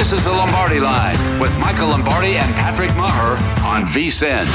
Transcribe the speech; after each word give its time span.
This 0.00 0.12
is 0.12 0.24
the 0.24 0.32
Lombardi 0.32 0.80
Line 0.80 1.38
with 1.38 1.54
Michael 1.58 1.88
Lombardi 1.88 2.38
and 2.38 2.54
Patrick 2.54 2.88
Meagher 2.92 3.36
on 3.62 3.84
VSIN. 3.84 4.46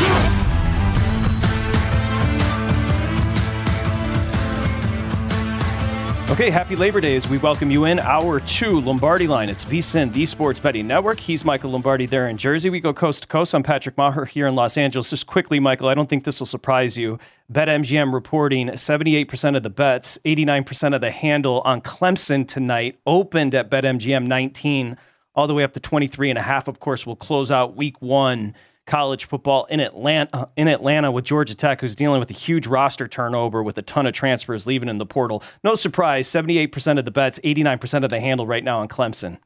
Okay, 6.32 6.50
happy 6.50 6.76
Labor 6.76 7.00
Day 7.00 7.16
as 7.16 7.30
we 7.30 7.38
welcome 7.38 7.70
you 7.70 7.86
in. 7.86 8.00
Hour 8.00 8.40
two, 8.40 8.80
Lombardi 8.80 9.28
line. 9.28 9.50
It's 9.50 9.64
VSIN, 9.64 10.12
the 10.14 10.26
Sports 10.26 10.60
Betting 10.60 10.88
Network. 10.88 11.20
He's 11.20 11.46
Michael 11.46 11.70
Lombardi 11.70 12.08
there 12.08 12.28
in 12.28 12.38
Jersey. 12.38 12.72
We 12.72 12.80
go 12.80 12.92
coast 12.92 13.22
to 13.22 13.28
coast. 13.28 13.54
I'm 13.54 13.62
Patrick 13.62 13.98
Meagher 13.98 14.28
here 14.28 14.48
in 14.48 14.56
Los 14.56 14.80
Angeles. 14.80 15.12
Just 15.12 15.28
quickly, 15.28 15.60
Michael, 15.60 15.90
I 15.90 15.94
don't 15.94 16.10
think 16.10 16.24
this 16.24 16.40
will 16.40 16.48
surprise 16.48 16.98
you. 16.98 17.20
BetMGM 17.52 18.12
reporting 18.12 18.70
78% 18.70 19.56
of 19.56 19.62
the 19.62 19.70
bets, 19.70 20.18
89% 20.26 20.96
of 20.96 21.02
the 21.02 21.12
handle 21.12 21.62
on 21.62 21.82
Clemson 21.82 22.48
tonight 22.48 22.98
opened 23.06 23.54
at 23.54 23.70
BetMGM 23.70 24.26
19, 24.26 24.98
all 25.36 25.48
the 25.48 25.54
way 25.54 25.64
up 25.64 25.74
to 25.74 25.80
23 25.80 26.30
and 26.30 26.40
a 26.40 26.42
half. 26.42 26.68
Of 26.68 26.80
course, 26.80 27.06
we'll 27.06 27.16
close 27.16 27.52
out 27.52 27.76
week 27.76 28.02
one 28.02 28.56
college 28.86 29.26
football 29.26 29.66
in 29.66 29.80
Atlanta 29.80 30.30
uh, 30.34 30.46
in 30.56 30.68
Atlanta 30.68 31.12
with 31.12 31.26
Georgia 31.26 31.56
Tech, 31.56 31.82
who's 31.82 31.96
dealing 31.96 32.20
with 32.20 32.30
a 32.30 32.34
huge 32.34 32.68
roster 32.68 33.08
turnover 33.08 33.64
with 33.64 33.78
a 33.78 33.82
ton 33.82 34.06
of 34.06 34.14
transfers 34.14 34.68
leaving 34.68 34.90
in 34.90 34.98
the 34.98 35.06
portal. 35.06 35.44
No 35.64 35.76
surprise, 35.76 36.28
78% 36.28 37.00
of 37.00 37.06
the 37.06 37.12
bets, 37.12 37.40
89% 37.44 38.04
of 38.04 38.10
the 38.10 38.20
handle 38.20 38.48
right 38.48 38.64
now 38.64 38.80
on 38.80 38.88
Clemson. 38.88 39.40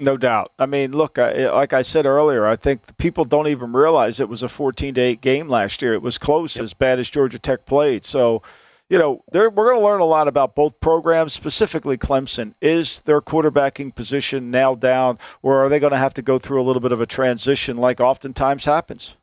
No 0.00 0.16
doubt. 0.16 0.50
I 0.58 0.66
mean, 0.66 0.92
look, 0.92 1.18
like 1.18 1.72
I 1.72 1.82
said 1.82 2.04
earlier, 2.04 2.46
I 2.46 2.56
think 2.56 2.96
people 2.98 3.24
don't 3.24 3.46
even 3.46 3.72
realize 3.72 4.18
it 4.18 4.28
was 4.28 4.42
a 4.42 4.48
14 4.48 4.94
to 4.94 5.00
8 5.00 5.20
game 5.20 5.48
last 5.48 5.82
year. 5.82 5.94
It 5.94 6.02
was 6.02 6.18
close, 6.18 6.56
yep. 6.56 6.64
as 6.64 6.74
bad 6.74 6.98
as 6.98 7.08
Georgia 7.08 7.38
Tech 7.38 7.64
played. 7.64 8.04
So, 8.04 8.42
you 8.90 8.98
know, 8.98 9.22
we're 9.32 9.50
going 9.50 9.78
to 9.78 9.84
learn 9.84 10.00
a 10.00 10.04
lot 10.04 10.28
about 10.28 10.54
both 10.54 10.78
programs, 10.80 11.32
specifically 11.32 11.96
Clemson. 11.96 12.54
Is 12.60 13.00
their 13.00 13.20
quarterbacking 13.20 13.94
position 13.94 14.50
nailed 14.50 14.80
down, 14.80 15.18
or 15.42 15.64
are 15.64 15.68
they 15.68 15.80
going 15.80 15.92
to 15.92 15.98
have 15.98 16.14
to 16.14 16.22
go 16.22 16.38
through 16.38 16.60
a 16.60 16.64
little 16.64 16.82
bit 16.82 16.92
of 16.92 17.00
a 17.00 17.06
transition 17.06 17.78
like 17.78 18.00
oftentimes 18.00 18.66
happens? 18.66 19.16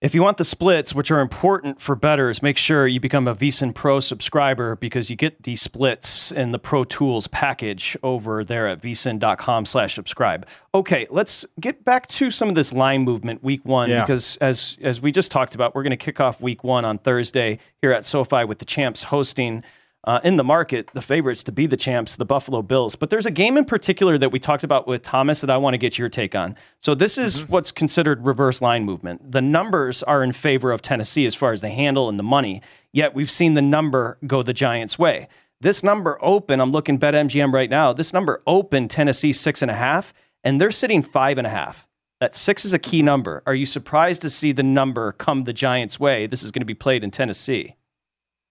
If 0.00 0.14
you 0.14 0.22
want 0.22 0.36
the 0.36 0.44
splits, 0.44 0.94
which 0.94 1.10
are 1.10 1.20
important 1.20 1.80
for 1.80 1.96
bettors, 1.96 2.40
make 2.40 2.56
sure 2.56 2.86
you 2.86 3.00
become 3.00 3.26
a 3.26 3.34
VSIN 3.34 3.74
Pro 3.74 3.98
subscriber 3.98 4.76
because 4.76 5.10
you 5.10 5.16
get 5.16 5.42
the 5.42 5.56
splits 5.56 6.30
in 6.30 6.52
the 6.52 6.58
Pro 6.60 6.84
Tools 6.84 7.26
package 7.26 7.96
over 8.00 8.44
there 8.44 8.68
at 8.68 8.80
vsin.com 8.80 9.66
slash 9.66 9.96
subscribe. 9.96 10.46
Okay, 10.72 11.08
let's 11.10 11.44
get 11.58 11.84
back 11.84 12.06
to 12.08 12.30
some 12.30 12.48
of 12.48 12.54
this 12.54 12.72
line 12.72 13.02
movement 13.02 13.42
week 13.42 13.64
one 13.64 13.90
yeah. 13.90 14.02
because 14.02 14.36
as 14.36 14.78
as 14.82 15.00
we 15.00 15.10
just 15.10 15.32
talked 15.32 15.56
about, 15.56 15.74
we're 15.74 15.82
going 15.82 15.90
to 15.90 15.96
kick 15.96 16.20
off 16.20 16.40
week 16.40 16.62
one 16.62 16.84
on 16.84 16.98
Thursday 16.98 17.58
here 17.80 17.90
at 17.90 18.06
SoFi 18.06 18.44
with 18.44 18.60
the 18.60 18.64
champs 18.64 19.02
hosting– 19.04 19.64
uh, 20.04 20.20
in 20.22 20.36
the 20.36 20.44
market, 20.44 20.88
the 20.94 21.02
favorites 21.02 21.42
to 21.42 21.52
be 21.52 21.66
the 21.66 21.76
champs, 21.76 22.16
the 22.16 22.24
Buffalo 22.24 22.62
Bills. 22.62 22.94
But 22.94 23.10
there's 23.10 23.26
a 23.26 23.30
game 23.30 23.56
in 23.56 23.64
particular 23.64 24.16
that 24.18 24.30
we 24.30 24.38
talked 24.38 24.64
about 24.64 24.86
with 24.86 25.02
Thomas 25.02 25.40
that 25.40 25.50
I 25.50 25.56
want 25.56 25.74
to 25.74 25.78
get 25.78 25.98
your 25.98 26.08
take 26.08 26.34
on. 26.34 26.56
So 26.80 26.94
this 26.94 27.18
is 27.18 27.40
mm-hmm. 27.40 27.52
what's 27.52 27.72
considered 27.72 28.24
reverse 28.24 28.62
line 28.62 28.84
movement. 28.84 29.32
The 29.32 29.42
numbers 29.42 30.02
are 30.02 30.22
in 30.22 30.32
favor 30.32 30.70
of 30.70 30.82
Tennessee 30.82 31.26
as 31.26 31.34
far 31.34 31.52
as 31.52 31.60
the 31.60 31.70
handle 31.70 32.08
and 32.08 32.18
the 32.18 32.22
money. 32.22 32.62
Yet 32.92 33.14
we've 33.14 33.30
seen 33.30 33.54
the 33.54 33.62
number 33.62 34.18
go 34.26 34.42
the 34.42 34.52
Giants' 34.52 34.98
way. 34.98 35.28
This 35.60 35.82
number 35.82 36.18
open, 36.22 36.60
I'm 36.60 36.70
looking 36.70 36.98
bet 36.98 37.14
MGM 37.14 37.52
right 37.52 37.68
now. 37.68 37.92
This 37.92 38.12
number 38.12 38.42
open 38.46 38.86
Tennessee 38.86 39.32
six 39.32 39.60
and 39.60 39.70
a 39.70 39.74
half, 39.74 40.14
and 40.44 40.60
they're 40.60 40.70
sitting 40.70 41.02
five 41.02 41.36
and 41.36 41.46
a 41.46 41.50
half. 41.50 41.88
That 42.20 42.36
six 42.36 42.64
is 42.64 42.72
a 42.72 42.78
key 42.78 43.02
number. 43.02 43.42
Are 43.46 43.54
you 43.54 43.66
surprised 43.66 44.22
to 44.22 44.30
see 44.30 44.52
the 44.52 44.62
number 44.62 45.12
come 45.12 45.44
the 45.44 45.52
Giants' 45.52 45.98
way? 45.98 46.26
This 46.26 46.44
is 46.44 46.52
going 46.52 46.60
to 46.60 46.66
be 46.66 46.74
played 46.74 47.02
in 47.02 47.10
Tennessee. 47.10 47.74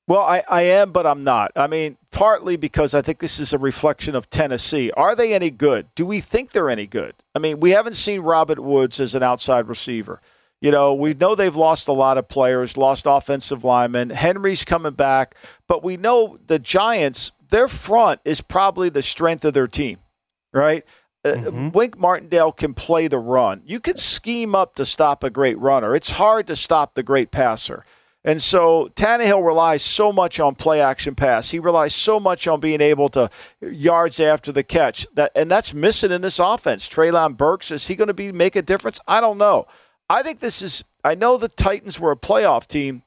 Well, 0.08 0.22
I, 0.22 0.42
I 0.50 0.62
am, 0.64 0.94
but 0.94 1.06
I'm 1.06 1.26
not. 1.26 1.52
I 1.56 1.68
mean, 1.68 1.98
partly 2.12 2.56
because 2.56 2.94
I 2.94 3.02
think 3.02 3.20
this 3.20 3.40
is 3.40 3.52
a 3.52 3.58
reflection 3.58 4.16
of 4.16 4.30
Tennessee. 4.30 4.90
Are 4.92 5.16
they 5.16 5.34
any 5.34 5.50
good? 5.50 5.88
Do 5.96 6.06
we 6.06 6.22
think 6.22 6.52
they're 6.52 6.70
any 6.70 6.88
good? 6.88 7.14
I 7.36 7.40
mean, 7.40 7.60
we 7.60 7.72
haven't 7.72 7.96
seen 7.96 8.22
Robert 8.22 8.60
Woods 8.60 9.02
as 9.02 9.16
an 9.16 9.24
outside 9.24 9.68
receiver. 9.68 10.22
You 10.62 10.72
know, 10.72 10.94
we 10.94 11.14
know 11.14 11.36
they've 11.36 11.56
lost 11.56 11.88
a 11.88 11.94
lot 11.94 12.18
of 12.18 12.30
players, 12.30 12.78
lost 12.78 13.06
offensive 13.06 13.64
linemen. 13.64 14.10
Henry's 14.10 14.64
coming 14.64 14.94
back, 14.94 15.36
but 15.68 15.84
we 15.84 15.98
know 15.98 16.40
the 16.48 16.58
Giants, 16.58 17.32
their 17.50 17.68
front 17.68 18.22
is 18.26 18.42
probably 18.42 18.90
the 18.90 19.04
strength 19.04 19.46
of 19.46 19.54
their 19.54 19.68
team, 19.68 19.98
right? 20.54 20.84
Uh, 21.24 21.34
mm-hmm. 21.34 21.70
Wink 21.72 21.98
Martindale 21.98 22.54
can 22.54 22.74
play 22.74 23.08
the 23.08 23.20
run. 23.20 23.62
You 23.66 23.80
can 23.80 23.98
scheme 23.98 24.56
up 24.56 24.76
to 24.76 24.86
stop 24.86 25.24
a 25.24 25.30
great 25.30 25.60
runner. 25.60 25.96
It's 25.96 26.12
hard 26.12 26.48
to 26.48 26.56
stop 26.56 26.96
the 26.96 27.04
great 27.04 27.30
passer. 27.30 27.84
And 28.28 28.44
so 28.44 28.90
Tannehill 28.94 29.44
relies 29.46 29.82
so 29.82 30.12
much 30.12 30.42
on 30.42 30.54
play 30.54 30.82
action 30.82 31.16
pass. 31.16 31.50
He 31.50 31.60
relies 31.60 31.96
so 31.96 32.20
much 32.20 32.46
on 32.46 32.60
being 32.60 32.82
able 32.82 33.08
to 33.12 33.30
yards 33.62 34.20
after 34.20 34.52
the 34.52 34.64
catch. 34.64 35.08
That 35.14 35.32
and 35.34 35.50
that's 35.50 35.74
missing 35.74 36.12
in 36.12 36.22
this 36.22 36.38
offense. 36.38 36.90
Treylon 36.90 37.38
Burks 37.38 37.72
is 37.72 37.88
he 37.88 37.96
going 37.96 38.10
to 38.10 38.14
be 38.14 38.34
make 38.34 38.58
a 38.58 38.62
difference? 38.62 39.00
I 39.08 39.22
don't 39.22 39.38
know. 39.38 39.66
I 40.10 40.24
think 40.24 40.42
this 40.42 40.62
is. 40.62 40.84
I 41.06 41.16
know 41.16 41.38
the 41.38 41.48
Titans 41.48 42.02
were 42.02 42.12
a 42.12 42.18
playoff 42.18 42.68
team, 42.68 43.02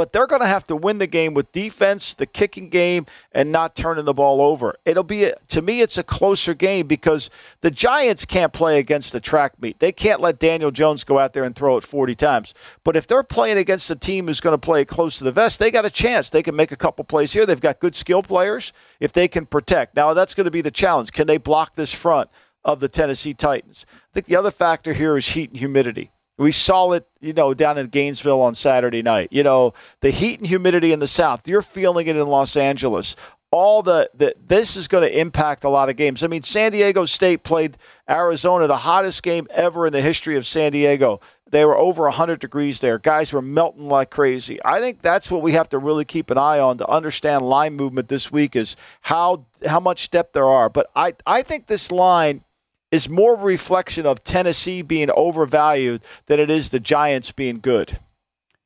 but 0.00 0.14
they're 0.14 0.26
going 0.26 0.40
to 0.40 0.46
have 0.46 0.64
to 0.64 0.74
win 0.74 0.96
the 0.96 1.06
game 1.06 1.34
with 1.34 1.52
defense, 1.52 2.14
the 2.14 2.24
kicking 2.24 2.70
game, 2.70 3.04
and 3.32 3.52
not 3.52 3.76
turning 3.76 4.06
the 4.06 4.14
ball 4.14 4.40
over. 4.40 4.74
It'll 4.86 5.04
be, 5.04 5.24
a, 5.24 5.34
to 5.48 5.60
me, 5.60 5.82
it's 5.82 5.98
a 5.98 6.02
closer 6.02 6.54
game 6.54 6.86
because 6.86 7.28
the 7.60 7.70
Giants 7.70 8.24
can't 8.24 8.50
play 8.50 8.78
against 8.78 9.12
the 9.12 9.20
track 9.20 9.60
meet. 9.60 9.78
They 9.78 9.92
can't 9.92 10.22
let 10.22 10.38
Daniel 10.38 10.70
Jones 10.70 11.04
go 11.04 11.18
out 11.18 11.34
there 11.34 11.44
and 11.44 11.54
throw 11.54 11.76
it 11.76 11.84
40 11.84 12.14
times. 12.14 12.54
But 12.82 12.96
if 12.96 13.06
they're 13.06 13.22
playing 13.22 13.58
against 13.58 13.90
a 13.90 13.94
team 13.94 14.26
who's 14.26 14.40
going 14.40 14.54
to 14.54 14.58
play 14.58 14.86
close 14.86 15.18
to 15.18 15.24
the 15.24 15.32
vest, 15.32 15.58
they 15.58 15.70
got 15.70 15.84
a 15.84 15.90
chance. 15.90 16.30
They 16.30 16.42
can 16.42 16.56
make 16.56 16.72
a 16.72 16.76
couple 16.76 17.04
plays 17.04 17.34
here. 17.34 17.44
They've 17.44 17.60
got 17.60 17.78
good 17.78 17.94
skill 17.94 18.22
players 18.22 18.72
if 19.00 19.12
they 19.12 19.28
can 19.28 19.44
protect. 19.44 19.96
Now, 19.96 20.14
that's 20.14 20.32
going 20.32 20.46
to 20.46 20.50
be 20.50 20.62
the 20.62 20.70
challenge. 20.70 21.12
Can 21.12 21.26
they 21.26 21.36
block 21.36 21.74
this 21.74 21.92
front 21.92 22.30
of 22.64 22.80
the 22.80 22.88
Tennessee 22.88 23.34
Titans? 23.34 23.84
I 23.92 24.14
think 24.14 24.24
the 24.24 24.36
other 24.36 24.50
factor 24.50 24.94
here 24.94 25.18
is 25.18 25.28
heat 25.28 25.50
and 25.50 25.58
humidity. 25.58 26.10
We 26.40 26.52
saw 26.52 26.92
it, 26.92 27.06
you 27.20 27.34
know, 27.34 27.52
down 27.52 27.76
in 27.76 27.88
Gainesville 27.88 28.40
on 28.40 28.54
Saturday 28.54 29.02
night. 29.02 29.28
You 29.30 29.42
know, 29.42 29.74
the 30.00 30.10
heat 30.10 30.38
and 30.38 30.48
humidity 30.48 30.90
in 30.90 30.98
the 30.98 31.06
South. 31.06 31.46
You're 31.46 31.60
feeling 31.60 32.06
it 32.06 32.16
in 32.16 32.26
Los 32.26 32.56
Angeles. 32.56 33.14
All 33.50 33.82
the, 33.82 34.10
the 34.14 34.34
this 34.46 34.74
is 34.74 34.88
going 34.88 35.02
to 35.02 35.20
impact 35.20 35.64
a 35.64 35.68
lot 35.68 35.90
of 35.90 35.96
games. 35.96 36.22
I 36.22 36.28
mean, 36.28 36.42
San 36.42 36.72
Diego 36.72 37.04
State 37.04 37.42
played 37.42 37.76
Arizona, 38.08 38.66
the 38.68 38.76
hottest 38.78 39.22
game 39.22 39.48
ever 39.50 39.86
in 39.86 39.92
the 39.92 40.00
history 40.00 40.38
of 40.38 40.46
San 40.46 40.72
Diego. 40.72 41.20
They 41.50 41.66
were 41.66 41.76
over 41.76 42.04
100 42.04 42.40
degrees 42.40 42.80
there. 42.80 42.96
Guys 42.96 43.34
were 43.34 43.42
melting 43.42 43.88
like 43.88 44.08
crazy. 44.08 44.58
I 44.64 44.80
think 44.80 45.02
that's 45.02 45.30
what 45.30 45.42
we 45.42 45.52
have 45.52 45.68
to 45.70 45.78
really 45.78 46.06
keep 46.06 46.30
an 46.30 46.38
eye 46.38 46.60
on 46.60 46.78
to 46.78 46.88
understand 46.88 47.42
line 47.42 47.74
movement 47.76 48.08
this 48.08 48.32
week 48.32 48.56
is 48.56 48.76
how 49.02 49.44
how 49.66 49.80
much 49.80 50.10
depth 50.10 50.32
there 50.32 50.46
are. 50.46 50.70
But 50.70 50.88
I 50.96 51.12
I 51.26 51.42
think 51.42 51.66
this 51.66 51.92
line 51.92 52.44
is 52.90 53.08
more 53.08 53.34
a 53.34 53.38
reflection 53.38 54.06
of 54.06 54.24
Tennessee 54.24 54.82
being 54.82 55.10
overvalued 55.10 56.02
than 56.26 56.40
it 56.40 56.50
is 56.50 56.70
the 56.70 56.80
Giants 56.80 57.32
being 57.32 57.60
good. 57.60 57.98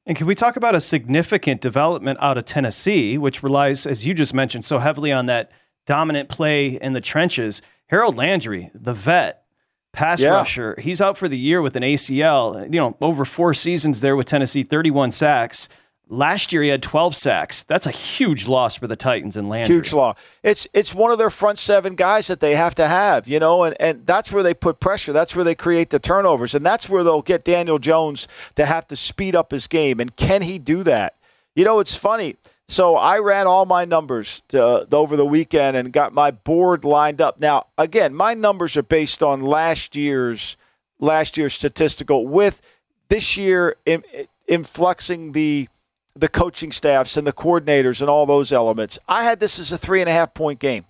And 0.06 0.16
can 0.16 0.26
we 0.26 0.34
talk 0.34 0.56
about 0.56 0.74
a 0.74 0.80
significant 0.80 1.60
development 1.60 2.18
out 2.20 2.36
of 2.36 2.44
Tennessee, 2.44 3.16
which 3.16 3.42
relies, 3.42 3.86
as 3.86 4.06
you 4.06 4.12
just 4.12 4.34
mentioned, 4.34 4.64
so 4.64 4.78
heavily 4.78 5.12
on 5.12 5.26
that 5.26 5.50
dominant 5.86 6.28
play 6.28 6.78
in 6.80 6.92
the 6.92 7.00
trenches? 7.00 7.62
Harold 7.86 8.16
Landry, 8.16 8.70
the 8.74 8.92
vet, 8.92 9.44
pass 9.92 10.20
yeah. 10.20 10.30
rusher, 10.30 10.78
he's 10.78 11.00
out 11.00 11.16
for 11.16 11.28
the 11.28 11.38
year 11.38 11.62
with 11.62 11.76
an 11.76 11.82
ACL. 11.82 12.64
You 12.64 12.80
know, 12.80 12.96
over 13.00 13.24
four 13.24 13.54
seasons 13.54 14.00
there 14.00 14.16
with 14.16 14.26
Tennessee, 14.26 14.62
31 14.62 15.10
sacks. 15.12 15.68
Last 16.08 16.52
year 16.52 16.62
he 16.62 16.68
had 16.68 16.82
12 16.82 17.16
sacks. 17.16 17.62
That's 17.62 17.86
a 17.86 17.90
huge 17.90 18.46
loss 18.46 18.76
for 18.76 18.86
the 18.86 18.96
Titans 18.96 19.36
and 19.36 19.48
Landry. 19.48 19.76
Huge 19.76 19.92
loss. 19.92 20.18
It's 20.42 20.66
it's 20.74 20.94
one 20.94 21.10
of 21.10 21.18
their 21.18 21.30
front 21.30 21.58
seven 21.58 21.94
guys 21.94 22.26
that 22.26 22.40
they 22.40 22.54
have 22.54 22.74
to 22.74 22.86
have, 22.86 23.26
you 23.26 23.38
know, 23.38 23.64
and, 23.64 23.74
and 23.80 24.06
that's 24.06 24.30
where 24.30 24.42
they 24.42 24.52
put 24.52 24.80
pressure. 24.80 25.14
That's 25.14 25.34
where 25.34 25.44
they 25.44 25.54
create 25.54 25.88
the 25.88 25.98
turnovers. 25.98 26.54
And 26.54 26.64
that's 26.64 26.90
where 26.90 27.02
they'll 27.02 27.22
get 27.22 27.42
Daniel 27.44 27.78
Jones 27.78 28.28
to 28.56 28.66
have 28.66 28.86
to 28.88 28.96
speed 28.96 29.34
up 29.34 29.50
his 29.50 29.66
game. 29.66 29.98
And 29.98 30.14
can 30.14 30.42
he 30.42 30.58
do 30.58 30.82
that? 30.82 31.14
You 31.54 31.64
know, 31.64 31.80
it's 31.80 31.94
funny. 31.94 32.36
So 32.68 32.96
I 32.96 33.18
ran 33.18 33.46
all 33.46 33.66
my 33.66 33.84
numbers 33.84 34.42
to, 34.48 34.62
uh, 34.62 34.86
over 34.92 35.16
the 35.16 35.26
weekend 35.26 35.76
and 35.76 35.92
got 35.92 36.12
my 36.12 36.30
board 36.30 36.84
lined 36.84 37.20
up. 37.20 37.38
Now, 37.40 37.66
again, 37.76 38.14
my 38.14 38.34
numbers 38.34 38.76
are 38.76 38.82
based 38.82 39.22
on 39.22 39.42
last 39.42 39.96
year's 39.96 40.56
last 41.00 41.36
year's 41.36 41.54
statistical 41.54 42.26
with 42.26 42.62
this 43.08 43.36
year 43.36 43.76
in, 43.84 44.02
influxing 44.46 45.32
the 45.32 45.68
the 46.16 46.28
coaching 46.28 46.72
staffs 46.72 47.16
and 47.16 47.26
the 47.26 47.32
coordinators 47.32 48.00
and 48.00 48.08
all 48.08 48.26
those 48.26 48.52
elements. 48.52 48.98
I 49.08 49.24
had 49.24 49.40
this 49.40 49.58
as 49.58 49.72
a 49.72 49.78
three 49.78 50.00
and 50.00 50.08
a 50.08 50.12
half 50.12 50.34
point 50.34 50.60
game. 50.60 50.84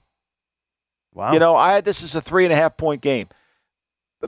Wow. 1.15 1.33
You 1.33 1.39
know, 1.39 1.57
I 1.57 1.75
had 1.75 1.85
this 1.85 2.03
as 2.03 2.15
a 2.15 2.21
three 2.21 2.45
and 2.45 2.53
a 2.53 2.57
half 2.57 2.77
point 2.77 3.01
game 3.01 3.29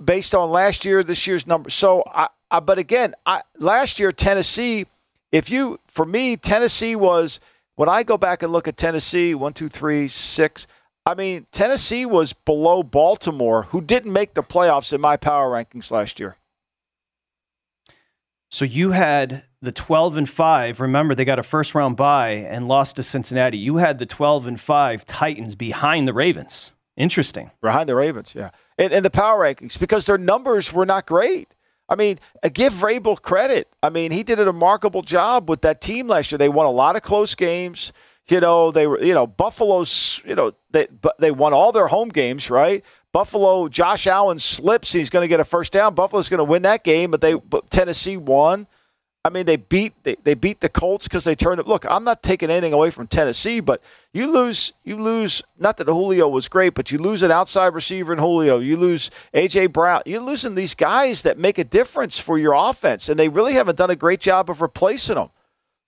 based 0.04 0.34
on 0.34 0.50
last 0.50 0.84
year, 0.84 1.02
this 1.02 1.26
year's 1.26 1.46
number. 1.46 1.70
So, 1.70 2.02
I, 2.06 2.28
I 2.50 2.60
but 2.60 2.78
again, 2.78 3.14
I, 3.24 3.42
last 3.58 3.98
year, 3.98 4.12
Tennessee, 4.12 4.86
if 5.32 5.50
you, 5.50 5.80
for 5.88 6.06
me, 6.06 6.36
Tennessee 6.36 6.96
was, 6.96 7.40
when 7.74 7.88
I 7.88 8.02
go 8.02 8.16
back 8.16 8.42
and 8.42 8.52
look 8.52 8.68
at 8.68 8.76
Tennessee, 8.76 9.34
one, 9.34 9.52
two, 9.52 9.68
three, 9.68 10.08
six, 10.08 10.66
I 11.04 11.14
mean, 11.14 11.46
Tennessee 11.52 12.06
was 12.06 12.32
below 12.32 12.82
Baltimore, 12.82 13.64
who 13.64 13.80
didn't 13.80 14.12
make 14.12 14.34
the 14.34 14.42
playoffs 14.42 14.92
in 14.92 15.00
my 15.00 15.16
power 15.16 15.50
rankings 15.50 15.90
last 15.90 16.18
year. 16.18 16.36
So 18.48 18.64
you 18.64 18.92
had 18.92 19.44
the 19.60 19.72
12 19.72 20.16
and 20.16 20.28
5. 20.28 20.80
Remember, 20.80 21.14
they 21.14 21.24
got 21.24 21.38
a 21.38 21.42
first 21.42 21.74
round 21.74 21.96
bye 21.96 22.30
and 22.30 22.68
lost 22.68 22.96
to 22.96 23.02
Cincinnati. 23.02 23.58
You 23.58 23.76
had 23.76 23.98
the 23.98 24.06
12 24.06 24.46
and 24.46 24.60
5 24.60 25.04
Titans 25.04 25.54
behind 25.54 26.06
the 26.06 26.12
Ravens. 26.12 26.72
Interesting. 26.96 27.50
Behind 27.60 27.88
the 27.88 27.94
Ravens, 27.94 28.34
yeah. 28.34 28.50
And, 28.78 28.92
and 28.92 29.04
the 29.04 29.10
power 29.10 29.42
rankings 29.42 29.78
because 29.78 30.06
their 30.06 30.18
numbers 30.18 30.72
were 30.72 30.86
not 30.86 31.06
great. 31.06 31.54
I 31.88 31.94
mean, 31.94 32.18
uh, 32.42 32.48
give 32.48 32.72
Vrabel 32.72 33.20
credit. 33.20 33.68
I 33.82 33.90
mean, 33.90 34.10
he 34.10 34.22
did 34.22 34.40
a 34.40 34.44
remarkable 34.44 35.02
job 35.02 35.48
with 35.48 35.62
that 35.62 35.80
team 35.80 36.08
last 36.08 36.32
year. 36.32 36.38
They 36.38 36.48
won 36.48 36.66
a 36.66 36.70
lot 36.70 36.96
of 36.96 37.02
close 37.02 37.34
games. 37.34 37.92
You 38.28 38.40
know, 38.40 38.72
they 38.72 38.86
were, 38.88 39.00
you 39.00 39.14
know, 39.14 39.26
Buffalo's, 39.26 40.20
you 40.24 40.34
know, 40.34 40.52
they 40.70 40.88
they 41.20 41.30
won 41.30 41.52
all 41.52 41.70
their 41.70 41.86
home 41.86 42.08
games, 42.08 42.50
right? 42.50 42.84
Buffalo, 43.16 43.66
Josh 43.68 44.06
Allen 44.06 44.38
slips. 44.38 44.92
He's 44.92 45.08
going 45.08 45.22
to 45.22 45.26
get 45.26 45.40
a 45.40 45.44
first 45.44 45.72
down. 45.72 45.94
Buffalo's 45.94 46.28
going 46.28 46.36
to 46.36 46.44
win 46.44 46.60
that 46.64 46.84
game, 46.84 47.10
but 47.10 47.22
they 47.22 47.32
but 47.32 47.70
Tennessee 47.70 48.18
won. 48.18 48.66
I 49.24 49.30
mean, 49.30 49.46
they 49.46 49.56
beat 49.56 49.94
they, 50.02 50.16
they 50.22 50.34
beat 50.34 50.60
the 50.60 50.68
Colts 50.68 51.08
because 51.08 51.24
they 51.24 51.34
turned 51.34 51.58
it. 51.58 51.66
Look, 51.66 51.86
I'm 51.86 52.04
not 52.04 52.22
taking 52.22 52.50
anything 52.50 52.74
away 52.74 52.90
from 52.90 53.06
Tennessee, 53.06 53.60
but 53.60 53.82
you 54.12 54.30
lose 54.30 54.74
you 54.84 55.02
lose. 55.02 55.42
Not 55.58 55.78
that 55.78 55.86
Julio 55.86 56.28
was 56.28 56.46
great, 56.46 56.74
but 56.74 56.92
you 56.92 56.98
lose 56.98 57.22
an 57.22 57.30
outside 57.30 57.68
receiver 57.68 58.12
in 58.12 58.18
Julio. 58.18 58.58
You 58.58 58.76
lose 58.76 59.10
AJ 59.32 59.72
Brown. 59.72 60.02
You're 60.04 60.20
losing 60.20 60.54
these 60.54 60.74
guys 60.74 61.22
that 61.22 61.38
make 61.38 61.56
a 61.56 61.64
difference 61.64 62.18
for 62.18 62.36
your 62.36 62.52
offense, 62.52 63.08
and 63.08 63.18
they 63.18 63.30
really 63.30 63.54
haven't 63.54 63.78
done 63.78 63.88
a 63.88 63.96
great 63.96 64.20
job 64.20 64.50
of 64.50 64.60
replacing 64.60 65.14
them. 65.14 65.30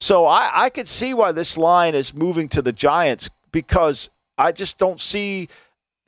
So 0.00 0.24
I, 0.24 0.64
I 0.64 0.70
could 0.70 0.88
see 0.88 1.12
why 1.12 1.32
this 1.32 1.58
line 1.58 1.94
is 1.94 2.14
moving 2.14 2.48
to 2.48 2.62
the 2.62 2.72
Giants 2.72 3.28
because 3.52 4.08
I 4.38 4.52
just 4.52 4.78
don't 4.78 4.98
see 4.98 5.50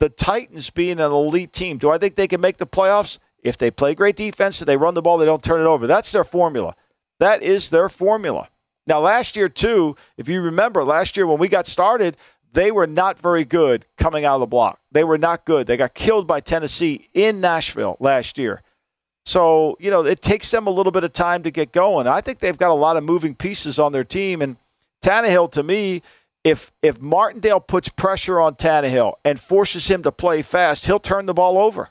the 0.01 0.09
Titans 0.09 0.71
being 0.71 0.99
an 0.99 1.11
elite 1.11 1.53
team. 1.53 1.77
Do 1.77 1.91
I 1.91 1.99
think 1.99 2.15
they 2.15 2.27
can 2.27 2.41
make 2.41 2.57
the 2.57 2.65
playoffs? 2.65 3.19
If 3.43 3.57
they 3.57 3.69
play 3.69 3.93
great 3.93 4.15
defense 4.15 4.59
and 4.59 4.67
they 4.67 4.75
run 4.75 4.95
the 4.95 5.01
ball, 5.03 5.19
they 5.19 5.25
don't 5.25 5.43
turn 5.43 5.61
it 5.61 5.65
over. 5.65 5.85
That's 5.85 6.11
their 6.11 6.23
formula. 6.23 6.75
That 7.19 7.43
is 7.43 7.69
their 7.69 7.87
formula. 7.87 8.49
Now, 8.87 8.99
last 8.99 9.35
year, 9.35 9.47
too, 9.47 9.95
if 10.17 10.27
you 10.27 10.41
remember, 10.41 10.83
last 10.83 11.15
year 11.15 11.27
when 11.27 11.37
we 11.37 11.47
got 11.47 11.67
started, 11.67 12.17
they 12.51 12.71
were 12.71 12.87
not 12.87 13.19
very 13.19 13.45
good 13.45 13.85
coming 13.95 14.25
out 14.25 14.35
of 14.35 14.39
the 14.39 14.47
block. 14.47 14.79
They 14.91 15.03
were 15.03 15.19
not 15.19 15.45
good. 15.45 15.67
They 15.67 15.77
got 15.77 15.93
killed 15.93 16.25
by 16.25 16.39
Tennessee 16.39 17.07
in 17.13 17.39
Nashville 17.39 17.97
last 17.99 18.39
year. 18.39 18.63
So, 19.27 19.77
you 19.79 19.91
know, 19.91 20.03
it 20.03 20.23
takes 20.23 20.49
them 20.49 20.65
a 20.65 20.71
little 20.71 20.91
bit 20.91 21.03
of 21.03 21.13
time 21.13 21.43
to 21.43 21.51
get 21.51 21.71
going. 21.71 22.07
I 22.07 22.21
think 22.21 22.39
they've 22.39 22.57
got 22.57 22.71
a 22.71 22.73
lot 22.73 22.97
of 22.97 23.03
moving 23.03 23.35
pieces 23.35 23.77
on 23.77 23.91
their 23.91 24.03
team. 24.03 24.41
And 24.41 24.57
Tannehill, 25.03 25.51
to 25.51 25.61
me, 25.61 26.01
if 26.43 26.71
if 26.81 26.99
Martindale 26.99 27.59
puts 27.59 27.89
pressure 27.89 28.39
on 28.39 28.55
Tannehill 28.55 29.13
and 29.23 29.39
forces 29.39 29.87
him 29.87 30.03
to 30.03 30.11
play 30.11 30.41
fast, 30.41 30.85
he'll 30.85 30.99
turn 30.99 31.25
the 31.25 31.33
ball 31.33 31.57
over. 31.57 31.89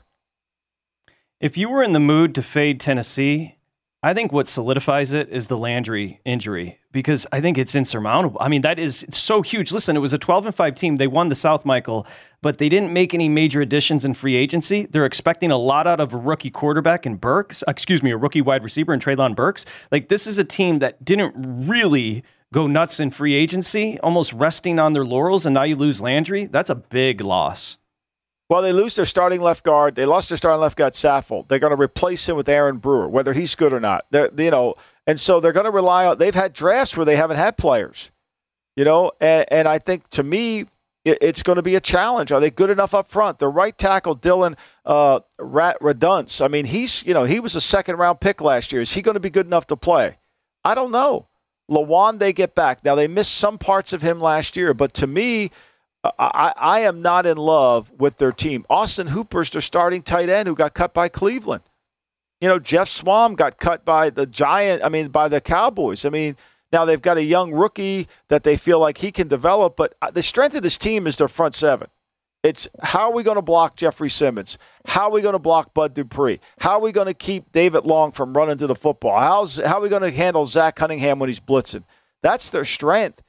If 1.39 1.57
you 1.57 1.69
were 1.69 1.81
in 1.81 1.93
the 1.93 1.99
mood 1.99 2.35
to 2.35 2.43
fade 2.43 2.79
Tennessee, 2.79 3.57
I 4.03 4.13
think 4.13 4.31
what 4.31 4.47
solidifies 4.47 5.13
it 5.13 5.29
is 5.29 5.47
the 5.47 5.57
Landry 5.57 6.21
injury 6.25 6.79
because 6.91 7.27
I 7.31 7.39
think 7.39 7.57
it's 7.57 7.75
insurmountable. 7.75 8.37
I 8.41 8.47
mean, 8.47 8.61
that 8.61 8.79
is 8.79 9.05
so 9.11 9.41
huge. 9.41 9.71
Listen, 9.71 9.95
it 9.95 9.99
was 9.99 10.13
a 10.13 10.17
12 10.17 10.47
and 10.47 10.55
5 10.55 10.75
team. 10.75 10.97
They 10.97 11.07
won 11.07 11.29
the 11.29 11.35
South, 11.35 11.65
Michael, 11.65 12.05
but 12.41 12.57
they 12.57 12.67
didn't 12.67 12.91
make 12.91 13.13
any 13.13 13.29
major 13.29 13.61
additions 13.61 14.03
in 14.03 14.13
free 14.13 14.35
agency. 14.35 14.87
They're 14.87 15.05
expecting 15.05 15.51
a 15.51 15.57
lot 15.57 15.87
out 15.87 15.99
of 15.99 16.13
a 16.13 16.17
rookie 16.17 16.49
quarterback 16.49 17.05
in 17.05 17.15
Burks, 17.15 17.63
excuse 17.67 18.01
me, 18.01 18.11
a 18.11 18.17
rookie 18.17 18.41
wide 18.41 18.63
receiver 18.63 18.93
in 18.93 18.99
Treylon 18.99 19.35
Burks. 19.35 19.65
Like, 19.91 20.09
this 20.09 20.27
is 20.27 20.37
a 20.37 20.43
team 20.43 20.79
that 20.79 21.05
didn't 21.05 21.33
really 21.67 22.23
go 22.53 22.67
nuts 22.67 22.99
in 22.99 23.11
free 23.11 23.33
agency, 23.33 23.99
almost 23.99 24.33
resting 24.33 24.79
on 24.79 24.93
their 24.93 25.05
laurels, 25.05 25.45
and 25.45 25.53
now 25.53 25.63
you 25.63 25.75
lose 25.75 26.01
Landry, 26.01 26.45
that's 26.45 26.69
a 26.69 26.75
big 26.75 27.21
loss. 27.21 27.77
Well, 28.49 28.61
they 28.61 28.73
lose 28.73 28.97
their 28.97 29.05
starting 29.05 29.39
left 29.39 29.63
guard. 29.63 29.95
They 29.95 30.05
lost 30.05 30.27
their 30.27 30.37
starting 30.37 30.59
left 30.59 30.77
guard, 30.77 30.91
Saffold. 30.91 31.47
They're 31.47 31.59
going 31.59 31.75
to 31.75 31.81
replace 31.81 32.27
him 32.27 32.35
with 32.35 32.49
Aaron 32.49 32.79
Brewer, 32.79 33.07
whether 33.07 33.31
he's 33.31 33.55
good 33.55 33.71
or 33.71 33.79
not. 33.79 34.05
They're, 34.11 34.29
you 34.37 34.51
know, 34.51 34.75
and 35.07 35.17
so 35.17 35.39
they're 35.39 35.53
going 35.53 35.65
to 35.65 35.71
rely 35.71 36.05
on. 36.05 36.17
They've 36.17 36.35
had 36.35 36.51
drafts 36.51 36.97
where 36.97 37.05
they 37.05 37.15
haven't 37.15 37.37
had 37.37 37.55
players, 37.55 38.11
you 38.75 38.83
know, 38.83 39.13
and, 39.21 39.45
and 39.49 39.67
I 39.69 39.79
think 39.79 40.09
to 40.09 40.23
me, 40.23 40.65
it, 41.05 41.17
it's 41.21 41.43
going 41.43 41.55
to 41.55 41.61
be 41.61 41.75
a 41.75 41.79
challenge. 41.79 42.33
Are 42.33 42.41
they 42.41 42.51
good 42.51 42.69
enough 42.69 42.93
up 42.93 43.09
front? 43.09 43.39
The 43.39 43.47
right 43.47 43.77
tackle, 43.77 44.15
Dillon 44.15 44.57
uh, 44.85 45.21
Radunz. 45.39 46.43
I 46.43 46.49
mean, 46.49 46.65
he's 46.65 47.03
you 47.05 47.13
know 47.13 47.23
he 47.23 47.39
was 47.39 47.55
a 47.55 47.61
second 47.61 47.95
round 47.97 48.19
pick 48.19 48.41
last 48.41 48.71
year. 48.71 48.81
Is 48.81 48.91
he 48.91 49.01
going 49.01 49.15
to 49.15 49.21
be 49.21 49.29
good 49.29 49.45
enough 49.45 49.67
to 49.67 49.77
play? 49.77 50.17
I 50.63 50.75
don't 50.75 50.91
know. 50.91 51.27
Lewan, 51.71 52.19
they 52.19 52.33
get 52.33 52.53
back. 52.53 52.83
Now, 52.83 52.95
they 52.95 53.07
missed 53.07 53.33
some 53.33 53.57
parts 53.57 53.93
of 53.93 54.01
him 54.01 54.19
last 54.19 54.57
year, 54.57 54.73
but 54.73 54.93
to 54.95 55.07
me, 55.07 55.51
I, 56.03 56.53
I 56.57 56.79
am 56.81 57.01
not 57.01 57.25
in 57.25 57.37
love 57.37 57.91
with 57.97 58.17
their 58.17 58.31
team. 58.31 58.65
Austin 58.69 59.07
Hooper's 59.07 59.49
their 59.51 59.61
starting 59.61 60.01
tight 60.01 60.29
end 60.29 60.47
who 60.47 60.55
got 60.55 60.73
cut 60.73 60.93
by 60.93 61.09
Cleveland. 61.09 61.63
You 62.41 62.49
know, 62.49 62.59
Geoff 62.59 62.89
Swaim 62.89 63.35
got 63.35 63.57
cut 63.57 63.85
by 63.85 64.09
the 64.09 64.25
Giant, 64.25 64.83
I 64.83 64.89
mean, 64.89 65.09
by 65.09 65.27
the 65.27 65.39
Cowboys. 65.39 66.03
I 66.05 66.09
mean, 66.09 66.35
now 66.73 66.85
they've 66.85 67.01
got 67.01 67.17
a 67.17 67.23
young 67.23 67.51
rookie 67.51 68.07
that 68.29 68.43
they 68.43 68.57
feel 68.57 68.79
like 68.79 68.97
he 68.97 69.11
can 69.11 69.27
develop, 69.27 69.75
but 69.75 69.93
the 70.13 70.23
strength 70.23 70.55
of 70.55 70.63
this 70.63 70.77
team 70.77 71.05
is 71.05 71.17
their 71.17 71.27
front 71.27 71.53
seven. 71.53 71.87
It's 72.43 72.67
how 72.81 73.11
are 73.11 73.13
we 73.13 73.23
going 73.23 73.35
to 73.35 73.41
block 73.41 73.75
Jeffrey 73.75 74.09
Simmons? 74.09 74.57
How 74.85 75.05
are 75.05 75.11
we 75.11 75.21
going 75.21 75.33
to 75.33 75.39
block 75.39 75.73
Bud 75.73 75.93
Dupree? 75.93 76.39
How 76.59 76.71
are 76.71 76.81
we 76.81 76.91
going 76.91 77.07
to 77.07 77.13
keep 77.13 77.51
David 77.51 77.85
Long 77.85 78.11
from 78.11 78.35
running 78.35 78.57
to 78.57 78.67
the 78.67 78.75
football? 78.75 79.19
How's, 79.19 79.57
how 79.57 79.77
are 79.77 79.81
we 79.81 79.89
going 79.89 80.01
to 80.01 80.11
handle 80.11 80.47
Zach 80.47 80.75
Cunningham 80.75 81.19
when 81.19 81.29
he's 81.29 81.39
blitzing? 81.39 81.83
That's 82.23 82.49
their 82.49 82.65
strength. 82.65 83.21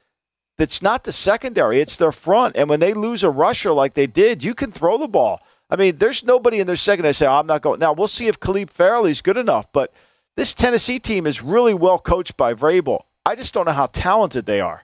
That's 0.57 0.81
not 0.81 1.03
the 1.03 1.11
secondary, 1.11 1.79
it's 1.79 1.97
their 1.97 2.11
front. 2.11 2.55
And 2.55 2.69
when 2.69 2.79
they 2.79 2.93
lose 2.93 3.23
a 3.23 3.29
rusher 3.29 3.71
like 3.71 3.95
they 3.95 4.07
did, 4.07 4.43
you 4.43 4.53
can 4.53 4.71
throw 4.71 4.97
the 4.97 5.07
ball. 5.07 5.41
I 5.69 5.75
mean, 5.75 5.95
there's 5.97 6.23
nobody 6.23 6.59
in 6.59 6.67
their 6.67 6.75
secondary 6.75 7.13
say, 7.13 7.25
oh, 7.25 7.33
I'm 7.33 7.47
not 7.47 7.63
going. 7.63 7.79
Now, 7.79 7.93
we'll 7.93 8.07
see 8.07 8.27
if 8.27 8.39
Caleb 8.39 8.69
Farley's 8.69 9.21
good 9.21 9.37
enough, 9.37 9.71
but 9.73 9.91
this 10.37 10.53
Tennessee 10.53 10.99
team 10.99 11.25
is 11.25 11.41
really 11.41 11.73
well 11.73 11.97
coached 11.97 12.37
by 12.37 12.53
Vrabel. 12.53 13.01
I 13.25 13.35
just 13.35 13.53
don't 13.53 13.65
know 13.65 13.71
how 13.71 13.87
talented 13.87 14.45
they 14.45 14.59
are. 14.59 14.83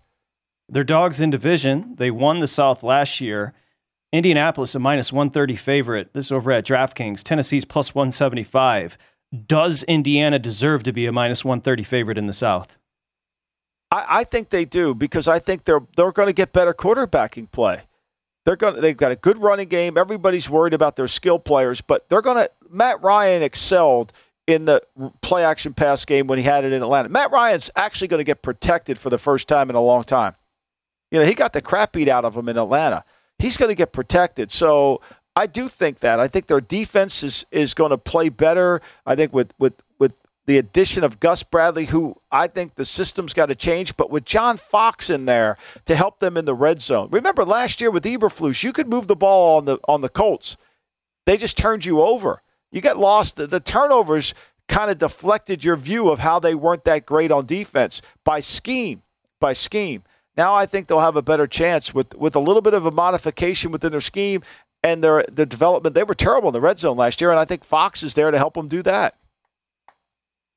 They're 0.68 0.84
dogs 0.84 1.20
in 1.20 1.30
division. 1.30 1.96
They 1.98 2.10
won 2.10 2.40
the 2.40 2.48
South 2.48 2.84
last 2.84 3.22
year. 3.22 3.54
Indianapolis, 4.12 4.74
a 4.74 4.80
minus 4.80 5.14
130 5.14 5.56
favorite. 5.56 6.14
This 6.14 6.28
is 6.28 6.32
over 6.32 6.52
at 6.52 6.66
DraftKings. 6.66 7.24
Tennessee's 7.24 7.66
plus 7.66 7.94
175. 7.94 8.98
Does 9.46 9.84
Indiana 9.84 10.40
deserve 10.40 10.84
to 10.84 10.92
be 10.92 11.06
a 11.06 11.12
minus 11.12 11.46
130 11.46 11.84
favorite 11.84 12.18
in 12.18 12.26
the 12.26 12.34
South? 12.34 12.78
I, 13.92 14.06
I 14.10 14.24
think 14.24 14.50
they 14.50 14.66
do 14.66 14.96
because 14.96 15.28
I 15.28 15.40
think 15.40 15.66
they're 15.66 15.86
they're 15.96 16.12
going 16.12 16.28
to 16.28 16.34
get 16.34 16.54
better 16.54 16.74
quarterbacking 16.74 17.52
play. 17.52 17.84
They're 18.46 18.56
going 18.56 18.82
they've 18.82 18.98
got 18.98 19.12
a 19.12 19.16
good 19.16 19.38
running 19.38 19.68
game. 19.68 19.98
Everybody's 19.98 20.50
worried 20.50 20.74
about 20.74 20.96
their 20.96 21.08
skill 21.08 21.38
players, 21.38 21.82
but 21.82 22.10
they're 22.10 22.24
going 22.24 22.38
to 22.38 22.50
Matt 22.70 23.04
Ryan 23.04 23.44
excelled 23.44 24.12
in 24.48 24.66
the 24.66 24.82
play 25.22 25.44
action 25.44 25.76
pass 25.76 26.06
game 26.06 26.26
when 26.26 26.40
he 26.40 26.44
had 26.44 26.66
it 26.66 26.74
in 26.74 26.82
Atlanta. 26.82 27.10
Matt 27.10 27.32
Ryan's 27.32 27.70
actually 27.76 28.08
going 28.08 28.20
to 28.20 28.24
get 28.24 28.42
protected 28.42 28.98
for 28.98 29.12
the 29.12 29.20
first 29.20 29.48
time 29.48 29.70
in 29.70 29.76
a 29.76 29.82
long 29.82 30.04
time. 30.04 30.34
You 31.12 31.20
know, 31.20 31.26
he 31.26 31.36
got 31.36 31.54
the 31.54 31.62
crap 31.62 31.94
beat 31.94 32.08
out 32.08 32.26
of 32.26 32.36
him 32.36 32.50
in 32.50 32.58
Atlanta. 32.58 33.04
He's 33.40 33.58
going 33.58 33.70
to 33.70 33.76
get 33.76 33.94
protected. 33.94 34.52
So 34.52 35.02
I 35.36 35.48
do 35.48 35.70
think 35.70 36.00
that. 36.00 36.20
I 36.20 36.28
think 36.28 36.48
their 36.48 36.62
defense 36.62 37.24
is, 37.24 37.46
is 37.52 37.74
going 37.74 37.92
to 37.92 37.98
play 37.98 38.30
better. 38.30 38.82
I 39.06 39.16
think 39.16 39.34
with, 39.34 39.54
with, 39.58 39.82
with 39.98 40.14
the 40.46 40.58
addition 40.58 41.04
of 41.04 41.20
Gus 41.20 41.44
Bradley, 41.44 41.86
who 41.86 42.16
I 42.32 42.48
think 42.48 42.76
the 42.76 42.84
system's 42.84 43.34
got 43.34 43.46
to 43.46 43.56
change, 43.56 43.96
but 43.96 44.10
with 44.10 44.26
John 44.26 44.58
Fox 44.58 45.10
in 45.10 45.26
there 45.26 45.58
to 45.86 45.96
help 45.96 46.20
them 46.20 46.36
in 46.36 46.46
the 46.46 46.56
red 46.56 46.82
zone. 46.82 47.08
Remember 47.12 47.46
last 47.46 47.80
year 47.80 47.92
with 47.92 48.04
Eberflus, 48.04 48.64
you 48.64 48.74
could 48.74 48.90
move 48.90 49.08
the 49.08 49.16
ball 49.16 49.58
on 49.58 49.66
the 49.66 49.78
on 49.88 50.02
the 50.02 50.10
Colts. 50.10 50.58
They 51.26 51.38
just 51.38 51.58
turned 51.58 51.86
you 51.86 52.02
over. 52.02 52.42
You 52.72 52.82
got 52.82 52.98
lost. 52.98 53.36
The, 53.36 53.48
the 53.48 53.60
turnovers 53.60 54.34
kind 54.68 54.90
of 54.90 54.98
deflected 54.98 55.64
your 55.64 55.76
view 55.76 56.10
of 56.10 56.20
how 56.20 56.40
they 56.40 56.56
weren't 56.56 56.84
that 56.86 57.06
great 57.06 57.32
on 57.32 57.46
defense 57.46 58.02
by 58.24 58.40
scheme. 58.40 59.04
By 59.40 59.54
scheme. 59.54 60.04
Now 60.40 60.56
I 60.56 60.68
think 60.68 60.88
they'll 60.88 61.02
have 61.02 61.18
a 61.18 61.22
better 61.22 61.48
chance 61.48 61.94
with, 61.94 62.16
with 62.16 62.34
a 62.34 62.40
little 62.40 62.62
bit 62.62 62.74
of 62.74 62.86
a 62.86 62.92
modification 62.92 63.72
within 63.72 63.92
their 63.92 64.00
scheme 64.00 64.42
and 64.82 65.04
their 65.04 65.26
the 65.30 65.46
development. 65.46 65.96
They 65.96 66.04
were 66.04 66.16
terrible 66.16 66.48
in 66.48 66.54
the 66.54 66.62
red 66.62 66.80
zone 66.80 66.96
last 66.96 67.20
year, 67.20 67.30
and 67.30 67.38
I 67.38 67.44
think 67.44 67.66
Fox 67.66 68.04
is 68.04 68.14
there 68.14 68.32
to 68.32 68.38
help 68.38 68.54
them 68.54 68.70
do 68.70 68.82
that. 68.84 69.18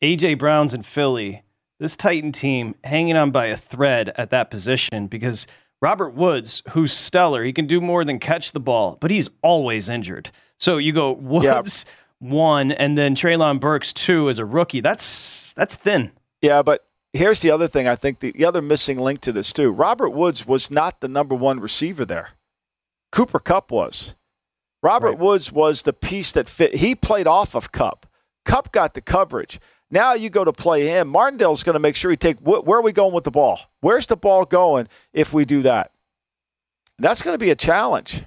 AJ 0.00 0.38
Brown's 0.38 0.72
in 0.72 0.84
Philly. 0.84 1.42
This 1.80 1.96
Titan 1.96 2.30
team 2.30 2.76
hanging 2.84 3.16
on 3.16 3.32
by 3.32 3.46
a 3.46 3.56
thread 3.56 4.12
at 4.14 4.30
that 4.30 4.52
position 4.52 5.08
because 5.08 5.48
Robert 5.80 6.10
Woods, 6.10 6.62
who's 6.70 6.92
stellar, 6.92 7.42
he 7.42 7.52
can 7.52 7.66
do 7.66 7.80
more 7.80 8.04
than 8.04 8.20
catch 8.20 8.52
the 8.52 8.60
ball, 8.60 8.98
but 9.00 9.10
he's 9.10 9.30
always 9.42 9.88
injured. 9.88 10.30
So 10.60 10.78
you 10.78 10.92
go 10.92 11.10
Woods 11.20 11.86
one, 12.20 12.70
and 12.70 12.96
then 12.96 13.16
Treylon 13.16 13.58
Burks 13.58 13.92
two 13.92 14.28
as 14.28 14.38
a 14.38 14.44
rookie. 14.44 14.80
That's 14.80 15.52
that's 15.54 15.74
thin. 15.74 16.12
Yeah, 16.40 16.62
but 16.62 16.86
here's 17.12 17.40
the 17.40 17.50
other 17.50 17.68
thing 17.68 17.86
I 17.86 17.96
think 17.96 18.20
the, 18.20 18.32
the 18.32 18.44
other 18.44 18.62
missing 18.62 18.98
link 18.98 19.20
to 19.22 19.32
this 19.32 19.52
too. 19.52 19.70
Robert 19.70 20.10
Woods 20.10 20.46
was 20.46 20.70
not 20.70 21.00
the 21.00 21.08
number 21.08 21.34
one 21.34 21.60
receiver 21.60 22.04
there. 22.04 22.30
Cooper 23.10 23.38
Kupp 23.38 23.70
was. 23.70 24.14
Robert 24.82 25.10
right. 25.10 25.18
Woods 25.18 25.52
was 25.52 25.82
the 25.82 25.92
piece 25.92 26.32
that 26.32 26.48
fit. 26.48 26.74
He 26.76 26.94
played 26.94 27.26
off 27.26 27.54
of 27.54 27.72
Kupp. 27.72 28.06
Kupp 28.44 28.72
got 28.72 28.94
the 28.94 29.00
coverage. 29.00 29.60
Now 29.90 30.14
you 30.14 30.30
go 30.30 30.44
to 30.44 30.52
play 30.52 30.86
him. 30.86 31.08
Martindale's 31.08 31.62
going 31.62 31.74
to 31.74 31.80
make 31.80 31.96
sure 31.96 32.10
he 32.10 32.16
take. 32.16 32.38
Where 32.40 32.78
are 32.78 32.82
we 32.82 32.92
going 32.92 33.12
with 33.12 33.24
the 33.24 33.30
ball? 33.30 33.60
Where's 33.80 34.06
the 34.06 34.16
ball 34.16 34.44
going 34.44 34.88
if 35.12 35.32
we 35.32 35.44
do 35.44 35.62
that? 35.62 35.92
That's 36.98 37.20
going 37.20 37.34
to 37.34 37.38
be 37.38 37.50
a 37.50 37.56
challenge. 37.56 38.24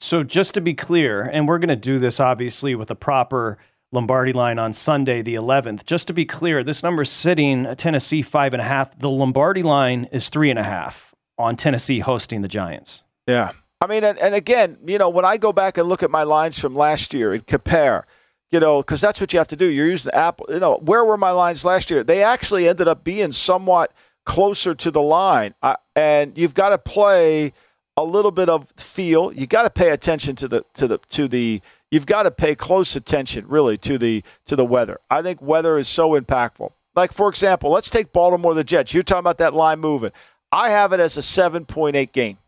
So 0.00 0.22
just 0.22 0.54
to 0.54 0.60
be 0.60 0.74
clear, 0.74 1.22
and 1.22 1.46
we're 1.46 1.58
going 1.58 1.68
to 1.68 1.76
do 1.76 1.98
this 1.98 2.18
obviously 2.18 2.74
with 2.74 2.90
a 2.90 2.94
proper 2.94 3.58
Lombardi 3.94 4.32
line 4.32 4.58
on 4.58 4.72
Sunday, 4.72 5.22
the 5.22 5.36
11th. 5.36 5.86
Just 5.86 6.08
to 6.08 6.12
be 6.12 6.24
clear, 6.24 6.64
this 6.64 6.82
number 6.82 7.02
is 7.02 7.10
sitting 7.10 7.64
at 7.64 7.78
Tennessee 7.78 8.22
five 8.22 8.52
and 8.52 8.60
a 8.60 8.64
half. 8.64 8.98
The 8.98 9.08
Lombardi 9.08 9.62
line 9.62 10.08
is 10.10 10.28
three 10.28 10.50
and 10.50 10.58
a 10.58 10.64
half 10.64 11.14
on 11.38 11.56
Tennessee 11.56 12.00
hosting 12.00 12.42
the 12.42 12.48
Giants. 12.48 13.04
Yeah. 13.28 13.52
I 13.80 13.86
mean, 13.86 14.02
and, 14.02 14.18
and 14.18 14.34
again, 14.34 14.78
you 14.84 14.98
know, 14.98 15.08
when 15.08 15.24
I 15.24 15.36
go 15.36 15.52
back 15.52 15.78
and 15.78 15.88
look 15.88 16.02
at 16.02 16.10
my 16.10 16.24
lines 16.24 16.58
from 16.58 16.74
last 16.74 17.14
year 17.14 17.32
and 17.32 17.46
compare, 17.46 18.06
you 18.50 18.58
know, 18.58 18.82
because 18.82 19.00
that's 19.00 19.20
what 19.20 19.32
you 19.32 19.38
have 19.38 19.48
to 19.48 19.56
do. 19.56 19.66
You're 19.66 19.88
using 19.88 20.12
Apple. 20.12 20.46
You 20.48 20.58
know, 20.58 20.76
where 20.82 21.04
were 21.04 21.16
my 21.16 21.30
lines 21.30 21.64
last 21.64 21.90
year? 21.90 22.02
They 22.02 22.22
actually 22.22 22.68
ended 22.68 22.88
up 22.88 23.04
being 23.04 23.30
somewhat 23.30 23.92
closer 24.26 24.74
to 24.74 24.90
the 24.90 25.02
line, 25.02 25.54
I, 25.62 25.76
and 25.94 26.36
you've 26.36 26.54
got 26.54 26.70
to 26.70 26.78
play 26.78 27.52
a 27.96 28.04
little 28.04 28.30
bit 28.30 28.48
of 28.48 28.66
feel. 28.76 29.32
You 29.32 29.46
got 29.46 29.62
to 29.62 29.70
pay 29.70 29.90
attention 29.90 30.34
to 30.36 30.48
the 30.48 30.64
to 30.74 30.88
the 30.88 30.98
to 31.10 31.28
the 31.28 31.62
you've 31.94 32.06
got 32.06 32.24
to 32.24 32.30
pay 32.32 32.56
close 32.56 32.96
attention 32.96 33.46
really 33.46 33.76
to 33.78 33.96
the 33.96 34.24
to 34.46 34.56
the 34.56 34.64
weather. 34.64 34.98
I 35.08 35.22
think 35.22 35.40
weather 35.40 35.78
is 35.78 35.86
so 35.86 36.20
impactful. 36.20 36.72
Like 36.96 37.12
for 37.12 37.28
example, 37.28 37.70
let's 37.70 37.88
take 37.88 38.12
Baltimore 38.12 38.52
the 38.52 38.64
Jets. 38.64 38.92
You're 38.92 39.04
talking 39.04 39.20
about 39.20 39.38
that 39.38 39.54
line 39.54 39.78
moving. 39.78 40.10
I 40.50 40.70
have 40.70 40.92
it 40.92 41.00
as 41.00 41.16
a 41.16 41.20
7.8 41.20 42.12
game. 42.12 42.38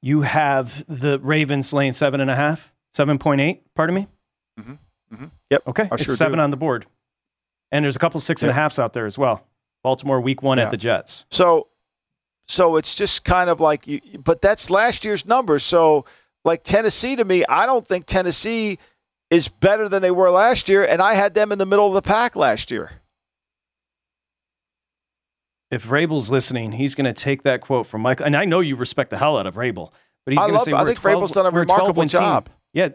You 0.00 0.22
have 0.22 0.84
the 0.88 1.18
Ravens 1.20 1.72
laying 1.72 1.92
seven 1.92 2.20
and 2.20 2.30
a 2.30 2.36
half, 2.36 2.72
seven 2.92 3.18
point 3.18 3.40
eight. 3.40 3.62
Pardon 3.74 3.94
me. 3.94 4.06
Mm-hmm. 4.58 4.72
Mm-hmm. 5.14 5.24
Yep. 5.50 5.62
Okay, 5.68 5.88
I 5.90 5.94
it's 5.94 6.04
sure 6.04 6.16
seven 6.16 6.38
do. 6.38 6.42
on 6.42 6.50
the 6.50 6.56
board, 6.56 6.86
and 7.72 7.84
there's 7.84 7.96
a 7.96 7.98
couple 7.98 8.20
six 8.20 8.42
yep. 8.42 8.50
and 8.50 8.58
a 8.58 8.60
halfs 8.60 8.78
out 8.78 8.92
there 8.92 9.06
as 9.06 9.18
well. 9.18 9.44
Baltimore 9.82 10.20
week 10.20 10.42
one 10.42 10.58
yeah. 10.58 10.64
at 10.64 10.70
the 10.70 10.76
Jets. 10.76 11.24
So, 11.30 11.66
so 12.46 12.76
it's 12.76 12.94
just 12.94 13.24
kind 13.24 13.50
of 13.50 13.60
like 13.60 13.88
you, 13.88 14.00
but 14.22 14.40
that's 14.40 14.70
last 14.70 15.04
year's 15.04 15.26
numbers. 15.26 15.64
So 15.64 16.04
like 16.48 16.64
Tennessee 16.64 17.14
to 17.14 17.24
me, 17.24 17.44
I 17.48 17.66
don't 17.66 17.86
think 17.86 18.06
Tennessee 18.06 18.78
is 19.30 19.46
better 19.48 19.88
than 19.88 20.02
they 20.02 20.10
were 20.10 20.30
last 20.30 20.68
year, 20.68 20.82
and 20.84 21.00
I 21.00 21.14
had 21.14 21.34
them 21.34 21.52
in 21.52 21.58
the 21.58 21.66
middle 21.66 21.86
of 21.86 21.94
the 21.94 22.02
pack 22.02 22.34
last 22.34 22.70
year. 22.70 22.90
If 25.70 25.86
Vrabel's 25.86 26.30
listening, 26.30 26.72
he's 26.72 26.94
going 26.94 27.04
to 27.04 27.12
take 27.12 27.42
that 27.42 27.60
quote 27.60 27.86
from 27.86 28.00
Michael, 28.00 28.24
and 28.24 28.34
I 28.34 28.46
know 28.46 28.60
you 28.60 28.74
respect 28.74 29.10
the 29.10 29.18
hell 29.18 29.36
out 29.36 29.46
of 29.46 29.54
Vrabel, 29.54 29.92
but 30.24 30.32
he's 30.32 30.40
going 30.40 30.54
to 30.54 30.60
say, 30.60 30.72
"I 30.72 30.84
think 30.86 30.98
12, 30.98 31.22
Vrabel's 31.22 31.32
done 31.32 31.44
a 31.44 31.50
remarkable 31.50 32.06
job." 32.06 32.46
Team. 32.46 32.54
Yeah, 32.72 32.88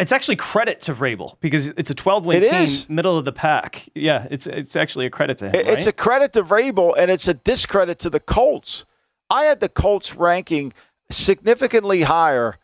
it's 0.00 0.10
actually 0.10 0.34
credit 0.34 0.80
to 0.82 0.94
Vrabel 0.94 1.36
because 1.38 1.68
it's 1.68 1.90
a 1.90 1.94
12 1.94 2.26
win 2.26 2.42
team, 2.42 2.52
is. 2.52 2.88
middle 2.88 3.16
of 3.16 3.24
the 3.24 3.30
pack. 3.30 3.88
Yeah, 3.94 4.26
it's 4.32 4.48
it's 4.48 4.74
actually 4.74 5.06
a 5.06 5.10
credit 5.10 5.38
to 5.38 5.50
him. 5.50 5.54
It's 5.54 5.82
right? 5.82 5.86
a 5.86 5.92
credit 5.92 6.32
to 6.32 6.42
Vrabel, 6.42 6.94
and 6.98 7.12
it's 7.12 7.28
a 7.28 7.34
discredit 7.34 8.00
to 8.00 8.10
the 8.10 8.20
Colts. 8.20 8.84
I 9.30 9.44
had 9.44 9.60
the 9.60 9.68
Colts 9.68 10.16
ranking 10.16 10.72
significantly 11.10 12.02
higher 12.02 12.56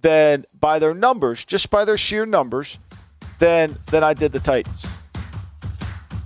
than 0.00 0.44
by 0.58 0.78
their 0.78 0.94
numbers, 0.94 1.44
just 1.44 1.70
by 1.70 1.84
their 1.84 1.96
sheer 1.96 2.26
numbers, 2.26 2.78
than 3.38 3.76
than 3.86 4.02
I 4.04 4.14
did 4.14 4.32
the 4.32 4.40
Titans. 4.40 4.86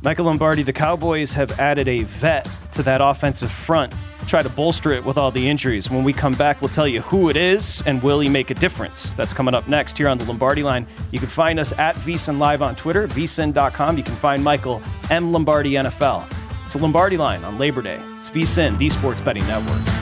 Michael 0.02 0.24
Lombardi, 0.24 0.62
the 0.64 0.72
Cowboys 0.72 1.32
have 1.34 1.60
added 1.60 1.86
a 1.86 2.02
vet 2.02 2.48
to 2.72 2.82
that 2.82 3.00
offensive 3.00 3.52
front. 3.52 3.94
Try 4.26 4.42
to 4.42 4.48
bolster 4.48 4.92
it 4.92 5.04
with 5.04 5.16
all 5.16 5.30
the 5.30 5.48
injuries. 5.48 5.90
When 5.90 6.04
we 6.04 6.12
come 6.12 6.34
back, 6.34 6.60
we'll 6.60 6.70
tell 6.70 6.88
you 6.88 7.02
who 7.02 7.28
it 7.28 7.36
is 7.36 7.82
and 7.86 8.02
will 8.02 8.20
he 8.20 8.28
make 8.28 8.50
a 8.50 8.54
difference. 8.54 9.14
That's 9.14 9.32
coming 9.32 9.54
up 9.54 9.68
next 9.68 9.98
here 9.98 10.08
on 10.08 10.18
the 10.18 10.24
Lombardi 10.24 10.62
line. 10.62 10.86
You 11.10 11.18
can 11.18 11.28
find 11.28 11.58
us 11.60 11.76
at 11.78 11.94
VSIN 11.96 12.38
Live 12.38 12.62
on 12.62 12.74
Twitter, 12.74 13.06
vsin.com. 13.08 13.96
You 13.96 14.04
can 14.04 14.14
find 14.14 14.42
Michael 14.42 14.82
M. 15.10 15.32
Lombardi 15.32 15.72
NFL. 15.72 16.24
It's 16.64 16.74
a 16.74 16.78
Lombardi 16.78 17.16
line 17.16 17.44
on 17.44 17.58
Labor 17.58 17.82
Day. 17.82 18.00
It's 18.18 18.30
VSIN, 18.30 18.78
the 18.78 18.88
Sports 18.90 19.20
Betting 19.20 19.46
Network. 19.46 20.01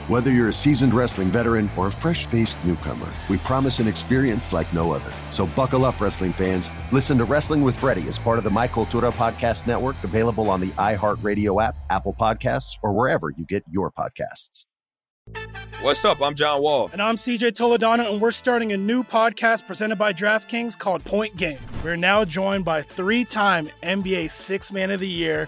Whether 0.11 0.29
you're 0.29 0.49
a 0.49 0.53
seasoned 0.53 0.93
wrestling 0.93 1.29
veteran 1.29 1.69
or 1.77 1.87
a 1.87 1.91
fresh 1.91 2.25
faced 2.25 2.57
newcomer, 2.65 3.07
we 3.29 3.37
promise 3.37 3.79
an 3.79 3.87
experience 3.87 4.51
like 4.51 4.73
no 4.73 4.91
other. 4.91 5.09
So 5.29 5.45
buckle 5.45 5.85
up, 5.85 6.01
wrestling 6.01 6.33
fans. 6.33 6.69
Listen 6.91 7.17
to 7.17 7.23
Wrestling 7.23 7.61
with 7.61 7.77
Freddie 7.77 8.05
as 8.09 8.19
part 8.19 8.37
of 8.37 8.43
the 8.43 8.49
My 8.49 8.67
Cultura 8.67 9.13
Podcast 9.13 9.67
Network, 9.67 9.95
available 10.03 10.49
on 10.49 10.59
the 10.59 10.67
iHeartRadio 10.71 11.63
app, 11.63 11.77
Apple 11.89 12.13
Podcasts, 12.13 12.77
or 12.83 12.91
wherever 12.91 13.29
you 13.29 13.45
get 13.45 13.63
your 13.71 13.89
podcasts. 13.89 14.65
What's 15.79 16.03
up? 16.03 16.21
I'm 16.21 16.35
John 16.35 16.61
Wall. 16.61 16.89
And 16.91 17.01
I'm 17.01 17.15
CJ 17.15 17.53
Toledano, 17.53 18.11
and 18.11 18.19
we're 18.19 18.31
starting 18.31 18.73
a 18.73 18.77
new 18.77 19.03
podcast 19.03 19.65
presented 19.65 19.95
by 19.95 20.11
DraftKings 20.11 20.77
called 20.77 21.05
Point 21.05 21.37
Game. 21.37 21.59
We're 21.85 21.95
now 21.95 22.25
joined 22.25 22.65
by 22.65 22.81
three 22.81 23.23
time 23.23 23.69
NBA 23.81 24.29
Six 24.29 24.73
Man 24.73 24.91
of 24.91 24.99
the 24.99 25.07
Year 25.07 25.47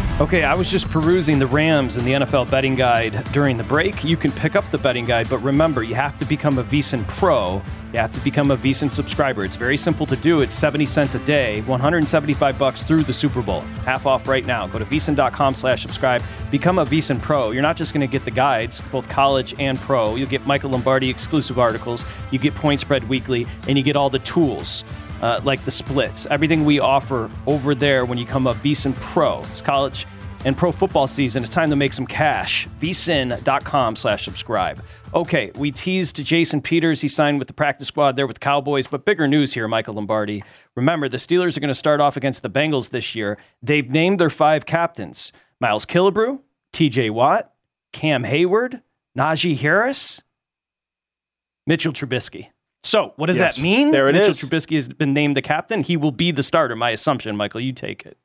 Okay, 0.19 0.43
I 0.43 0.53
was 0.53 0.69
just 0.69 0.87
perusing 0.91 1.39
the 1.39 1.47
Rams 1.47 1.97
and 1.97 2.05
the 2.05 2.11
NFL 2.11 2.51
betting 2.51 2.75
guide 2.75 3.23
during 3.31 3.57
the 3.57 3.63
break. 3.63 4.03
You 4.03 4.15
can 4.15 4.31
pick 4.31 4.55
up 4.55 4.69
the 4.69 4.77
betting 4.77 5.05
guide, 5.05 5.27
but 5.27 5.39
remember, 5.39 5.81
you 5.81 5.95
have 5.95 6.17
to 6.19 6.25
become 6.25 6.59
a 6.59 6.63
VSIN 6.63 7.07
Pro. 7.07 7.59
You 7.91 7.99
have 7.99 8.13
to 8.13 8.23
become 8.23 8.51
a 8.51 8.57
VSIN 8.57 8.91
subscriber. 8.91 9.43
It's 9.43 9.55
very 9.55 9.77
simple 9.77 10.05
to 10.05 10.15
do. 10.15 10.41
It's 10.41 10.53
70 10.53 10.85
cents 10.85 11.15
a 11.15 11.19
day, 11.19 11.61
175 11.61 12.59
bucks 12.59 12.83
through 12.83 13.01
the 13.03 13.13
Super 13.13 13.41
Bowl. 13.41 13.61
Half 13.83 14.05
off 14.05 14.27
right 14.27 14.45
now. 14.45 14.67
Go 14.67 14.77
to 14.77 14.85
VSIN.com 14.85 15.55
slash 15.55 15.81
subscribe. 15.81 16.21
Become 16.51 16.77
a 16.77 16.85
VSIN 16.85 17.19
Pro. 17.19 17.49
You're 17.49 17.63
not 17.63 17.75
just 17.75 17.91
going 17.91 18.01
to 18.01 18.11
get 18.11 18.23
the 18.23 18.31
guides, 18.31 18.79
both 18.91 19.09
college 19.09 19.55
and 19.59 19.79
pro. 19.79 20.15
You'll 20.15 20.29
get 20.29 20.45
Michael 20.45 20.69
Lombardi 20.69 21.09
exclusive 21.09 21.57
articles. 21.57 22.05
You 22.29 22.37
get 22.37 22.53
Point 22.53 22.79
Spread 22.79 23.09
Weekly, 23.09 23.47
and 23.67 23.75
you 23.75 23.83
get 23.83 23.95
all 23.95 24.11
the 24.11 24.19
tools 24.19 24.83
uh, 25.21 25.39
like 25.43 25.63
the 25.65 25.71
splits, 25.71 26.25
everything 26.27 26.65
we 26.65 26.79
offer 26.79 27.29
over 27.47 27.75
there 27.75 28.05
when 28.05 28.17
you 28.17 28.25
come 28.25 28.47
up 28.47 28.57
VSIN 28.57 28.95
Pro. 28.95 29.41
It's 29.43 29.61
college 29.61 30.05
and 30.45 30.57
pro 30.57 30.71
football 30.71 31.07
season. 31.07 31.43
It's 31.43 31.53
time 31.53 31.69
to 31.69 31.75
make 31.75 31.93
some 31.93 32.07
cash. 32.07 32.67
VSIN.com 32.79 33.95
slash 33.95 34.25
subscribe. 34.25 34.83
Okay, 35.13 35.51
we 35.55 35.71
teased 35.71 36.23
Jason 36.23 36.61
Peters. 36.61 37.01
He 37.01 37.07
signed 37.07 37.39
with 37.39 37.47
the 37.47 37.53
practice 37.53 37.89
squad 37.89 38.15
there 38.15 38.27
with 38.27 38.39
Cowboys, 38.39 38.87
but 38.87 39.05
bigger 39.05 39.27
news 39.27 39.53
here, 39.53 39.67
Michael 39.67 39.95
Lombardi. 39.95 40.43
Remember, 40.75 41.09
the 41.09 41.17
Steelers 41.17 41.57
are 41.57 41.59
going 41.59 41.67
to 41.67 41.75
start 41.75 41.99
off 41.99 42.15
against 42.15 42.43
the 42.43 42.49
Bengals 42.49 42.91
this 42.91 43.13
year. 43.13 43.37
They've 43.61 43.89
named 43.89 44.19
their 44.19 44.29
five 44.29 44.65
captains 44.65 45.33
Miles 45.59 45.85
Killebrew, 45.85 46.39
TJ 46.73 47.11
Watt, 47.11 47.53
Cam 47.91 48.23
Heyward, 48.23 48.81
Najee 49.17 49.57
Harris, 49.57 50.23
Mitchell 51.67 51.93
Trubisky. 51.93 52.47
So, 52.83 53.13
what 53.15 53.27
does 53.27 53.39
yes, 53.39 53.55
that 53.55 53.61
mean? 53.61 53.91
There 53.91 54.09
it 54.09 54.13
Mitchell 54.13 54.31
is. 54.31 54.41
Trubisky 54.41 54.75
has 54.75 54.89
been 54.89 55.13
named 55.13 55.37
the 55.37 55.41
captain. 55.41 55.83
He 55.83 55.97
will 55.97 56.11
be 56.11 56.31
the 56.31 56.43
starter. 56.43 56.75
My 56.75 56.89
assumption, 56.89 57.37
Michael. 57.37 57.61
You 57.61 57.73
take 57.73 58.05
it. 58.05 58.17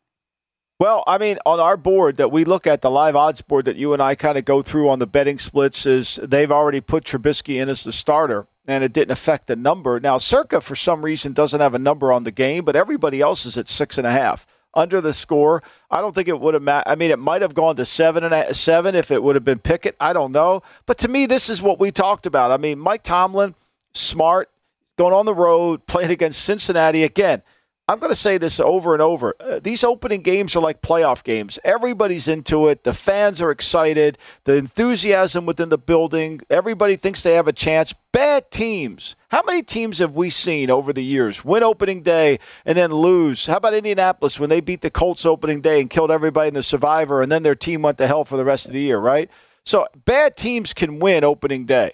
Well, 0.78 1.04
I 1.06 1.16
mean, 1.16 1.38
on 1.46 1.58
our 1.58 1.78
board 1.78 2.18
that 2.18 2.30
we 2.30 2.44
look 2.44 2.66
at, 2.66 2.82
the 2.82 2.90
live 2.90 3.16
odds 3.16 3.40
board 3.40 3.64
that 3.64 3.76
you 3.76 3.94
and 3.94 4.02
I 4.02 4.14
kind 4.14 4.36
of 4.36 4.44
go 4.44 4.60
through 4.60 4.90
on 4.90 4.98
the 4.98 5.06
betting 5.06 5.38
splits, 5.38 5.86
is 5.86 6.18
they've 6.22 6.52
already 6.52 6.82
put 6.82 7.04
Trubisky 7.04 7.60
in 7.60 7.70
as 7.70 7.84
the 7.84 7.92
starter, 7.92 8.46
and 8.66 8.84
it 8.84 8.92
didn't 8.92 9.12
affect 9.12 9.46
the 9.46 9.56
number. 9.56 9.98
Now, 10.00 10.18
Circa, 10.18 10.60
for 10.60 10.76
some 10.76 11.02
reason, 11.02 11.32
doesn't 11.32 11.60
have 11.60 11.72
a 11.72 11.78
number 11.78 12.12
on 12.12 12.24
the 12.24 12.30
game, 12.30 12.64
but 12.64 12.76
everybody 12.76 13.22
else 13.22 13.46
is 13.46 13.56
at 13.56 13.68
six 13.68 13.96
and 13.96 14.06
a 14.06 14.10
half 14.10 14.46
under 14.74 15.00
the 15.00 15.14
score. 15.14 15.62
I 15.90 16.02
don't 16.02 16.14
think 16.14 16.28
it 16.28 16.38
would 16.38 16.52
have. 16.52 16.62
Ma- 16.62 16.82
I 16.84 16.94
mean, 16.94 17.10
it 17.10 17.18
might 17.18 17.40
have 17.40 17.54
gone 17.54 17.76
to 17.76 17.86
seven 17.86 18.22
and 18.22 18.34
a, 18.34 18.52
seven 18.52 18.94
if 18.94 19.10
it 19.10 19.22
would 19.22 19.34
have 19.34 19.44
been 19.44 19.58
Pickett. 19.58 19.96
I 19.98 20.12
don't 20.12 20.32
know, 20.32 20.62
but 20.84 20.98
to 20.98 21.08
me, 21.08 21.24
this 21.24 21.48
is 21.48 21.62
what 21.62 21.80
we 21.80 21.90
talked 21.90 22.26
about. 22.26 22.52
I 22.52 22.58
mean, 22.58 22.78
Mike 22.78 23.02
Tomlin, 23.02 23.54
smart, 23.98 24.50
going 24.96 25.14
on 25.14 25.26
the 25.26 25.34
road, 25.34 25.86
playing 25.86 26.10
against 26.10 26.42
Cincinnati 26.42 27.04
again. 27.04 27.42
I'm 27.88 28.00
going 28.00 28.10
to 28.10 28.16
say 28.16 28.36
this 28.36 28.58
over 28.58 28.94
and 28.94 29.02
over. 29.02 29.36
Uh, 29.38 29.60
these 29.60 29.84
opening 29.84 30.22
games 30.22 30.56
are 30.56 30.60
like 30.60 30.82
playoff 30.82 31.22
games. 31.22 31.56
Everybody's 31.62 32.26
into 32.26 32.66
it. 32.66 32.82
The 32.82 32.92
fans 32.92 33.40
are 33.40 33.52
excited. 33.52 34.18
The 34.42 34.54
enthusiasm 34.54 35.46
within 35.46 35.68
the 35.68 35.78
building. 35.78 36.40
Everybody 36.50 36.96
thinks 36.96 37.22
they 37.22 37.34
have 37.34 37.46
a 37.46 37.52
chance. 37.52 37.94
Bad 38.10 38.50
teams. 38.50 39.14
How 39.28 39.44
many 39.46 39.62
teams 39.62 40.00
have 40.00 40.16
we 40.16 40.30
seen 40.30 40.68
over 40.68 40.92
the 40.92 41.04
years 41.04 41.44
win 41.44 41.62
opening 41.62 42.02
day 42.02 42.40
and 42.64 42.76
then 42.76 42.90
lose? 42.90 43.46
How 43.46 43.58
about 43.58 43.74
Indianapolis 43.74 44.40
when 44.40 44.50
they 44.50 44.60
beat 44.60 44.80
the 44.80 44.90
Colts 44.90 45.24
opening 45.24 45.60
day 45.60 45.80
and 45.80 45.88
killed 45.88 46.10
everybody 46.10 46.48
in 46.48 46.54
the 46.54 46.64
survivor 46.64 47.22
and 47.22 47.30
then 47.30 47.44
their 47.44 47.54
team 47.54 47.82
went 47.82 47.98
to 47.98 48.08
hell 48.08 48.24
for 48.24 48.36
the 48.36 48.44
rest 48.44 48.66
of 48.66 48.72
the 48.72 48.80
year, 48.80 48.98
right? 48.98 49.30
So 49.62 49.86
bad 50.04 50.36
teams 50.36 50.74
can 50.74 50.98
win 50.98 51.22
opening 51.22 51.66
day. 51.66 51.92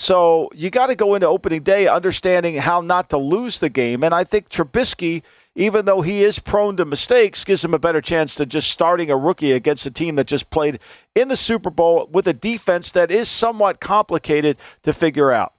So 0.00 0.48
you 0.54 0.70
got 0.70 0.86
to 0.86 0.96
go 0.96 1.14
into 1.14 1.28
opening 1.28 1.62
day 1.62 1.86
understanding 1.86 2.54
how 2.54 2.80
not 2.80 3.10
to 3.10 3.18
lose 3.18 3.58
the 3.58 3.68
game. 3.68 4.02
And 4.02 4.14
I 4.14 4.24
think 4.24 4.48
Trubisky, 4.48 5.22
even 5.54 5.84
though 5.84 6.00
he 6.00 6.24
is 6.24 6.38
prone 6.38 6.78
to 6.78 6.86
mistakes, 6.86 7.44
gives 7.44 7.62
him 7.62 7.74
a 7.74 7.78
better 7.78 8.00
chance 8.00 8.36
than 8.36 8.48
just 8.48 8.70
starting 8.70 9.10
a 9.10 9.16
rookie 9.18 9.52
against 9.52 9.84
a 9.84 9.90
team 9.90 10.16
that 10.16 10.26
just 10.26 10.48
played 10.48 10.80
in 11.14 11.28
the 11.28 11.36
Super 11.36 11.68
Bowl 11.68 12.08
with 12.10 12.26
a 12.26 12.32
defense 12.32 12.92
that 12.92 13.10
is 13.10 13.28
somewhat 13.28 13.78
complicated 13.78 14.56
to 14.84 14.94
figure 14.94 15.32
out. 15.32 15.52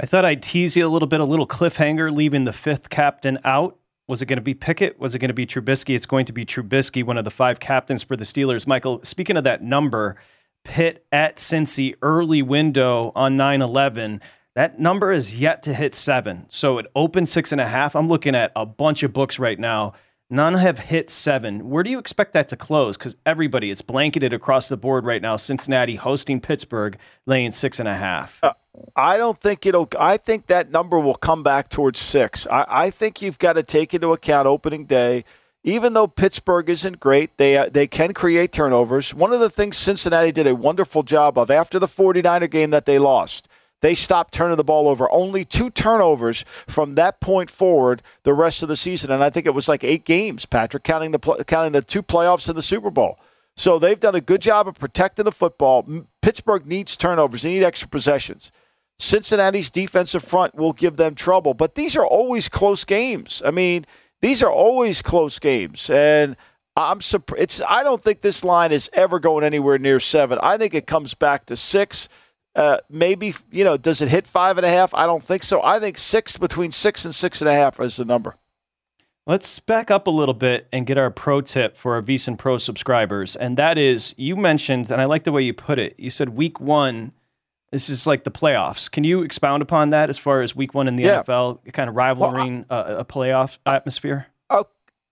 I 0.00 0.06
thought 0.06 0.24
I'd 0.24 0.42
tease 0.42 0.74
you 0.74 0.86
a 0.86 0.88
little 0.88 1.08
bit, 1.08 1.20
a 1.20 1.24
little 1.24 1.46
cliffhanger, 1.46 2.10
leaving 2.10 2.44
the 2.44 2.52
fifth 2.54 2.88
captain 2.88 3.38
out. 3.44 3.76
Was 4.08 4.22
it 4.22 4.26
going 4.26 4.38
to 4.38 4.42
be 4.42 4.54
Pickett? 4.54 4.98
Was 4.98 5.14
it 5.14 5.18
going 5.18 5.28
to 5.28 5.34
be 5.34 5.46
Trubisky? 5.46 5.94
It's 5.94 6.06
going 6.06 6.24
to 6.24 6.32
be 6.32 6.46
Trubisky, 6.46 7.04
one 7.04 7.18
of 7.18 7.24
the 7.24 7.30
five 7.30 7.60
captains 7.60 8.02
for 8.02 8.16
the 8.16 8.24
Steelers. 8.24 8.66
Michael, 8.66 9.00
speaking 9.02 9.36
of 9.36 9.44
that 9.44 9.62
number, 9.62 10.16
Pitt 10.66 11.06
at 11.12 11.36
Cincy 11.36 11.94
early 12.02 12.42
window 12.42 13.12
on 13.14 13.36
9 13.36 13.62
11. 13.62 14.20
That 14.54 14.80
number 14.80 15.12
is 15.12 15.38
yet 15.38 15.62
to 15.64 15.74
hit 15.74 15.94
seven. 15.94 16.46
So 16.48 16.78
it 16.78 16.86
opened 16.96 17.28
six 17.28 17.52
and 17.52 17.60
a 17.60 17.68
half. 17.68 17.94
I'm 17.94 18.08
looking 18.08 18.34
at 18.34 18.52
a 18.56 18.66
bunch 18.66 19.02
of 19.02 19.12
books 19.12 19.38
right 19.38 19.58
now. 19.58 19.92
None 20.28 20.54
have 20.54 20.78
hit 20.80 21.08
seven. 21.08 21.70
Where 21.70 21.84
do 21.84 21.90
you 21.90 22.00
expect 22.00 22.32
that 22.32 22.48
to 22.48 22.56
close? 22.56 22.96
Because 22.96 23.14
everybody, 23.24 23.70
it's 23.70 23.82
blanketed 23.82 24.32
across 24.32 24.68
the 24.68 24.76
board 24.76 25.04
right 25.04 25.22
now. 25.22 25.36
Cincinnati 25.36 25.94
hosting 25.94 26.40
Pittsburgh, 26.40 26.98
laying 27.26 27.52
six 27.52 27.78
and 27.78 27.88
a 27.88 27.94
half. 27.94 28.38
Uh, 28.42 28.54
I 28.96 29.18
don't 29.18 29.38
think 29.38 29.66
it'll. 29.66 29.88
I 30.00 30.16
think 30.16 30.48
that 30.48 30.70
number 30.70 30.98
will 30.98 31.14
come 31.14 31.44
back 31.44 31.68
towards 31.68 32.00
six. 32.00 32.44
I, 32.48 32.64
I 32.68 32.90
think 32.90 33.22
you've 33.22 33.38
got 33.38 33.52
to 33.52 33.62
take 33.62 33.94
into 33.94 34.12
account 34.12 34.48
opening 34.48 34.86
day. 34.86 35.24
Even 35.66 35.92
though 35.92 36.06
Pittsburgh 36.06 36.70
isn't 36.70 37.00
great, 37.00 37.36
they 37.36 37.58
uh, 37.58 37.68
they 37.68 37.86
can 37.86 38.14
create 38.14 38.52
turnovers. 38.52 39.12
One 39.12 39.34
of 39.34 39.40
the 39.40 39.50
things 39.50 39.76
Cincinnati 39.76 40.32
did 40.32 40.46
a 40.46 40.54
wonderful 40.54 41.02
job 41.02 41.36
of 41.36 41.50
after 41.50 41.78
the 41.78 41.88
49er 41.88 42.50
game 42.50 42.70
that 42.70 42.86
they 42.86 42.98
lost 42.98 43.46
they 43.82 43.94
stopped 43.94 44.32
turning 44.32 44.56
the 44.56 44.64
ball 44.64 44.88
over. 44.88 45.10
Only 45.10 45.44
two 45.44 45.70
turnovers 45.70 46.44
from 46.66 46.94
that 46.94 47.20
point 47.20 47.50
forward 47.50 48.02
the 48.22 48.34
rest 48.34 48.62
of 48.62 48.68
the 48.68 48.76
season, 48.76 49.10
and 49.10 49.22
I 49.22 49.30
think 49.30 49.46
it 49.46 49.54
was 49.54 49.68
like 49.68 49.84
eight 49.84 50.04
games, 50.04 50.46
Patrick, 50.46 50.82
counting 50.82 51.10
the 51.10 51.44
counting 51.46 51.72
the 51.72 51.82
two 51.82 52.02
playoffs 52.02 52.48
and 52.48 52.56
the 52.56 52.62
Super 52.62 52.90
Bowl. 52.90 53.18
So 53.56 53.78
they've 53.78 54.00
done 54.00 54.14
a 54.14 54.20
good 54.20 54.42
job 54.42 54.68
of 54.68 54.74
protecting 54.74 55.24
the 55.24 55.32
football. 55.32 55.86
Pittsburgh 56.22 56.66
needs 56.66 56.96
turnovers; 56.96 57.42
they 57.42 57.54
need 57.54 57.62
extra 57.62 57.88
possessions. 57.88 58.50
Cincinnati's 58.98 59.68
defensive 59.68 60.24
front 60.24 60.54
will 60.54 60.72
give 60.72 60.96
them 60.96 61.14
trouble, 61.14 61.52
but 61.52 61.74
these 61.74 61.96
are 61.96 62.06
always 62.06 62.48
close 62.48 62.84
games. 62.84 63.42
I 63.44 63.50
mean, 63.50 63.84
these 64.22 64.42
are 64.42 64.50
always 64.50 65.02
close 65.02 65.38
games, 65.38 65.90
and 65.90 66.36
I'm 66.76 67.00
surprised. 67.00 67.42
It's 67.42 67.60
I 67.66 67.82
don't 67.82 68.02
think 68.02 68.20
this 68.20 68.44
line 68.44 68.72
is 68.72 68.90
ever 68.92 69.18
going 69.18 69.44
anywhere 69.44 69.78
near 69.78 70.00
seven. 70.00 70.38
I 70.42 70.58
think 70.58 70.74
it 70.74 70.86
comes 70.86 71.14
back 71.14 71.46
to 71.46 71.56
six. 71.56 72.08
Uh, 72.54 72.78
maybe 72.88 73.34
you 73.50 73.64
know, 73.64 73.76
does 73.76 74.00
it 74.00 74.08
hit 74.08 74.26
five 74.26 74.56
and 74.58 74.66
a 74.66 74.70
half? 74.70 74.94
I 74.94 75.06
don't 75.06 75.24
think 75.24 75.42
so. 75.42 75.62
I 75.62 75.80
think 75.80 75.98
six 75.98 76.36
between 76.36 76.72
six 76.72 77.04
and 77.04 77.14
six 77.14 77.40
and 77.40 77.48
a 77.48 77.54
half 77.54 77.80
is 77.80 77.96
the 77.96 78.04
number. 78.04 78.36
Let's 79.26 79.58
back 79.58 79.90
up 79.90 80.06
a 80.06 80.10
little 80.10 80.34
bit 80.34 80.68
and 80.72 80.86
get 80.86 80.98
our 80.98 81.10
pro 81.10 81.40
tip 81.40 81.76
for 81.76 81.94
our 81.94 82.02
VSiN 82.02 82.38
Pro 82.38 82.58
subscribers, 82.58 83.36
and 83.36 83.56
that 83.56 83.76
is 83.76 84.14
you 84.16 84.36
mentioned, 84.36 84.90
and 84.90 85.00
I 85.00 85.04
like 85.04 85.24
the 85.24 85.32
way 85.32 85.42
you 85.42 85.52
put 85.52 85.78
it. 85.78 85.94
You 85.98 86.10
said 86.10 86.30
week 86.30 86.60
one. 86.60 87.12
This 87.72 87.88
is 87.88 88.06
like 88.06 88.24
the 88.24 88.30
playoffs. 88.30 88.90
Can 88.90 89.04
you 89.04 89.22
expound 89.22 89.62
upon 89.62 89.90
that 89.90 90.08
as 90.08 90.18
far 90.18 90.40
as 90.40 90.54
week 90.54 90.72
one 90.72 90.88
in 90.88 90.96
the 90.96 91.04
yeah. 91.04 91.22
NFL, 91.22 91.72
kind 91.72 91.88
of 91.88 91.96
rivaling 91.96 92.64
well, 92.70 92.84
I, 92.86 92.92
uh, 92.92 92.98
a 92.98 93.04
playoff 93.04 93.58
atmosphere? 93.66 94.28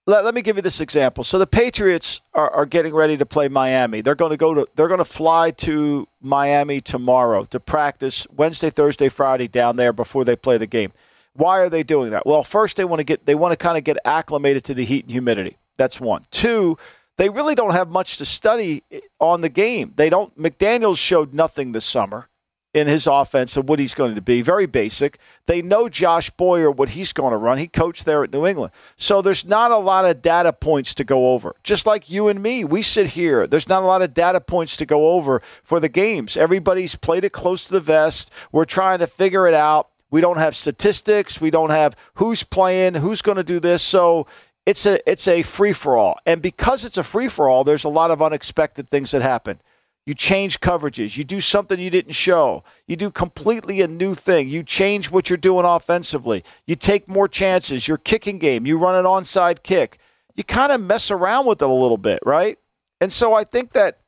let, 0.06 0.24
let 0.24 0.34
me 0.34 0.42
give 0.42 0.56
you 0.56 0.62
this 0.62 0.80
example. 0.80 1.24
So 1.24 1.38
the 1.38 1.46
Patriots 1.46 2.20
are, 2.34 2.50
are 2.50 2.66
getting 2.66 2.94
ready 2.94 3.16
to 3.16 3.26
play 3.26 3.48
Miami. 3.48 4.00
They're 4.00 4.14
going 4.14 4.30
to 4.30 4.36
go 4.36 4.54
to 4.54 4.68
they're 4.74 4.88
going 4.88 4.98
to 4.98 5.04
fly 5.04 5.50
to 5.52 6.06
Miami 6.20 6.80
tomorrow 6.80 7.44
to 7.46 7.60
practice 7.60 8.26
Wednesday, 8.34 8.70
Thursday, 8.70 9.08
Friday 9.08 9.48
down 9.48 9.76
there 9.76 9.92
before 9.92 10.24
they 10.24 10.36
play 10.36 10.58
the 10.58 10.66
game. 10.66 10.92
Why 11.34 11.58
are 11.58 11.68
they 11.68 11.82
doing 11.82 12.10
that? 12.10 12.26
Well, 12.26 12.44
first 12.44 12.76
they 12.76 12.84
want 12.84 13.00
to 13.00 13.04
get 13.04 13.26
they 13.26 13.34
want 13.34 13.52
to 13.52 13.56
kind 13.56 13.78
of 13.78 13.84
get 13.84 13.96
acclimated 14.04 14.64
to 14.64 14.74
the 14.74 14.84
heat 14.84 15.04
and 15.04 15.12
humidity. 15.12 15.56
That's 15.76 16.00
one. 16.00 16.26
Two, 16.30 16.78
they 17.16 17.28
really 17.28 17.54
don't 17.54 17.72
have 17.72 17.88
much 17.88 18.18
to 18.18 18.24
study 18.24 18.82
on 19.20 19.40
the 19.40 19.48
game. 19.48 19.94
They 19.96 20.10
don't 20.10 20.36
McDaniels 20.38 20.98
showed 20.98 21.32
nothing 21.32 21.72
this 21.72 21.84
summer 21.84 22.28
in 22.74 22.88
his 22.88 23.06
offense 23.06 23.56
and 23.56 23.68
what 23.68 23.78
he's 23.78 23.94
going 23.94 24.16
to 24.16 24.20
be. 24.20 24.42
Very 24.42 24.66
basic. 24.66 25.18
They 25.46 25.62
know 25.62 25.88
Josh 25.88 26.28
Boyer, 26.30 26.70
what 26.70 26.90
he's 26.90 27.12
going 27.12 27.30
to 27.30 27.36
run. 27.36 27.56
He 27.56 27.68
coached 27.68 28.04
there 28.04 28.24
at 28.24 28.32
New 28.32 28.44
England. 28.44 28.72
So 28.96 29.22
there's 29.22 29.44
not 29.44 29.70
a 29.70 29.78
lot 29.78 30.04
of 30.04 30.20
data 30.20 30.52
points 30.52 30.92
to 30.94 31.04
go 31.04 31.32
over. 31.32 31.54
Just 31.62 31.86
like 31.86 32.10
you 32.10 32.26
and 32.26 32.42
me, 32.42 32.64
we 32.64 32.82
sit 32.82 33.08
here. 33.08 33.46
There's 33.46 33.68
not 33.68 33.84
a 33.84 33.86
lot 33.86 34.02
of 34.02 34.12
data 34.12 34.40
points 34.40 34.76
to 34.78 34.86
go 34.86 35.10
over 35.10 35.40
for 35.62 35.78
the 35.78 35.88
games. 35.88 36.36
Everybody's 36.36 36.96
played 36.96 37.24
it 37.24 37.30
close 37.30 37.66
to 37.66 37.72
the 37.72 37.80
vest. 37.80 38.30
We're 38.50 38.64
trying 38.64 38.98
to 38.98 39.06
figure 39.06 39.46
it 39.46 39.54
out. 39.54 39.88
We 40.10 40.20
don't 40.20 40.38
have 40.38 40.56
statistics. 40.56 41.40
We 41.40 41.50
don't 41.50 41.70
have 41.70 41.96
who's 42.14 42.42
playing, 42.42 42.94
who's 42.94 43.22
going 43.22 43.36
to 43.36 43.44
do 43.44 43.60
this. 43.60 43.82
So 43.82 44.26
it's 44.66 44.84
a 44.86 45.10
it's 45.10 45.28
a 45.28 45.42
free 45.42 45.72
for 45.72 45.96
all. 45.96 46.18
And 46.26 46.42
because 46.42 46.84
it's 46.84 46.96
a 46.96 47.02
free 47.02 47.28
for 47.28 47.48
all, 47.48 47.62
there's 47.62 47.84
a 47.84 47.88
lot 47.88 48.10
of 48.10 48.20
unexpected 48.22 48.88
things 48.88 49.12
that 49.12 49.22
happen. 49.22 49.60
You 50.06 50.14
change 50.14 50.60
coverages. 50.60 51.16
You 51.16 51.24
do 51.24 51.40
something 51.40 51.80
you 51.80 51.88
didn't 51.88 52.12
show. 52.12 52.62
You 52.86 52.96
do 52.96 53.10
completely 53.10 53.80
a 53.80 53.88
new 53.88 54.14
thing. 54.14 54.48
You 54.48 54.62
change 54.62 55.10
what 55.10 55.30
you're 55.30 55.38
doing 55.38 55.64
offensively. 55.64 56.44
You 56.66 56.76
take 56.76 57.08
more 57.08 57.26
chances. 57.26 57.88
Your 57.88 57.96
kicking 57.96 58.38
game, 58.38 58.66
you 58.66 58.76
run 58.76 58.96
an 58.96 59.06
onside 59.06 59.62
kick. 59.62 59.98
You 60.34 60.44
kind 60.44 60.72
of 60.72 60.80
mess 60.80 61.10
around 61.10 61.46
with 61.46 61.62
it 61.62 61.68
a 61.68 61.72
little 61.72 61.96
bit, 61.96 62.20
right? 62.26 62.58
And 63.00 63.10
so 63.10 63.32
I 63.32 63.44
think 63.44 63.72
that 63.72 64.00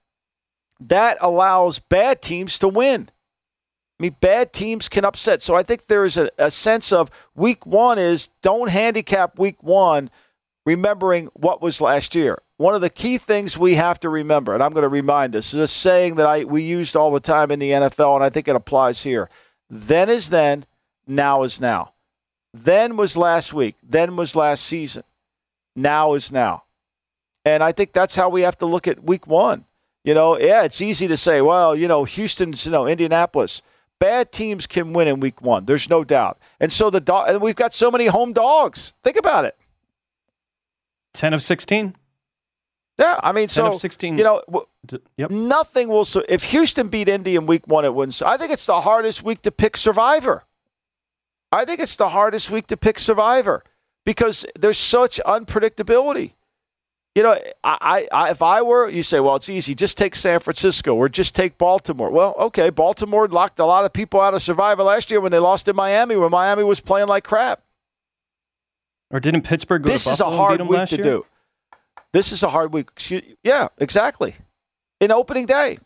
that 0.81 1.17
allows 1.21 1.79
bad 1.79 2.21
teams 2.21 2.59
to 2.59 2.69
win. 2.69 3.09
I 3.99 4.03
mean, 4.03 4.17
bad 4.21 4.53
teams 4.53 4.91
can 4.91 5.07
upset. 5.07 5.41
So 5.41 5.55
I 5.55 5.63
think 5.63 5.87
there 5.87 6.05
is 6.05 6.19
a, 6.19 6.31
a 6.37 6.51
sense 6.51 6.93
of 6.93 7.11
week 7.35 7.65
one 7.65 7.99
is 7.99 8.29
don't 8.43 8.69
handicap 8.69 9.39
week 9.39 9.63
one, 9.63 10.11
remembering 10.67 11.31
what 11.33 11.63
was 11.63 11.81
last 11.81 12.15
year 12.15 12.39
one 12.57 12.75
of 12.75 12.81
the 12.81 12.91
key 12.91 13.19
things 13.19 13.59
we 13.59 13.75
have 13.75 14.01
to 14.01 14.09
remember, 14.09 14.55
and 14.55 14.63
I'm 14.63 14.73
going 14.73 14.83
to 14.83 14.89
remind 14.89 15.37
us, 15.37 15.53
is 15.53 15.61
a 15.61 15.69
saying 15.69 16.15
that 16.17 16.27
I 16.27 16.45
we 16.45 16.63
used 16.63 16.97
all 16.97 17.13
the 17.13 17.21
time 17.21 17.51
in 17.51 17.59
the 17.59 17.71
NFL, 17.71 18.17
and 18.17 18.25
I 18.25 18.31
think 18.31 18.49
it 18.49 18.57
applies 18.57 19.03
here. 19.03 19.29
Then 19.69 20.09
is 20.09 20.31
then, 20.31 20.65
now 21.07 21.43
is 21.43 21.61
now. 21.61 21.93
Then 22.55 22.97
was 22.97 23.17
last 23.17 23.53
week. 23.53 23.77
Then 23.83 24.17
was 24.17 24.35
last 24.35 24.65
season. 24.65 25.03
Now 25.75 26.15
is 26.15 26.33
now. 26.33 26.65
And 27.45 27.63
I 27.63 27.73
think 27.73 27.93
that's 27.93 28.15
how 28.15 28.29
we 28.29 28.43
have 28.43 28.59
to 28.59 28.67
look 28.67 28.89
at 28.89 29.05
week 29.05 29.27
one. 29.27 29.67
You 30.05 30.15
know, 30.15 30.39
yeah, 30.39 30.63
it's 30.63 30.81
easy 30.81 31.07
to 31.09 31.17
say, 31.17 31.41
well, 31.41 31.77
you 31.77 31.89
know, 31.89 32.05
Houston's, 32.05 32.65
you 32.65 32.73
know, 32.73 32.87
Indianapolis. 32.87 33.61
Bad 33.99 34.31
teams 34.31 34.67
can 34.67 34.93
win 34.93 35.09
in 35.09 35.21
week 35.21 35.43
one. 35.43 35.65
There's 35.65 35.91
no 35.91 36.05
doubt. 36.05 36.39
And 36.61 36.73
so 36.73 36.91
the 36.91 37.01
dog, 37.01 37.29
and 37.29 37.41
we've 37.41 37.57
got 37.57 37.75
so 37.75 37.91
many 37.91 38.07
home 38.07 38.33
dogs. 38.33 38.93
Think 39.03 39.17
about 39.17 39.45
it. 39.45 39.57
10 41.15 41.35
of 41.35 41.43
16. 41.43 41.95
Yeah, 42.99 43.21
I 43.23 43.33
mean, 43.33 43.49
so 43.49 43.77
16. 43.77 44.17
You 44.17 44.25
know, 44.25 44.67
yep. 45.17 45.31
nothing 45.31 45.89
will. 45.89 46.07
If 46.29 46.45
Houston 46.45 46.89
beat 46.89 47.09
Indy 47.09 47.37
in 47.37 47.47
Week 47.47 47.67
One, 47.67 47.85
it 47.85 47.95
wouldn't. 47.95 48.23
I 48.23 48.39
think 48.39 48.53
it's 48.53 48.65
the 48.65 48.81
hardest 48.81 49.23
week 49.23 49.43
to 49.43 49.51
pick 49.51 49.77
Survivor. 49.77 50.45
I 51.53 51.65
think 51.65 51.81
it's 51.81 51.97
the 51.97 52.09
hardest 52.09 52.51
week 52.51 52.67
to 52.69 52.77
pick 52.77 52.99
Survivor 52.99 53.65
because 54.05 54.47
there's 54.59 54.79
such 54.79 55.21
unpredictability. 55.27 56.33
You 57.15 57.23
know, 57.23 57.39
I, 57.65 58.07
I, 58.13 58.31
if 58.31 58.43
I 58.43 58.61
were, 58.61 58.91
you 58.91 59.03
say, 59.03 59.21
well, 59.21 59.37
it's 59.37 59.49
easy. 59.49 59.75
Just 59.75 59.97
take 59.97 60.15
San 60.15 60.39
Francisco 60.39 60.95
or 60.95 61.09
just 61.09 61.35
take 61.35 61.57
Baltimore. 61.57 62.11
Well, 62.11 62.35
okay, 62.39 62.69
Baltimore 62.69 63.27
locked 63.27 63.59
a 63.59 63.65
lot 63.65 63.87
of 63.87 63.93
people 63.95 64.21
out 64.21 64.35
of 64.35 64.43
Survivor 64.43 64.83
last 64.83 65.11
year 65.11 65.21
when 65.21 65.33
they 65.33 65.39
lost 65.39 65.67
in 65.67 65.77
Miami, 65.77 66.17
when 66.17 66.31
Miami 66.31 66.63
was 66.63 66.81
playing 66.81 67.09
like 67.09 67.25
crap. 67.25 67.63
Or 69.11 69.21
didn't 69.21 69.43
Pittsburgh 69.43 69.83
go 69.83 69.93
this 69.93 70.07
is 70.07 70.21
a 70.21 70.29
hard 70.29 70.61
week 70.61 70.89
to 70.89 70.97
year? 70.97 71.05
do. 71.05 71.27
This 72.13 72.33
is 72.33 72.43
a 72.43 72.49
hard 72.49 72.73
week. 72.73 72.89
Excuse, 72.93 73.23
yeah, 73.43 73.69
exactly. 73.79 74.37
In 75.01 75.11
opening 75.11 75.47
day. 75.47 75.79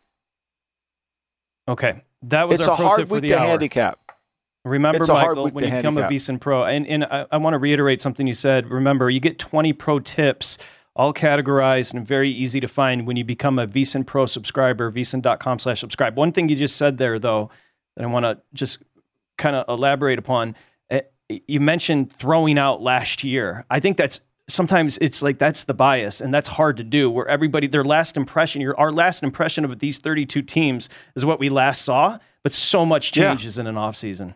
Okay, 1.69 2.03
that 2.23 2.49
was 2.49 2.61
it's 2.61 2.69
our 2.69 2.75
a 2.75 2.77
hard 2.77 3.11
week 3.11 3.23
the 3.23 3.29
to 3.29 3.39
hour. 3.39 3.47
handicap. 3.49 3.99
Remember, 4.65 4.99
It's 4.99 5.09
Michael, 5.09 5.49
when 5.51 5.65
you 5.65 5.71
become 5.71 5.97
a. 5.97 6.03
VSiN 6.03 6.39
Pro, 6.39 6.65
and, 6.65 6.87
and 6.87 7.05
I, 7.05 7.27
I 7.33 7.37
want 7.39 7.55
to 7.55 7.59
reiterate 7.59 8.03
something 8.03 8.27
you 8.27 8.35
said. 8.35 8.71
Remember, 8.71 9.09
you 9.09 9.19
get 9.19 9.39
20 9.39 9.73
pro 9.73 10.01
tips, 10.01 10.59
all 10.95 11.15
categorized 11.15 11.95
and 11.95 12.07
very 12.07 12.31
easy 12.31 12.61
to 12.61 12.69
find 12.69 13.07
when 13.07 13.17
you 13.17 13.25
become 13.25 13.59
a 13.59 13.67
VSiN 13.67 14.07
Pro 14.07 14.27
subscriber, 14.27 14.93
vsin.com 14.93 15.59
slash 15.61 15.81
subscribe. 15.81 16.17
One 16.19 16.33
thing 16.33 16.51
you 16.51 16.57
just 16.57 16.77
said 16.77 16.99
there, 16.99 17.19
though, 17.19 17.51
that 17.97 18.05
I 18.05 18.07
want 18.09 18.25
to 18.25 18.39
just 18.53 18.83
kind 19.39 19.57
of 19.57 19.65
elaborate 19.67 20.19
upon, 20.19 20.55
eh, 20.91 21.01
you 21.49 21.61
mentioned 21.61 22.13
throwing 22.13 22.59
out 22.59 22.83
last 22.83 23.25
year. 23.25 23.65
I 23.71 23.81
think 23.81 23.97
that's 23.97 24.21
sometimes 24.51 24.99
it's 24.99 25.23
like 25.23 25.39
that's 25.39 25.65
the 25.65 25.75
bias 25.75 26.21
and 26.21 26.33
that's 26.35 26.49
hard 26.49 26.77
to 26.77 26.85
do 26.85 27.11
where 27.11 27.27
everybody 27.29 27.67
their 27.67 27.85
last 27.85 28.17
impression 28.17 28.61
your 28.61 28.79
our 28.79 28.93
last 28.93 29.23
impression 29.23 29.65
of 29.65 29.79
these 29.79 29.99
32 29.99 30.43
teams 30.43 30.89
is 31.17 31.25
what 31.25 31.39
we 31.41 31.49
last 31.49 31.83
saw 31.83 32.19
but 32.43 32.53
so 32.53 32.85
much 32.85 33.17
Yeah. 33.17 33.31
changes 33.31 33.59
in 33.59 33.67
an 33.67 33.77
off 33.77 33.97
season 33.97 34.35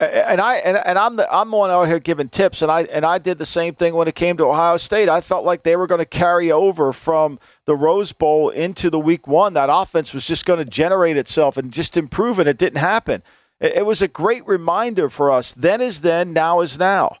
and 0.00 0.40
I 0.40 0.54
and, 0.56 0.78
and 0.78 0.98
I'm 0.98 1.16
the 1.16 1.30
I'm 1.30 1.50
the 1.50 1.56
one 1.58 1.70
out 1.70 1.84
here 1.86 1.98
giving 1.98 2.30
tips, 2.30 2.62
and 2.62 2.72
I 2.72 2.84
and 2.84 3.04
I 3.04 3.18
did 3.18 3.36
the 3.36 3.44
same 3.44 3.74
thing 3.74 3.94
when 3.94 4.08
it 4.08 4.14
came 4.14 4.38
to 4.38 4.44
Ohio 4.44 4.78
State. 4.78 5.10
I 5.10 5.20
felt 5.20 5.44
like 5.44 5.62
they 5.62 5.76
were 5.76 5.86
going 5.86 5.98
to 5.98 6.06
carry 6.06 6.50
over 6.50 6.94
from 6.94 7.38
the 7.66 7.76
Rose 7.76 8.12
Bowl 8.12 8.48
into 8.48 8.88
the 8.88 8.98
Week 8.98 9.26
One. 9.28 9.52
That 9.52 9.68
offense 9.70 10.14
was 10.14 10.26
just 10.26 10.46
going 10.46 10.58
to 10.58 10.64
generate 10.64 11.18
itself 11.18 11.58
and 11.58 11.70
just 11.70 11.98
improve, 11.98 12.38
and 12.38 12.48
it 12.48 12.56
didn't 12.56 12.78
happen. 12.78 13.22
It, 13.60 13.72
it 13.76 13.84
was 13.86 14.00
a 14.00 14.08
great 14.08 14.46
reminder 14.46 15.10
for 15.10 15.30
us. 15.30 15.52
Then 15.52 15.82
is 15.82 16.00
then, 16.00 16.32
now 16.32 16.60
is 16.60 16.78
now. 16.78 17.16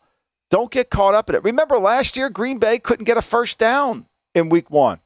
Don't 0.50 0.70
get 0.70 0.90
caught 0.90 1.14
up 1.14 1.28
in 1.28 1.36
it. 1.36 1.44
Remember 1.44 1.78
last 1.78 2.16
year, 2.16 2.28
Green 2.28 2.58
Bay 2.58 2.78
couldn't 2.78 3.04
get 3.04 3.16
a 3.16 3.22
first 3.22 3.58
down 3.58 4.06
in 4.34 4.48
Week 4.48 4.70
One. 4.70 5.00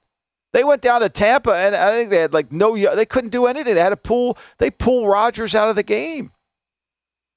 They 0.52 0.64
went 0.64 0.82
down 0.82 1.00
to 1.00 1.08
Tampa, 1.08 1.52
and 1.52 1.74
I 1.74 1.92
think 1.92 2.10
they 2.10 2.18
had 2.18 2.32
like 2.32 2.50
no. 2.50 2.76
They 2.94 3.06
couldn't 3.06 3.30
do 3.30 3.46
anything. 3.46 3.74
They 3.74 3.80
had 3.80 3.90
to 3.90 3.96
pull. 3.96 4.38
They 4.58 4.70
pull 4.70 5.06
Rodgers 5.06 5.54
out 5.54 5.68
of 5.68 5.76
the 5.76 5.82
game 5.82 6.30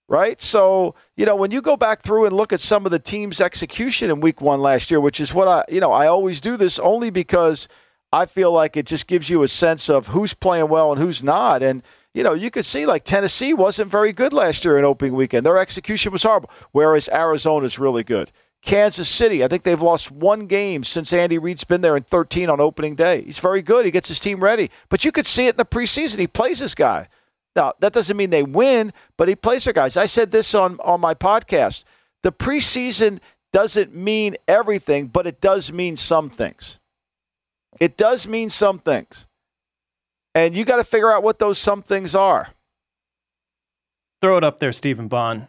right? 0.08 0.42
So, 0.42 0.96
you 1.16 1.26
know, 1.26 1.36
when 1.36 1.52
you 1.52 1.62
go 1.62 1.76
back 1.76 2.02
through 2.02 2.26
and 2.26 2.36
look 2.36 2.54
at 2.54 2.62
some 2.62 2.86
of 2.86 2.92
the 2.92 3.00
team's 3.00 3.42
execution 3.42 4.10
in 4.10 4.22
week 4.22 4.42
one 4.42 4.62
last 4.62 4.90
year, 4.90 5.02
which 5.02 5.20
is 5.20 5.34
what 5.34 5.48
I, 5.48 5.66
you 5.70 5.82
know, 5.82 5.92
I 5.92 6.08
always 6.08 6.40
do 6.40 6.58
this 6.58 6.80
only 6.80 7.10
because 7.10 7.68
I 8.12 8.26
feel 8.26 8.52
like 8.52 8.78
it 8.78 8.86
just 8.86 9.08
gives 9.08 9.30
you 9.30 9.44
a 9.44 9.48
sense 9.48 9.90
of 9.90 10.08
who's 10.08 10.34
playing 10.34 10.70
well 10.70 10.92
and 10.92 11.02
who's 11.02 11.24
not. 11.24 11.62
And, 11.62 11.84
you 12.18 12.24
know, 12.24 12.34
you 12.34 12.50
could 12.50 12.66
see 12.66 12.88
like 12.88 13.04
Tennessee 13.04 13.54
wasn't 13.54 13.92
very 13.92 14.12
good 14.12 14.34
last 14.34 14.66
year 14.66 14.80
in 14.80 14.86
opening 14.86 15.14
weekend. 15.14 15.46
Their 15.46 15.60
execution 15.60 16.12
was 16.12 16.24
horrible, 16.24 16.50
whereas 16.72 17.08
Arizona's 17.10 17.78
really 17.78 18.04
good. 18.04 18.32
Kansas 18.64 19.08
City, 19.08 19.44
I 19.44 19.48
think 19.48 19.62
they've 19.62 19.80
lost 19.80 20.10
one 20.10 20.48
game 20.48 20.84
since 20.84 21.14
Andy 21.14 21.38
Reid's 21.38 21.64
been 21.64 21.82
there 21.82 21.96
in 21.96 22.02
13 22.02 22.50
on 22.50 22.60
opening 22.60 22.96
day. 22.96 23.22
He's 23.22 23.38
very 23.38 23.62
good. 23.62 23.86
He 23.86 23.92
gets 23.92 24.08
his 24.08 24.20
team 24.20 24.40
ready. 24.44 24.72
But 24.90 25.06
you 25.06 25.12
could 25.12 25.28
see 25.28 25.46
it 25.46 25.52
in 25.52 25.58
the 25.58 25.66
preseason. 25.66 26.18
He 26.18 26.26
plays 26.26 26.58
this 26.58 26.74
guy. 26.74 27.08
Now, 27.56 27.74
that 27.82 27.94
doesn't 27.94 28.18
mean 28.18 28.32
they 28.32 28.42
win, 28.42 28.94
but 29.16 29.28
he 29.28 29.36
plays 29.36 29.66
their 29.66 29.74
guys. 29.74 29.96
I 29.96 30.08
said 30.08 30.32
this 30.32 30.56
on, 30.56 30.80
on 30.84 31.00
my 31.00 31.14
podcast. 31.14 31.84
The 32.24 32.32
preseason 32.32 33.20
doesn't 33.54 33.94
mean 33.94 34.38
everything, 34.48 35.06
but 35.06 35.28
it 35.28 35.40
does 35.40 35.72
mean 35.72 35.96
some 35.96 36.32
things. 36.32 36.80
It 37.80 37.96
does 37.96 38.26
mean 38.26 38.50
some 38.50 38.80
things. 38.80 39.28
And 40.38 40.56
you 40.56 40.66
got 40.66 40.76
to 40.76 40.84
figure 40.84 41.12
out 41.12 41.24
what 41.24 41.40
those 41.40 41.58
some 41.58 41.82
things 41.82 42.14
are. 42.14 42.50
Throw 44.22 44.38
it 44.38 44.44
up 44.44 44.60
there, 44.60 44.72
Stephen 44.72 45.08
Bond. 45.08 45.48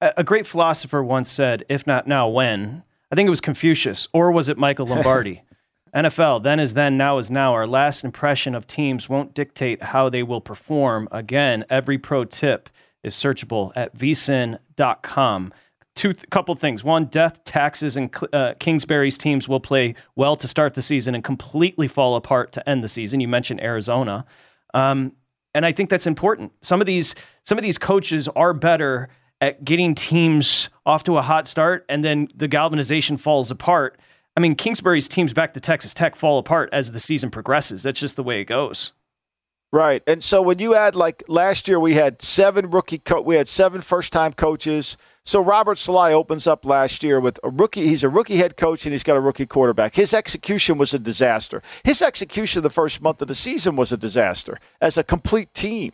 A 0.00 0.24
great 0.24 0.44
philosopher 0.44 1.04
once 1.04 1.30
said, 1.30 1.64
if 1.68 1.86
not 1.86 2.08
now, 2.08 2.28
when? 2.28 2.82
I 3.12 3.14
think 3.14 3.28
it 3.28 3.30
was 3.30 3.40
Confucius, 3.40 4.08
or 4.12 4.32
was 4.32 4.48
it 4.48 4.58
Michael 4.58 4.86
Lombardi? 4.88 5.42
NFL, 5.94 6.42
then 6.42 6.58
is 6.58 6.74
then, 6.74 6.96
now 6.96 7.18
is 7.18 7.30
now. 7.30 7.54
Our 7.54 7.66
last 7.66 8.04
impression 8.04 8.56
of 8.56 8.66
teams 8.66 9.08
won't 9.08 9.34
dictate 9.34 9.84
how 9.84 10.08
they 10.08 10.24
will 10.24 10.40
perform. 10.40 11.08
Again, 11.12 11.64
every 11.70 11.96
pro 11.96 12.24
tip 12.24 12.68
is 13.04 13.14
searchable 13.14 13.72
at 13.76 13.96
vsin.com. 13.96 15.52
Two 15.98 16.12
th- 16.12 16.30
couple 16.30 16.54
things. 16.54 16.84
One, 16.84 17.06
death, 17.06 17.42
taxes, 17.42 17.96
and 17.96 18.14
uh, 18.32 18.54
Kingsbury's 18.60 19.18
teams 19.18 19.48
will 19.48 19.58
play 19.58 19.96
well 20.14 20.36
to 20.36 20.46
start 20.46 20.74
the 20.74 20.82
season 20.82 21.16
and 21.16 21.24
completely 21.24 21.88
fall 21.88 22.14
apart 22.14 22.52
to 22.52 22.68
end 22.68 22.84
the 22.84 22.88
season. 22.88 23.18
You 23.18 23.26
mentioned 23.26 23.60
Arizona. 23.60 24.24
Um, 24.74 25.12
and 25.54 25.66
I 25.66 25.72
think 25.72 25.90
that's 25.90 26.06
important. 26.06 26.52
Some 26.62 26.80
of 26.80 26.86
these 26.86 27.16
some 27.42 27.58
of 27.58 27.64
these 27.64 27.78
coaches 27.78 28.28
are 28.28 28.54
better 28.54 29.08
at 29.40 29.64
getting 29.64 29.96
teams 29.96 30.70
off 30.86 31.02
to 31.04 31.16
a 31.16 31.22
hot 31.22 31.48
start 31.48 31.84
and 31.88 32.04
then 32.04 32.28
the 32.32 32.46
galvanization 32.46 33.16
falls 33.16 33.50
apart. 33.50 33.98
I 34.36 34.40
mean, 34.40 34.54
Kingsbury's 34.54 35.08
teams 35.08 35.32
back 35.32 35.52
to 35.54 35.60
Texas 35.60 35.94
Tech 35.94 36.14
fall 36.14 36.38
apart 36.38 36.68
as 36.72 36.92
the 36.92 37.00
season 37.00 37.28
progresses. 37.28 37.82
That's 37.82 37.98
just 37.98 38.14
the 38.14 38.22
way 38.22 38.40
it 38.40 38.44
goes. 38.44 38.92
Right. 39.70 40.02
And 40.06 40.24
so 40.24 40.40
when 40.40 40.58
you 40.58 40.74
add 40.74 40.94
like 40.94 41.22
last 41.28 41.68
year 41.68 41.78
we 41.78 41.94
had 41.94 42.22
seven 42.22 42.70
rookie 42.70 42.98
co- 42.98 43.20
we 43.20 43.36
had 43.36 43.48
seven 43.48 43.82
first 43.82 44.12
time 44.12 44.32
coaches. 44.32 44.96
So 45.24 45.42
Robert 45.42 45.76
Saleh 45.76 46.12
opens 46.12 46.46
up 46.46 46.64
last 46.64 47.02
year 47.02 47.20
with 47.20 47.38
a 47.44 47.50
rookie 47.50 47.86
he's 47.86 48.02
a 48.02 48.08
rookie 48.08 48.36
head 48.36 48.56
coach 48.56 48.86
and 48.86 48.94
he's 48.94 49.02
got 49.02 49.18
a 49.18 49.20
rookie 49.20 49.44
quarterback. 49.44 49.94
His 49.94 50.14
execution 50.14 50.78
was 50.78 50.94
a 50.94 50.98
disaster. 50.98 51.62
His 51.84 52.00
execution 52.00 52.62
the 52.62 52.70
first 52.70 53.02
month 53.02 53.20
of 53.20 53.28
the 53.28 53.34
season 53.34 53.76
was 53.76 53.92
a 53.92 53.98
disaster 53.98 54.58
as 54.80 54.96
a 54.96 55.04
complete 55.04 55.52
team 55.52 55.92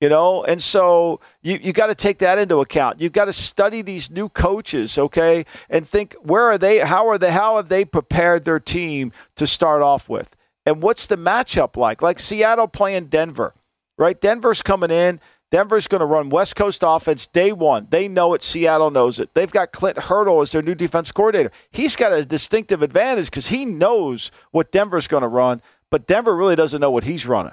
you 0.00 0.08
know 0.08 0.42
and 0.44 0.62
so 0.62 1.20
you, 1.42 1.58
you 1.62 1.72
got 1.72 1.88
to 1.88 1.94
take 1.94 2.18
that 2.18 2.38
into 2.38 2.58
account 2.58 3.00
you've 3.00 3.12
got 3.12 3.26
to 3.26 3.32
study 3.32 3.82
these 3.82 4.10
new 4.10 4.28
coaches 4.28 4.98
okay 4.98 5.44
and 5.68 5.86
think 5.86 6.14
where 6.22 6.44
are 6.44 6.58
they 6.58 6.78
how 6.78 7.08
are 7.08 7.18
they 7.18 7.30
how 7.30 7.56
have 7.56 7.68
they 7.68 7.84
prepared 7.84 8.44
their 8.44 8.60
team 8.60 9.12
to 9.36 9.46
start 9.46 9.82
off 9.82 10.08
with 10.08 10.34
and 10.66 10.82
what's 10.82 11.06
the 11.06 11.16
matchup 11.16 11.76
like? 11.76 12.02
Like 12.02 12.18
seattle 12.18 12.68
playing 12.68 13.06
denver 13.06 13.54
right? 14.00 14.18
Denver's 14.18 14.62
coming 14.62 14.90
in. 14.90 15.20
Denver's 15.50 15.86
going 15.86 16.00
to 16.00 16.06
run 16.06 16.30
west 16.30 16.56
coast 16.56 16.82
offense 16.86 17.26
day 17.26 17.52
one. 17.52 17.86
They 17.90 18.08
know 18.08 18.32
it. 18.32 18.42
Seattle 18.42 18.90
knows 18.90 19.20
it. 19.20 19.34
They've 19.34 19.50
got 19.50 19.72
clint 19.72 19.98
hurdle 19.98 20.40
as 20.40 20.52
their 20.52 20.62
new 20.62 20.74
defense 20.74 21.12
coordinator. 21.12 21.52
He's 21.70 21.96
got 21.96 22.12
a 22.12 22.24
distinctive 22.24 22.82
advantage 22.82 23.26
because 23.26 23.48
he 23.48 23.66
knows 23.66 24.30
what 24.52 24.72
denver's 24.72 25.06
going 25.06 25.20
to 25.20 25.28
run 25.28 25.60
but 25.90 26.06
denver 26.06 26.34
really 26.34 26.56
doesn't 26.56 26.80
know 26.80 26.90
what 26.90 27.04
he's 27.04 27.26
running. 27.26 27.52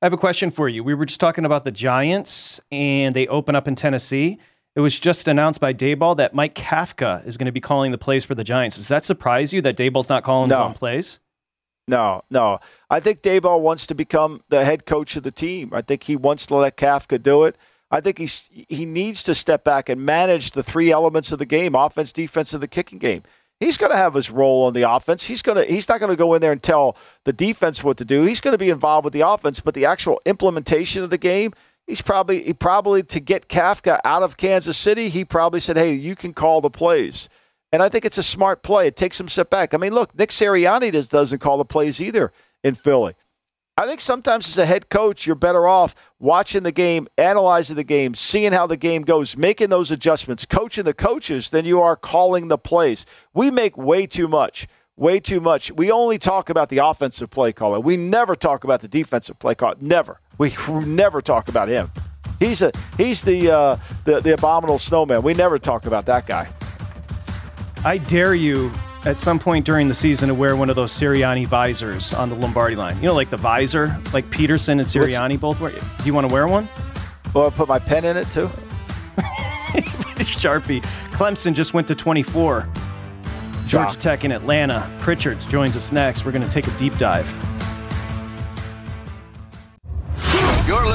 I 0.00 0.06
have 0.06 0.12
a 0.12 0.18
question 0.18 0.52
for 0.52 0.68
you. 0.68 0.84
We 0.84 0.94
were 0.94 1.06
just 1.06 1.18
talking 1.18 1.44
about 1.44 1.64
the 1.64 1.72
Giants, 1.72 2.60
and 2.70 3.16
they 3.16 3.26
open 3.26 3.56
up 3.56 3.66
in 3.66 3.74
Tennessee. 3.74 4.38
It 4.76 4.80
was 4.80 4.98
just 4.98 5.26
announced 5.26 5.60
by 5.60 5.74
Daboll 5.74 6.16
that 6.18 6.34
Mike 6.34 6.54
Kafka 6.54 7.26
is 7.26 7.36
going 7.36 7.46
to 7.46 7.52
be 7.52 7.60
calling 7.60 7.90
the 7.90 7.98
plays 7.98 8.24
for 8.24 8.34
the 8.34 8.44
Giants. 8.44 8.76
Does 8.76 8.88
that 8.88 9.04
surprise 9.04 9.52
you 9.52 9.60
that 9.62 9.76
Daboll's 9.76 10.08
not 10.08 10.22
calling 10.22 10.48
no. 10.48 10.54
his 10.54 10.60
own 10.60 10.74
plays? 10.74 11.18
No, 11.88 12.22
no. 12.30 12.60
I 12.90 13.00
think 13.00 13.22
Daboll 13.22 13.60
wants 13.60 13.86
to 13.86 13.94
become 13.94 14.42
the 14.50 14.64
head 14.64 14.86
coach 14.86 15.16
of 15.16 15.22
the 15.22 15.30
team. 15.30 15.70
I 15.72 15.82
think 15.82 16.04
he 16.04 16.16
wants 16.16 16.46
to 16.46 16.54
let 16.54 16.76
Kafka 16.76 17.20
do 17.20 17.44
it. 17.44 17.56
I 17.90 18.02
think 18.02 18.18
he's 18.18 18.48
he 18.50 18.84
needs 18.84 19.24
to 19.24 19.34
step 19.34 19.64
back 19.64 19.88
and 19.88 20.04
manage 20.04 20.50
the 20.50 20.62
three 20.62 20.92
elements 20.92 21.32
of 21.32 21.38
the 21.38 21.46
game: 21.46 21.74
offense, 21.74 22.12
defense, 22.12 22.52
and 22.52 22.62
the 22.62 22.68
kicking 22.68 22.98
game. 22.98 23.22
He's 23.60 23.78
going 23.78 23.90
to 23.90 23.96
have 23.96 24.14
his 24.14 24.30
role 24.30 24.66
on 24.66 24.74
the 24.74 24.88
offense. 24.88 25.24
He's 25.24 25.42
going 25.42 25.56
to 25.56 25.64
he's 25.64 25.88
not 25.88 25.98
going 25.98 26.10
to 26.10 26.16
go 26.16 26.34
in 26.34 26.42
there 26.42 26.52
and 26.52 26.62
tell 26.62 26.96
the 27.24 27.32
defense 27.32 27.82
what 27.82 27.96
to 27.96 28.04
do. 28.04 28.24
He's 28.24 28.42
going 28.42 28.52
to 28.52 28.58
be 28.58 28.68
involved 28.68 29.04
with 29.04 29.14
the 29.14 29.26
offense, 29.26 29.60
but 29.60 29.74
the 29.74 29.86
actual 29.86 30.20
implementation 30.26 31.02
of 31.02 31.08
the 31.08 31.18
game, 31.18 31.54
he's 31.88 32.02
probably 32.02 32.44
he 32.44 32.52
probably 32.52 33.02
to 33.02 33.18
get 33.18 33.48
Kafka 33.48 33.98
out 34.04 34.22
of 34.22 34.36
Kansas 34.36 34.76
City, 34.76 35.08
he 35.08 35.24
probably 35.24 35.58
said, 35.58 35.76
"Hey, 35.76 35.94
you 35.94 36.14
can 36.14 36.32
call 36.32 36.60
the 36.60 36.70
plays." 36.70 37.28
And 37.72 37.82
I 37.82 37.88
think 37.88 38.04
it's 38.04 38.18
a 38.18 38.22
smart 38.22 38.62
play. 38.62 38.86
It 38.86 38.96
takes 38.96 39.18
him 39.18 39.28
step 39.28 39.50
back. 39.50 39.74
I 39.74 39.76
mean, 39.76 39.92
look, 39.92 40.16
Nick 40.16 40.30
Sirianni 40.30 40.92
does, 40.92 41.06
doesn't 41.08 41.40
call 41.40 41.58
the 41.58 41.64
plays 41.66 42.00
either 42.00 42.32
in 42.64 42.74
Philly. 42.74 43.14
I 43.76 43.86
think 43.86 44.00
sometimes 44.00 44.48
as 44.48 44.58
a 44.58 44.66
head 44.66 44.88
coach, 44.88 45.26
you're 45.26 45.36
better 45.36 45.68
off 45.68 45.94
watching 46.18 46.64
the 46.64 46.72
game, 46.72 47.06
analyzing 47.16 47.76
the 47.76 47.84
game, 47.84 48.14
seeing 48.14 48.52
how 48.52 48.66
the 48.66 48.76
game 48.76 49.02
goes, 49.02 49.36
making 49.36 49.68
those 49.68 49.90
adjustments, 49.90 50.44
coaching 50.46 50.84
the 50.84 50.94
coaches 50.94 51.50
than 51.50 51.64
you 51.64 51.80
are 51.80 51.94
calling 51.94 52.48
the 52.48 52.58
plays. 52.58 53.06
We 53.34 53.50
make 53.52 53.76
way 53.76 54.06
too 54.06 54.26
much, 54.26 54.66
way 54.96 55.20
too 55.20 55.40
much. 55.40 55.70
We 55.70 55.92
only 55.92 56.18
talk 56.18 56.50
about 56.50 56.70
the 56.70 56.78
offensive 56.78 57.30
play 57.30 57.52
caller. 57.52 57.78
We 57.78 57.96
never 57.96 58.34
talk 58.34 58.64
about 58.64 58.80
the 58.80 58.88
defensive 58.88 59.38
play 59.38 59.54
call. 59.54 59.74
Never. 59.80 60.20
We 60.38 60.54
never 60.86 61.20
talk 61.20 61.48
about 61.48 61.68
him. 61.68 61.90
He's 62.38 62.62
a 62.62 62.72
he's 62.96 63.22
the 63.22 63.50
uh, 63.50 63.76
the 64.04 64.20
the 64.20 64.34
abominable 64.34 64.78
snowman. 64.78 65.22
We 65.22 65.34
never 65.34 65.58
talk 65.58 65.86
about 65.86 66.06
that 66.06 66.26
guy. 66.26 66.48
I 67.84 67.98
dare 67.98 68.34
you 68.34 68.72
at 69.04 69.20
some 69.20 69.38
point 69.38 69.64
during 69.64 69.88
the 69.88 69.94
season 69.94 70.28
to 70.28 70.34
wear 70.34 70.56
one 70.56 70.70
of 70.70 70.76
those 70.76 70.92
Sirianni 70.92 71.46
visors 71.46 72.14
on 72.14 72.28
the 72.28 72.34
Lombardi 72.36 72.76
line. 72.76 72.96
You 72.96 73.08
know, 73.08 73.14
like 73.14 73.30
the 73.30 73.36
visor, 73.36 73.96
like 74.12 74.24
Pederson 74.30 74.72
and 74.72 74.82
Sirianni 74.82 75.38
both 75.38 75.60
wear. 75.60 75.72
Do 75.72 76.04
you 76.04 76.14
want 76.14 76.28
to 76.28 76.32
wear 76.32 76.46
one? 76.46 76.68
Well, 77.34 77.46
I 77.46 77.50
put 77.50 77.68
my 77.68 77.78
pen 77.78 78.04
in 78.04 78.16
it 78.16 78.26
too. 78.28 78.50
Sharpie. 80.38 80.82
Clemson 81.10 81.54
just 81.54 81.74
went 81.74 81.88
to 81.88 81.94
24. 81.94 82.68
Georgia 83.66 83.98
Tech 83.98 84.24
in 84.24 84.32
Atlanta. 84.32 84.88
Pritchard 85.00 85.40
joins 85.42 85.76
us 85.76 85.92
next. 85.92 86.24
We're 86.24 86.32
going 86.32 86.46
to 86.46 86.50
take 86.50 86.66
a 86.66 86.78
deep 86.78 86.96
dive. 86.96 87.26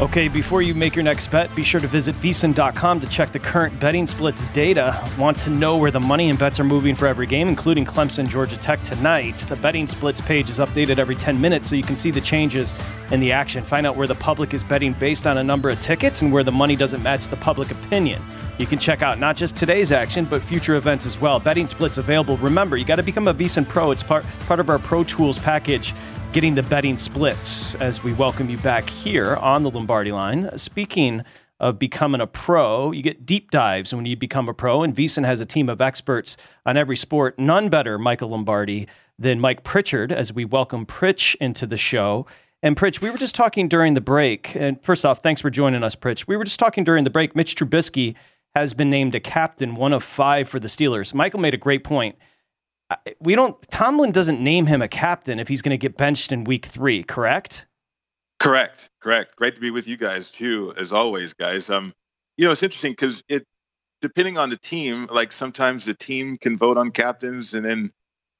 Okay, 0.00 0.26
before 0.26 0.62
you 0.62 0.74
make 0.74 0.96
your 0.96 1.04
next 1.04 1.30
bet, 1.30 1.54
be 1.54 1.62
sure 1.62 1.80
to 1.80 1.86
visit 1.86 2.16
vsin.com 2.16 3.00
to 3.00 3.06
check 3.08 3.30
the 3.30 3.38
current 3.38 3.78
betting 3.78 4.04
splits 4.04 4.44
data. 4.46 5.00
Want 5.16 5.38
to 5.40 5.50
know 5.50 5.76
where 5.76 5.92
the 5.92 6.00
money 6.00 6.28
and 6.28 6.36
bets 6.36 6.58
are 6.58 6.64
moving 6.64 6.96
for 6.96 7.06
every 7.06 7.26
game, 7.26 7.46
including 7.46 7.84
Clemson, 7.84 8.26
Georgia 8.26 8.56
Tech 8.56 8.82
tonight? 8.82 9.36
The 9.38 9.54
betting 9.54 9.86
splits 9.86 10.20
page 10.20 10.50
is 10.50 10.58
updated 10.58 10.98
every 10.98 11.14
10 11.14 11.40
minutes 11.40 11.68
so 11.68 11.76
you 11.76 11.84
can 11.84 11.94
see 11.94 12.10
the 12.10 12.20
changes 12.20 12.74
in 13.12 13.20
the 13.20 13.30
action. 13.30 13.62
Find 13.62 13.86
out 13.86 13.96
where 13.96 14.08
the 14.08 14.16
public 14.16 14.54
is 14.54 14.64
betting 14.64 14.94
based 14.94 15.26
on 15.26 15.38
a 15.38 15.44
number 15.44 15.70
of 15.70 15.80
tickets 15.80 16.20
and 16.20 16.32
where 16.32 16.42
the 16.42 16.50
money 16.50 16.74
doesn't 16.74 17.02
match 17.02 17.28
the 17.28 17.36
public 17.36 17.70
opinion. 17.70 18.20
You 18.58 18.66
can 18.66 18.80
check 18.80 19.02
out 19.02 19.20
not 19.20 19.36
just 19.36 19.56
today's 19.56 19.92
action, 19.92 20.24
but 20.24 20.42
future 20.42 20.74
events 20.74 21.06
as 21.06 21.20
well. 21.20 21.38
Betting 21.38 21.68
splits 21.68 21.98
available. 21.98 22.36
Remember, 22.38 22.76
you 22.76 22.84
got 22.84 22.96
to 22.96 23.02
become 23.04 23.28
a 23.28 23.34
VSIN 23.34 23.68
Pro. 23.68 23.92
It's 23.92 24.02
part, 24.02 24.24
part 24.46 24.58
of 24.58 24.68
our 24.68 24.80
Pro 24.80 25.04
Tools 25.04 25.38
package 25.38 25.94
getting 26.32 26.54
the 26.54 26.62
betting 26.62 26.96
splits 26.96 27.74
as 27.74 28.02
we 28.02 28.14
welcome 28.14 28.48
you 28.48 28.56
back 28.56 28.88
here 28.88 29.36
on 29.36 29.62
the 29.62 29.70
Lombardi 29.70 30.12
line. 30.12 30.56
Speaking 30.56 31.24
of 31.60 31.78
becoming 31.78 32.22
a 32.22 32.26
pro, 32.26 32.90
you 32.90 33.02
get 33.02 33.26
deep 33.26 33.50
dives 33.50 33.94
when 33.94 34.06
you 34.06 34.16
become 34.16 34.48
a 34.48 34.54
pro, 34.54 34.82
and 34.82 34.96
VSIN 34.96 35.26
has 35.26 35.42
a 35.42 35.46
team 35.46 35.68
of 35.68 35.82
experts 35.82 36.38
on 36.64 36.78
every 36.78 36.96
sport. 36.96 37.38
None 37.38 37.68
better, 37.68 37.98
Michael 37.98 38.30
Lombardi, 38.30 38.88
than 39.18 39.40
Mike 39.40 39.62
Pritchard 39.62 40.10
as 40.10 40.32
we 40.32 40.46
welcome 40.46 40.86
Pritch 40.86 41.36
into 41.38 41.66
the 41.66 41.76
show. 41.76 42.26
And 42.62 42.78
Pritch, 42.78 43.02
we 43.02 43.10
were 43.10 43.18
just 43.18 43.34
talking 43.34 43.68
during 43.68 43.92
the 43.92 44.00
break. 44.00 44.56
And 44.56 44.82
first 44.82 45.04
off, 45.04 45.22
thanks 45.22 45.42
for 45.42 45.50
joining 45.50 45.84
us, 45.84 45.94
Pritch. 45.94 46.26
We 46.26 46.38
were 46.38 46.44
just 46.44 46.58
talking 46.58 46.82
during 46.82 47.04
the 47.04 47.10
break. 47.10 47.36
Mitch 47.36 47.56
Trubisky 47.56 48.14
has 48.54 48.72
been 48.72 48.88
named 48.88 49.14
a 49.14 49.20
captain, 49.20 49.74
one 49.74 49.92
of 49.92 50.02
five 50.02 50.48
for 50.48 50.58
the 50.58 50.68
Steelers. 50.68 51.12
Michael 51.12 51.40
made 51.40 51.52
a 51.52 51.58
great 51.58 51.84
point 51.84 52.16
we 53.20 53.34
don't 53.34 53.60
Tomlin 53.70 54.12
doesn't 54.12 54.42
name 54.42 54.66
him 54.66 54.82
a 54.82 54.88
captain 54.88 55.38
if 55.38 55.48
he's 55.48 55.62
going 55.62 55.70
to 55.70 55.78
get 55.78 55.96
benched 55.96 56.32
in 56.32 56.44
week 56.44 56.66
3, 56.66 57.02
correct? 57.04 57.66
Correct. 58.38 58.90
Correct. 59.00 59.36
Great 59.36 59.54
to 59.54 59.60
be 59.60 59.70
with 59.70 59.86
you 59.88 59.96
guys 59.96 60.30
too 60.30 60.74
as 60.76 60.92
always, 60.92 61.34
guys. 61.34 61.70
Um 61.70 61.92
you 62.36 62.46
know, 62.46 62.52
it's 62.52 62.62
interesting 62.62 62.94
cuz 62.94 63.22
it 63.28 63.46
depending 64.00 64.36
on 64.36 64.50
the 64.50 64.56
team, 64.56 65.06
like 65.10 65.32
sometimes 65.32 65.84
the 65.84 65.94
team 65.94 66.36
can 66.36 66.56
vote 66.56 66.76
on 66.76 66.90
captains 66.90 67.54
and 67.54 67.64
then 67.64 67.92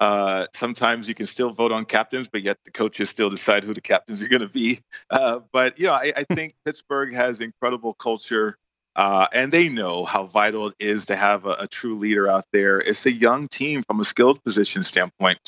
uh, 0.03 0.47
sometimes 0.53 1.09
you 1.09 1.15
can 1.15 1.27
still 1.27 1.53
vote 1.53 1.71
on 1.71 1.85
captains, 1.85 2.29
but 2.29 2.43
yet 2.43 2.59
the 2.65 2.73
coaches 2.73 3.09
still 3.09 3.31
decide 3.31 3.63
who 3.63 3.73
the 3.73 3.81
captains 3.81 4.21
are 4.21 4.27
going 4.27 4.43
to 4.43 4.49
be. 4.49 4.81
Uh, 5.09 5.39
but 5.53 5.79
you 5.79 5.87
know, 5.87 5.93
I, 5.93 6.13
I 6.17 6.35
think 6.35 6.57
Pittsburgh 6.65 7.15
has 7.15 7.41
incredible 7.41 7.95
culture. 7.95 8.57
Uh, 8.95 9.27
and 9.33 9.51
they 9.51 9.69
know 9.69 10.05
how 10.05 10.27
vital 10.27 10.69
it 10.69 10.75
is 10.79 11.07
to 11.07 11.17
have 11.17 11.47
a, 11.47 11.57
a, 11.61 11.67
true 11.67 11.97
leader 11.97 12.29
out 12.29 12.45
there. 12.53 12.79
It's 12.79 13.07
a 13.07 13.13
young 13.13 13.49
team 13.49 13.83
from 13.85 14.01
a 14.01 14.05
skilled 14.05 14.43
position 14.45 14.83
standpoint. 14.83 15.39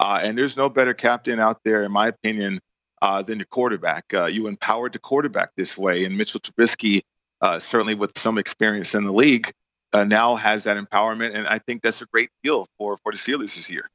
Uh, 0.00 0.20
and 0.22 0.38
there's 0.38 0.56
no 0.56 0.70
better 0.70 0.94
captain 0.94 1.38
out 1.38 1.60
there, 1.64 1.82
in 1.82 1.92
my 1.92 2.08
opinion, 2.08 2.60
uh, 3.02 3.20
than 3.20 3.38
the 3.38 3.44
quarterback. 3.44 4.04
Uh, 4.14 4.24
you 4.24 4.46
empowered 4.46 4.94
the 4.94 4.98
quarterback 4.98 5.50
this 5.56 5.76
way. 5.76 6.04
And 6.04 6.16
Mitchell 6.16 6.40
Trubisky, 6.40 7.02
uh, 7.42 7.58
certainly 7.58 7.94
with 7.94 8.16
some 8.16 8.38
experience 8.38 8.94
in 8.94 9.04
the 9.04 9.12
league, 9.12 9.52
uh, 9.92 10.04
now 10.04 10.34
has 10.34 10.64
that 10.64 10.78
empowerment. 10.78 11.34
And 11.34 11.46
I 11.46 11.58
think 11.58 11.82
that's 11.82 12.00
a 12.00 12.06
great 12.06 12.30
deal 12.42 12.66
for, 12.78 12.96
for 13.02 13.12
the 13.12 13.18
Steelers 13.18 13.54
this 13.56 13.70
year. 13.70 13.90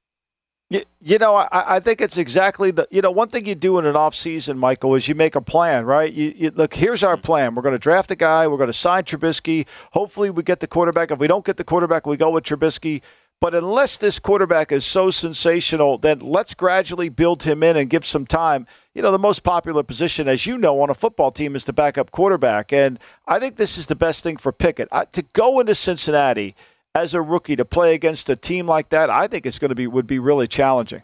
You, 0.71 0.83
you 1.01 1.17
know, 1.17 1.33
I, 1.33 1.77
I, 1.77 1.79
think 1.79 1.99
it's 1.99 2.17
exactly 2.17 2.69
the. 2.69 2.87
You 2.91 3.01
know, 3.01 3.09
one 3.09 3.27
thing 3.27 3.45
you 3.45 3.55
do 3.55 3.79
in 3.79 3.87
an 3.87 3.95
off 3.95 4.13
season, 4.13 4.59
Michael, 4.59 4.93
is 4.93 5.07
you 5.07 5.15
make 5.15 5.35
a 5.35 5.41
plan, 5.41 5.83
right? 5.85 6.13
You, 6.13 6.31
you 6.35 6.51
look. 6.51 6.75
Here's 6.75 7.01
our 7.01 7.17
plan. 7.17 7.55
We're 7.55 7.63
going 7.63 7.73
to 7.73 7.79
draft 7.79 8.11
a 8.11 8.15
guy. 8.15 8.47
We're 8.47 8.57
going 8.57 8.67
to 8.67 8.73
sign 8.73 9.03
Trubisky. 9.03 9.65
Hopefully, 9.93 10.29
we 10.29 10.43
get 10.43 10.59
the 10.59 10.67
quarterback. 10.67 11.09
If 11.09 11.17
we 11.17 11.25
don't 11.25 11.43
get 11.43 11.57
the 11.57 11.63
quarterback, 11.63 12.05
we 12.05 12.17
go 12.17 12.29
with 12.29 12.43
Trubisky. 12.43 13.01
But 13.41 13.55
unless 13.55 13.97
this 13.97 14.19
quarterback 14.19 14.71
is 14.71 14.85
so 14.85 15.11
sensational, 15.11 15.97
then 15.97 16.19
let's 16.19 16.53
gradually 16.53 17.09
build 17.09 17.43
him 17.43 17.63
in 17.63 17.77
and 17.77 17.89
give 17.89 18.05
some 18.05 18.27
time. 18.27 18.67
You 18.93 19.01
know, 19.01 19.11
the 19.11 19.17
most 19.17 19.43
popular 19.43 19.81
position, 19.81 20.27
as 20.27 20.45
you 20.45 20.57
know, 20.57 20.81
on 20.81 20.89
a 20.89 20.93
football 20.93 21.31
team 21.31 21.55
is 21.55 21.63
the 21.63 21.71
backup 21.71 22.11
quarterback, 22.11 22.73
and 22.73 22.99
I 23.25 23.39
think 23.39 23.55
this 23.55 23.77
is 23.77 23.87
the 23.87 23.95
best 23.95 24.23
thing 24.23 24.35
for 24.35 24.51
Pickett 24.51 24.89
I, 24.91 25.05
to 25.05 25.21
go 25.21 25.61
into 25.61 25.73
Cincinnati 25.73 26.53
as 26.95 27.13
a 27.13 27.21
rookie 27.21 27.55
to 27.55 27.65
play 27.65 27.93
against 27.93 28.29
a 28.29 28.35
team 28.35 28.67
like 28.67 28.89
that, 28.89 29.09
I 29.09 29.27
think 29.27 29.45
it's 29.45 29.59
going 29.59 29.69
to 29.69 29.75
be 29.75 29.87
would 29.87 30.07
be 30.07 30.19
really 30.19 30.47
challenging. 30.47 31.01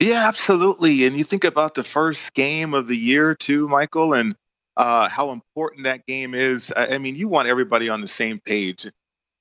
Yeah, 0.00 0.26
absolutely. 0.26 1.06
And 1.06 1.14
you 1.14 1.24
think 1.24 1.44
about 1.44 1.74
the 1.74 1.84
first 1.84 2.32
game 2.34 2.72
of 2.72 2.88
the 2.88 2.96
year 2.96 3.34
too, 3.34 3.68
Michael, 3.68 4.14
and 4.14 4.34
uh, 4.76 5.08
how 5.08 5.30
important 5.30 5.84
that 5.84 6.06
game 6.06 6.34
is. 6.34 6.72
I 6.74 6.96
mean, 6.98 7.16
you 7.16 7.28
want 7.28 7.48
everybody 7.48 7.90
on 7.90 8.00
the 8.00 8.08
same 8.08 8.40
page. 8.40 8.86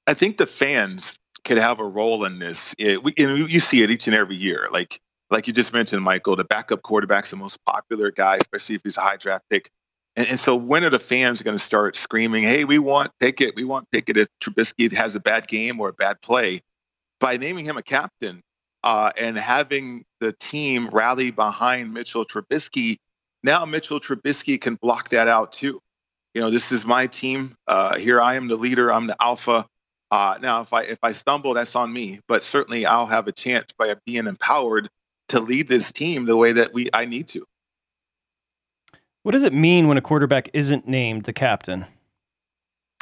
I 0.05 0.13
think 0.13 0.37
the 0.37 0.45
fans 0.45 1.15
could 1.45 1.57
have 1.57 1.79
a 1.79 1.85
role 1.85 2.25
in 2.25 2.39
this. 2.39 2.75
It, 2.77 3.01
we, 3.03 3.13
you 3.17 3.59
see 3.59 3.83
it 3.83 3.89
each 3.89 4.07
and 4.07 4.15
every 4.15 4.35
year. 4.35 4.67
Like 4.71 4.99
like 5.31 5.47
you 5.47 5.53
just 5.53 5.73
mentioned, 5.73 6.03
Michael, 6.03 6.35
the 6.35 6.43
backup 6.43 6.81
quarterback's 6.81 7.31
the 7.31 7.37
most 7.37 7.63
popular 7.65 8.11
guy, 8.11 8.35
especially 8.35 8.75
if 8.75 8.81
he's 8.83 8.97
a 8.97 9.01
high 9.01 9.17
draft 9.17 9.45
pick. 9.49 9.69
And, 10.19 10.27
and 10.27 10.39
so 10.39 10.53
when 10.53 10.83
are 10.83 10.89
the 10.89 10.99
fans 10.99 11.41
going 11.41 11.55
to 11.55 11.63
start 11.63 11.95
screaming, 11.95 12.43
hey, 12.43 12.65
we 12.65 12.77
want 12.77 13.11
Pickett, 13.21 13.55
we 13.55 13.63
want 13.63 13.89
Pickett 13.89 14.17
if 14.17 14.27
Trubisky 14.41 14.91
has 14.93 15.15
a 15.15 15.19
bad 15.21 15.47
game 15.47 15.79
or 15.79 15.89
a 15.89 15.93
bad 15.93 16.21
play? 16.21 16.59
By 17.21 17.37
naming 17.37 17.63
him 17.63 17.77
a 17.77 17.81
captain 17.81 18.41
uh, 18.83 19.11
and 19.17 19.37
having 19.37 20.03
the 20.19 20.33
team 20.33 20.89
rally 20.89 21.31
behind 21.31 21.93
Mitchell 21.93 22.25
Trubisky, 22.25 22.97
now 23.43 23.63
Mitchell 23.63 24.01
Trubisky 24.01 24.59
can 24.59 24.75
block 24.75 25.09
that 25.09 25.29
out 25.29 25.53
too. 25.53 25.79
You 26.33 26.41
know, 26.41 26.49
this 26.49 26.73
is 26.73 26.85
my 26.85 27.07
team. 27.07 27.55
Uh, 27.65 27.97
here 27.97 28.19
I 28.19 28.35
am 28.35 28.49
the 28.49 28.57
leader. 28.57 28.91
I'm 28.91 29.07
the 29.07 29.15
alpha. 29.21 29.65
Uh, 30.11 30.37
now, 30.41 30.61
if 30.61 30.73
I 30.73 30.81
if 30.81 30.99
I 31.01 31.11
stumble, 31.11 31.53
that's 31.53 31.75
on 31.75 31.91
me. 31.91 32.19
But 32.27 32.43
certainly, 32.43 32.85
I'll 32.85 33.05
have 33.05 33.27
a 33.27 33.31
chance 33.31 33.71
by 33.77 33.95
being 34.05 34.27
empowered 34.27 34.89
to 35.29 35.39
lead 35.39 35.67
this 35.67 35.91
team 35.91 36.25
the 36.25 36.37
way 36.37 36.51
that 36.53 36.73
we 36.73 36.89
I 36.93 37.05
need 37.05 37.29
to. 37.29 37.45
What 39.23 39.33
does 39.33 39.43
it 39.43 39.53
mean 39.53 39.87
when 39.87 39.97
a 39.97 40.01
quarterback 40.01 40.49
isn't 40.53 40.87
named 40.87 41.23
the 41.23 41.33
captain? 41.33 41.85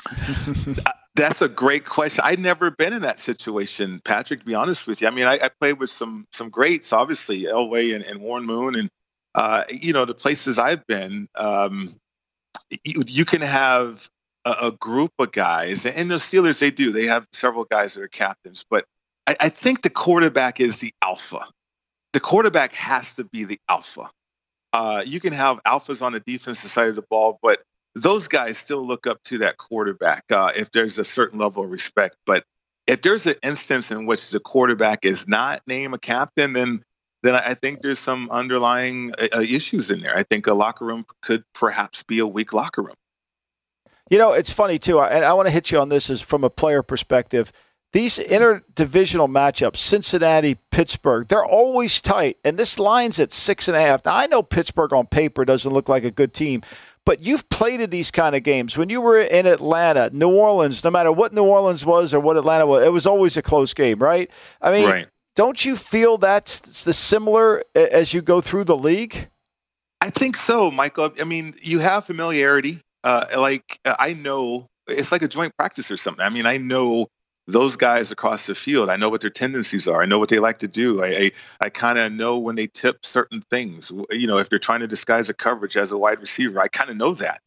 That's 1.16 1.42
a 1.42 1.50
great 1.50 1.86
question. 1.86 2.22
I've 2.24 2.40
never 2.40 2.70
been 2.70 2.94
in 2.94 3.02
that 3.02 3.20
situation, 3.20 4.02
Patrick. 4.06 4.40
To 4.40 4.46
be 4.46 4.54
honest 4.54 4.88
with 4.88 5.02
you, 5.02 5.08
I 5.08 5.12
mean, 5.12 5.26
I, 5.26 5.40
I 5.44 5.50
played 5.60 5.80
with 5.80 5.90
some 5.90 6.28
some 6.32 6.50
greats, 6.50 6.94
obviously 6.94 7.44
Elway 7.44 7.96
and, 7.96 8.06
and 8.06 8.22
Warren 8.22 8.46
Moon, 8.46 8.76
and 8.76 8.90
uh, 9.34 9.64
you 9.72 9.94
know 9.94 10.06
the 10.06 10.14
places 10.14 10.60
I've 10.60 10.86
been. 10.86 11.28
Um, 11.36 11.96
you, 12.84 13.04
you, 13.08 13.26
can 13.26 13.42
have 13.42 14.10
a, 14.46 14.56
a, 14.64 14.72
group 14.72 15.12
of 15.18 15.32
guys, 15.32 15.86
and 15.86 16.12
the 16.12 16.16
Steelers 16.16 16.60
they 16.60 16.70
do. 16.70 16.92
They 16.92 17.06
have 17.06 17.28
several 17.34 17.64
guys 17.64 17.96
that 17.96 18.04
are 18.04 18.08
captains, 18.08 18.64
but 18.70 18.86
I, 19.26 19.36
I 19.40 19.50
think 19.50 19.82
the 19.82 19.90
quarterback 19.90 20.60
is 20.60 20.80
the 20.80 20.94
alpha. 21.02 21.48
The 22.14 22.20
quarterback 22.20 22.76
has 22.76 23.16
to 23.16 23.24
be 23.24 23.44
the 23.44 23.60
alpha. 23.70 24.10
Uh, 24.78 25.02
you 25.04 25.20
can 25.20 25.34
have 25.34 25.60
alphas 25.64 26.04
on 26.04 26.14
the 26.14 26.20
defensive 26.20 26.70
side 26.70 26.88
of 26.88 26.96
the 26.96 27.02
ball, 27.02 27.40
but 27.42 27.60
those 27.96 28.28
guys 28.28 28.60
still 28.60 28.86
look 28.86 29.08
up 29.08 29.18
to 29.24 29.40
that 29.40 29.58
quarterback 29.58 30.24
uh, 30.32 30.52
if 30.56 30.70
there's 30.70 31.00
a 31.00 31.04
certain 31.04 31.40
level 31.40 31.64
of 31.64 31.72
respect. 31.72 32.16
But 32.28 32.44
if 32.86 33.02
there's 33.02 33.26
an 33.26 33.38
instance 33.42 33.90
in 33.90 34.06
which 34.06 34.30
the 34.30 34.40
quarterback 34.40 35.04
is 35.04 35.28
not 35.28 35.64
named 35.66 35.96
a 35.96 35.98
captain, 35.98 36.54
then 36.54 36.84
then 37.24 37.34
I 37.34 37.56
think 37.56 37.82
there's 37.82 37.98
some 37.98 38.30
underlying 38.30 39.14
uh, 39.20 39.38
uh, 39.38 39.42
issues 39.42 39.90
in 39.90 40.02
there. 40.02 40.16
I 40.16 40.22
think 40.22 40.46
a 40.46 40.54
locker 40.54 40.86
room 40.86 41.08
could 41.24 41.44
perhaps 41.56 42.04
be 42.04 42.20
a 42.20 42.28
weak 42.28 42.54
locker 42.54 42.84
room. 42.84 42.96
You 44.12 44.20
know, 44.20 44.34
it's 44.34 44.52
funny 44.52 44.78
too, 44.78 45.02
and 45.02 45.26
I 45.26 45.34
want 45.34 45.48
to 45.48 45.52
hit 45.52 45.72
you 45.72 45.80
on 45.80 45.90
this 45.90 46.12
as 46.12 46.22
from 46.22 46.44
a 46.44 46.52
player 46.52 46.84
perspective. 46.84 47.52
These 47.98 48.20
interdivisional 48.20 49.28
matchups, 49.28 49.78
Cincinnati, 49.78 50.60
Pittsburgh, 50.70 51.28
they're 51.28 51.44
always 51.44 52.00
tight. 52.00 52.38
And 52.44 52.56
this 52.56 52.78
line's 52.78 53.20
at 53.20 53.32
six 53.32 53.68
and 53.68 53.76
a 53.76 53.82
half. 53.82 54.06
Now, 54.06 54.16
I 54.16 54.28
know 54.28 54.44
Pittsburgh 54.44 54.94
on 54.94 55.08
paper 55.08 55.44
doesn't 55.44 55.74
look 55.74 55.90
like 55.90 56.04
a 56.04 56.12
good 56.12 56.32
team, 56.32 56.62
but 57.06 57.22
you've 57.22 57.50
played 57.50 57.82
in 57.82 57.90
these 57.90 58.12
kind 58.12 58.36
of 58.36 58.44
games. 58.44 58.78
When 58.78 58.90
you 58.90 59.02
were 59.02 59.20
in 59.20 59.48
Atlanta, 59.48 60.12
New 60.14 60.30
Orleans, 60.30 60.84
no 60.84 60.92
matter 60.92 61.12
what 61.12 61.34
New 61.34 61.46
Orleans 61.46 61.88
was 61.88 62.14
or 62.14 62.20
what 62.20 62.38
Atlanta 62.38 62.68
was, 62.68 62.86
it 62.86 62.92
was 62.92 63.08
always 63.08 63.36
a 63.36 63.42
close 63.42 63.74
game, 63.74 63.98
right? 63.98 64.30
I 64.62 64.72
mean, 64.72 64.88
right. 64.88 65.08
don't 65.36 65.66
you 65.66 65.76
feel 65.76 66.20
that's 66.20 66.84
the 66.84 66.94
similar 66.94 67.64
as 67.74 68.14
you 68.14 68.22
go 68.22 68.42
through 68.42 68.66
the 68.66 68.78
league? 68.78 69.28
I 70.02 70.12
think 70.12 70.36
so, 70.38 70.70
Michael. 70.70 71.14
I 71.20 71.24
mean, 71.24 71.56
you 71.64 71.80
have 71.80 72.06
familiarity. 72.06 72.80
Uh, 73.04 73.26
like 73.36 73.80
I 73.86 74.14
know 74.14 74.68
it's 74.88 75.12
like 75.12 75.24
a 75.24 75.28
joint 75.28 75.52
practice 75.58 75.90
or 75.90 75.98
something. 75.98 76.24
I 76.24 76.30
mean, 76.30 76.46
I 76.46 76.58
know 76.58 77.08
those 77.48 77.78
guys 77.78 78.12
across 78.12 78.46
the 78.46 78.56
field. 78.56 78.90
I 78.90 78.98
know 78.98 79.10
what 79.10 79.22
their 79.22 79.30
tendencies 79.30 79.88
are. 79.88 80.02
I 80.02 80.06
know 80.06 80.20
what 80.20 80.30
they 80.30 80.40
like 80.40 80.60
to 80.60 80.68
do. 80.68 81.04
I 81.04 81.08
I, 81.08 81.32
I 81.62 81.70
kind 81.70 81.98
of 81.98 82.12
know 82.12 82.38
when 82.38 82.56
they 82.56 82.68
tip 82.68 83.06
certain 83.06 83.42
things. 83.50 83.92
You 84.12 84.28
know, 84.28 84.38
if 84.38 84.50
they're 84.50 84.60
trying 84.60 84.82
to 84.82 84.88
disguise 84.88 85.30
a 85.30 85.34
coverage 85.34 85.78
as 85.78 85.92
a 85.92 85.98
wide 85.98 86.20
receiver, 86.20 86.60
I 86.60 86.68
kind 86.68 86.90
of 86.90 86.98
know 86.98 87.14
that. 87.16 87.40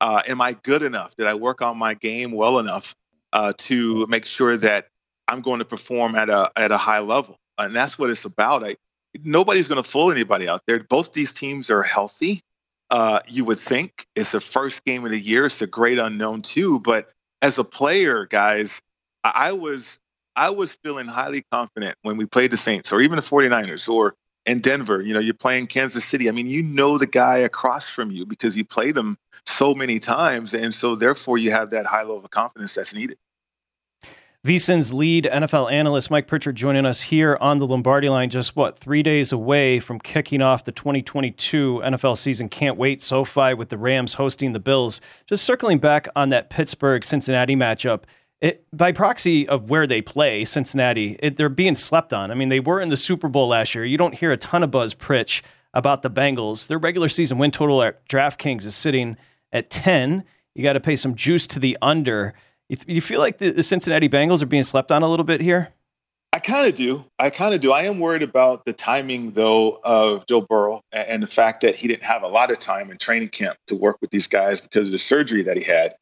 Uh, 0.00 0.22
am 0.28 0.40
I 0.40 0.52
good 0.52 0.82
enough? 0.82 1.16
Did 1.16 1.26
I 1.26 1.34
work 1.34 1.60
on 1.60 1.76
my 1.76 1.94
game 1.94 2.30
well 2.30 2.60
enough 2.60 2.94
uh, 3.32 3.52
to 3.58 4.06
make 4.06 4.26
sure 4.26 4.56
that 4.56 4.88
I'm 5.26 5.40
going 5.40 5.58
to 5.58 5.64
perform 5.64 6.14
at 6.14 6.30
a 6.30 6.50
at 6.56 6.70
a 6.70 6.78
high 6.78 7.00
level? 7.00 7.36
And 7.58 7.74
that's 7.74 7.98
what 7.98 8.10
it's 8.10 8.24
about. 8.24 8.64
I, 8.64 8.76
nobody's 9.24 9.66
going 9.66 9.82
to 9.82 9.88
fool 9.88 10.12
anybody 10.12 10.48
out 10.48 10.62
there. 10.66 10.82
Both 10.84 11.12
these 11.12 11.32
teams 11.32 11.70
are 11.70 11.82
healthy. 11.82 12.42
Uh, 12.90 13.20
you 13.26 13.44
would 13.44 13.58
think 13.58 14.06
it's 14.14 14.32
the 14.32 14.40
first 14.40 14.84
game 14.84 15.04
of 15.04 15.10
the 15.10 15.18
year. 15.18 15.46
It's 15.46 15.60
a 15.60 15.66
great 15.66 15.98
unknown 15.98 16.42
too. 16.42 16.78
But 16.80 17.10
as 17.42 17.58
a 17.58 17.64
player, 17.64 18.26
guys, 18.26 18.80
I 19.34 19.52
was 19.52 20.00
I 20.36 20.50
was 20.50 20.78
feeling 20.82 21.06
highly 21.06 21.44
confident 21.50 21.96
when 22.02 22.16
we 22.16 22.26
played 22.26 22.50
the 22.50 22.56
Saints 22.56 22.92
or 22.92 23.00
even 23.00 23.16
the 23.16 23.22
49ers 23.22 23.88
or 23.88 24.14
in 24.46 24.60
Denver, 24.60 25.02
you 25.02 25.12
know, 25.12 25.20
you're 25.20 25.34
playing 25.34 25.66
Kansas 25.66 26.04
City. 26.04 26.28
I 26.28 26.32
mean, 26.32 26.46
you 26.46 26.62
know 26.62 26.96
the 26.96 27.06
guy 27.06 27.36
across 27.38 27.88
from 27.88 28.10
you 28.10 28.24
because 28.24 28.56
you 28.56 28.64
played 28.64 28.94
them 28.94 29.18
so 29.44 29.74
many 29.74 29.98
times. 29.98 30.54
And 30.54 30.72
so 30.72 30.94
therefore 30.94 31.38
you 31.38 31.50
have 31.50 31.70
that 31.70 31.86
high 31.86 32.02
level 32.02 32.24
of 32.24 32.30
confidence 32.30 32.74
that's 32.74 32.94
needed. 32.94 33.18
VSIN's 34.46 34.94
lead 34.94 35.28
NFL 35.30 35.70
analyst 35.70 36.10
Mike 36.10 36.28
Pritchard 36.28 36.54
joining 36.54 36.86
us 36.86 37.02
here 37.02 37.36
on 37.40 37.58
the 37.58 37.66
Lombardi 37.66 38.08
line, 38.08 38.30
just 38.30 38.54
what, 38.54 38.78
three 38.78 39.02
days 39.02 39.32
away 39.32 39.80
from 39.80 39.98
kicking 39.98 40.40
off 40.40 40.64
the 40.64 40.72
2022 40.72 41.82
NFL 41.84 42.16
season. 42.16 42.48
Can't 42.48 42.78
wait. 42.78 43.02
SoFi 43.02 43.52
with 43.52 43.68
the 43.68 43.76
Rams 43.76 44.14
hosting 44.14 44.52
the 44.52 44.60
Bills. 44.60 45.00
Just 45.26 45.44
circling 45.44 45.78
back 45.78 46.06
on 46.14 46.28
that 46.28 46.50
Pittsburgh 46.50 47.04
Cincinnati 47.04 47.56
matchup 47.56 48.04
it, 48.40 48.64
by 48.72 48.92
proxy 48.92 49.48
of 49.48 49.68
where 49.68 49.86
they 49.86 50.00
play, 50.00 50.44
Cincinnati, 50.44 51.16
it, 51.20 51.36
they're 51.36 51.48
being 51.48 51.74
slept 51.74 52.12
on. 52.12 52.30
I 52.30 52.34
mean, 52.34 52.48
they 52.48 52.60
were 52.60 52.80
in 52.80 52.88
the 52.88 52.96
Super 52.96 53.28
Bowl 53.28 53.48
last 53.48 53.74
year. 53.74 53.84
You 53.84 53.98
don't 53.98 54.14
hear 54.14 54.30
a 54.30 54.36
ton 54.36 54.62
of 54.62 54.70
buzz, 54.70 54.94
Pritch, 54.94 55.42
about 55.74 56.02
the 56.02 56.10
Bengals. 56.10 56.68
Their 56.68 56.78
regular 56.78 57.08
season 57.08 57.38
win 57.38 57.50
total 57.50 57.82
at 57.82 58.06
DraftKings 58.08 58.64
is 58.64 58.76
sitting 58.76 59.16
at 59.52 59.70
10. 59.70 60.24
You 60.54 60.62
got 60.62 60.74
to 60.74 60.80
pay 60.80 60.96
some 60.96 61.14
juice 61.14 61.46
to 61.48 61.58
the 61.58 61.76
under. 61.82 62.34
You, 62.68 63.00
feel 63.00 63.20
like 63.20 63.38
the, 63.38 63.50
the 63.50 63.62
Cincinnati 63.62 64.08
Bengals 64.08 64.42
are 64.42 64.46
being 64.46 64.62
slept 64.62 64.92
on 64.92 65.02
a 65.02 65.08
little 65.08 65.24
bit 65.24 65.40
here? 65.40 65.72
I 66.32 66.38
kind 66.38 66.68
of 66.68 66.74
do. 66.74 67.04
I 67.18 67.30
kind 67.30 67.54
of 67.54 67.60
do. 67.60 67.72
I 67.72 67.84
am 67.84 67.98
worried 67.98 68.22
about 68.22 68.66
the 68.66 68.72
timing, 68.74 69.32
though, 69.32 69.80
of 69.82 70.26
Joe 70.26 70.42
Burrow 70.42 70.82
and 70.92 71.22
the 71.22 71.26
fact 71.26 71.62
that 71.62 71.74
he 71.74 71.88
didn't 71.88 72.04
have 72.04 72.22
a 72.22 72.28
lot 72.28 72.50
of 72.50 72.58
time 72.58 72.90
in 72.90 72.98
training 72.98 73.30
camp 73.30 73.56
to 73.66 73.74
work 73.74 73.96
with 74.00 74.10
these 74.10 74.26
guys 74.26 74.60
because 74.60 74.88
of 74.88 74.92
the 74.92 74.98
surgery 74.98 75.42
that 75.42 75.56
he 75.56 75.64
had. 75.64 75.94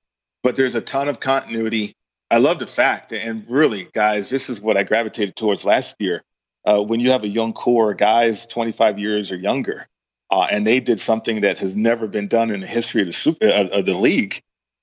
But 0.42 0.56
there's 0.56 0.74
a 0.74 0.80
ton 0.80 1.08
of 1.08 1.20
continuity. 1.20 1.94
I 2.30 2.38
love 2.38 2.58
the 2.58 2.66
fact, 2.66 3.12
and 3.12 3.44
really, 3.48 3.88
guys, 3.92 4.30
this 4.30 4.50
is 4.50 4.60
what 4.60 4.76
I 4.76 4.82
gravitated 4.82 5.36
towards 5.36 5.64
last 5.64 5.96
year. 6.00 6.24
Uh, 6.64 6.82
when 6.82 6.98
you 6.98 7.12
have 7.12 7.22
a 7.22 7.28
young 7.28 7.52
core, 7.52 7.94
guys 7.94 8.46
25 8.46 8.98
years 8.98 9.30
or 9.30 9.36
younger, 9.36 9.86
uh, 10.32 10.48
and 10.50 10.66
they 10.66 10.80
did 10.80 10.98
something 10.98 11.42
that 11.42 11.58
has 11.58 11.76
never 11.76 12.08
been 12.08 12.26
done 12.26 12.50
in 12.50 12.60
the 12.60 12.66
history 12.66 13.02
of 13.02 13.06
the 13.06 13.12
super, 13.12 13.46
uh, 13.46 13.68
of 13.68 13.86
the 13.86 13.94
league. 13.94 14.40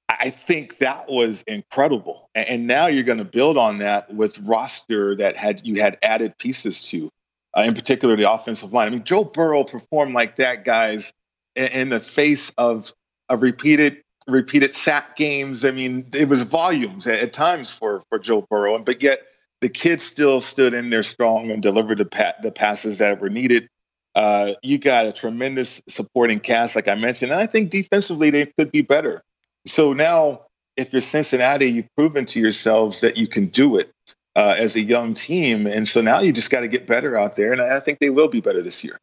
I 0.07 0.29
think 0.29 0.77
that 0.77 1.09
was 1.09 1.43
incredible, 1.43 2.29
and, 2.33 2.47
and 2.47 2.67
now 2.67 2.87
you're 2.87 3.03
going 3.03 3.17
to 3.17 3.25
build 3.25 3.57
on 3.57 3.79
that 3.79 4.13
with 4.13 4.39
roster 4.39 5.15
that 5.17 5.35
had 5.35 5.65
you 5.65 5.81
had 5.81 5.97
added 6.01 6.37
pieces 6.37 6.87
to, 6.89 7.09
uh, 7.57 7.63
in 7.63 7.73
particular 7.73 8.15
the 8.15 8.31
offensive 8.31 8.71
line. 8.71 8.87
I 8.87 8.91
mean, 8.91 9.03
Joe 9.03 9.25
Burrow 9.25 9.65
performed 9.65 10.13
like 10.13 10.37
that, 10.37 10.63
guys, 10.63 11.11
in, 11.57 11.67
in 11.67 11.89
the 11.89 11.99
face 11.99 12.53
of 12.57 12.93
a 13.27 13.35
repeated 13.35 14.02
repeated 14.27 14.75
sack 14.75 15.15
games. 15.15 15.65
I 15.65 15.71
mean, 15.71 16.05
it 16.13 16.29
was 16.29 16.43
volumes 16.43 17.07
at, 17.07 17.19
at 17.19 17.33
times 17.33 17.71
for 17.71 18.03
for 18.09 18.19
Joe 18.19 18.45
Burrow, 18.49 18.75
and 18.75 18.85
but 18.85 19.01
yet 19.03 19.19
the 19.61 19.69
kids 19.69 20.03
still 20.03 20.41
stood 20.41 20.73
in 20.73 20.89
there 20.89 21.03
strong 21.03 21.49
and 21.49 21.63
delivered 21.63 21.97
the, 21.97 22.05
pa- 22.05 22.33
the 22.41 22.51
passes 22.51 22.97
that 22.97 23.21
were 23.21 23.29
needed. 23.29 23.69
Uh, 24.13 24.53
you 24.61 24.77
got 24.77 25.05
a 25.05 25.13
tremendous 25.13 25.81
supporting 25.87 26.39
cast, 26.39 26.75
like 26.75 26.89
I 26.89 26.95
mentioned, 26.95 27.31
and 27.31 27.39
I 27.39 27.45
think 27.45 27.69
defensively 27.69 28.29
they 28.29 28.45
could 28.45 28.71
be 28.71 28.81
better. 28.81 29.23
So 29.65 29.93
now, 29.93 30.41
if 30.75 30.91
you're 30.91 31.01
Cincinnati, 31.01 31.67
you've 31.67 31.95
proven 31.95 32.25
to 32.25 32.41
yourselves 32.41 32.99
that 33.01 33.15
you 33.15 33.25
can 33.25 33.45
do 33.45 33.77
it 33.77 33.89
uh, 34.35 34.55
as 34.57 34.75
a 34.75 34.81
young 34.81 35.13
team, 35.13 35.65
and 35.65 35.87
so 35.87 36.01
now 36.01 36.19
you 36.19 36.33
just 36.33 36.51
got 36.51 36.59
to 36.59 36.67
get 36.67 36.85
better 36.85 37.17
out 37.17 37.37
there, 37.37 37.53
and 37.53 37.61
I 37.61 37.79
think 37.79 37.99
they 37.99 38.09
will 38.09 38.27
be 38.27 38.41
better 38.41 38.61
this 38.61 38.83
year. 38.83 38.99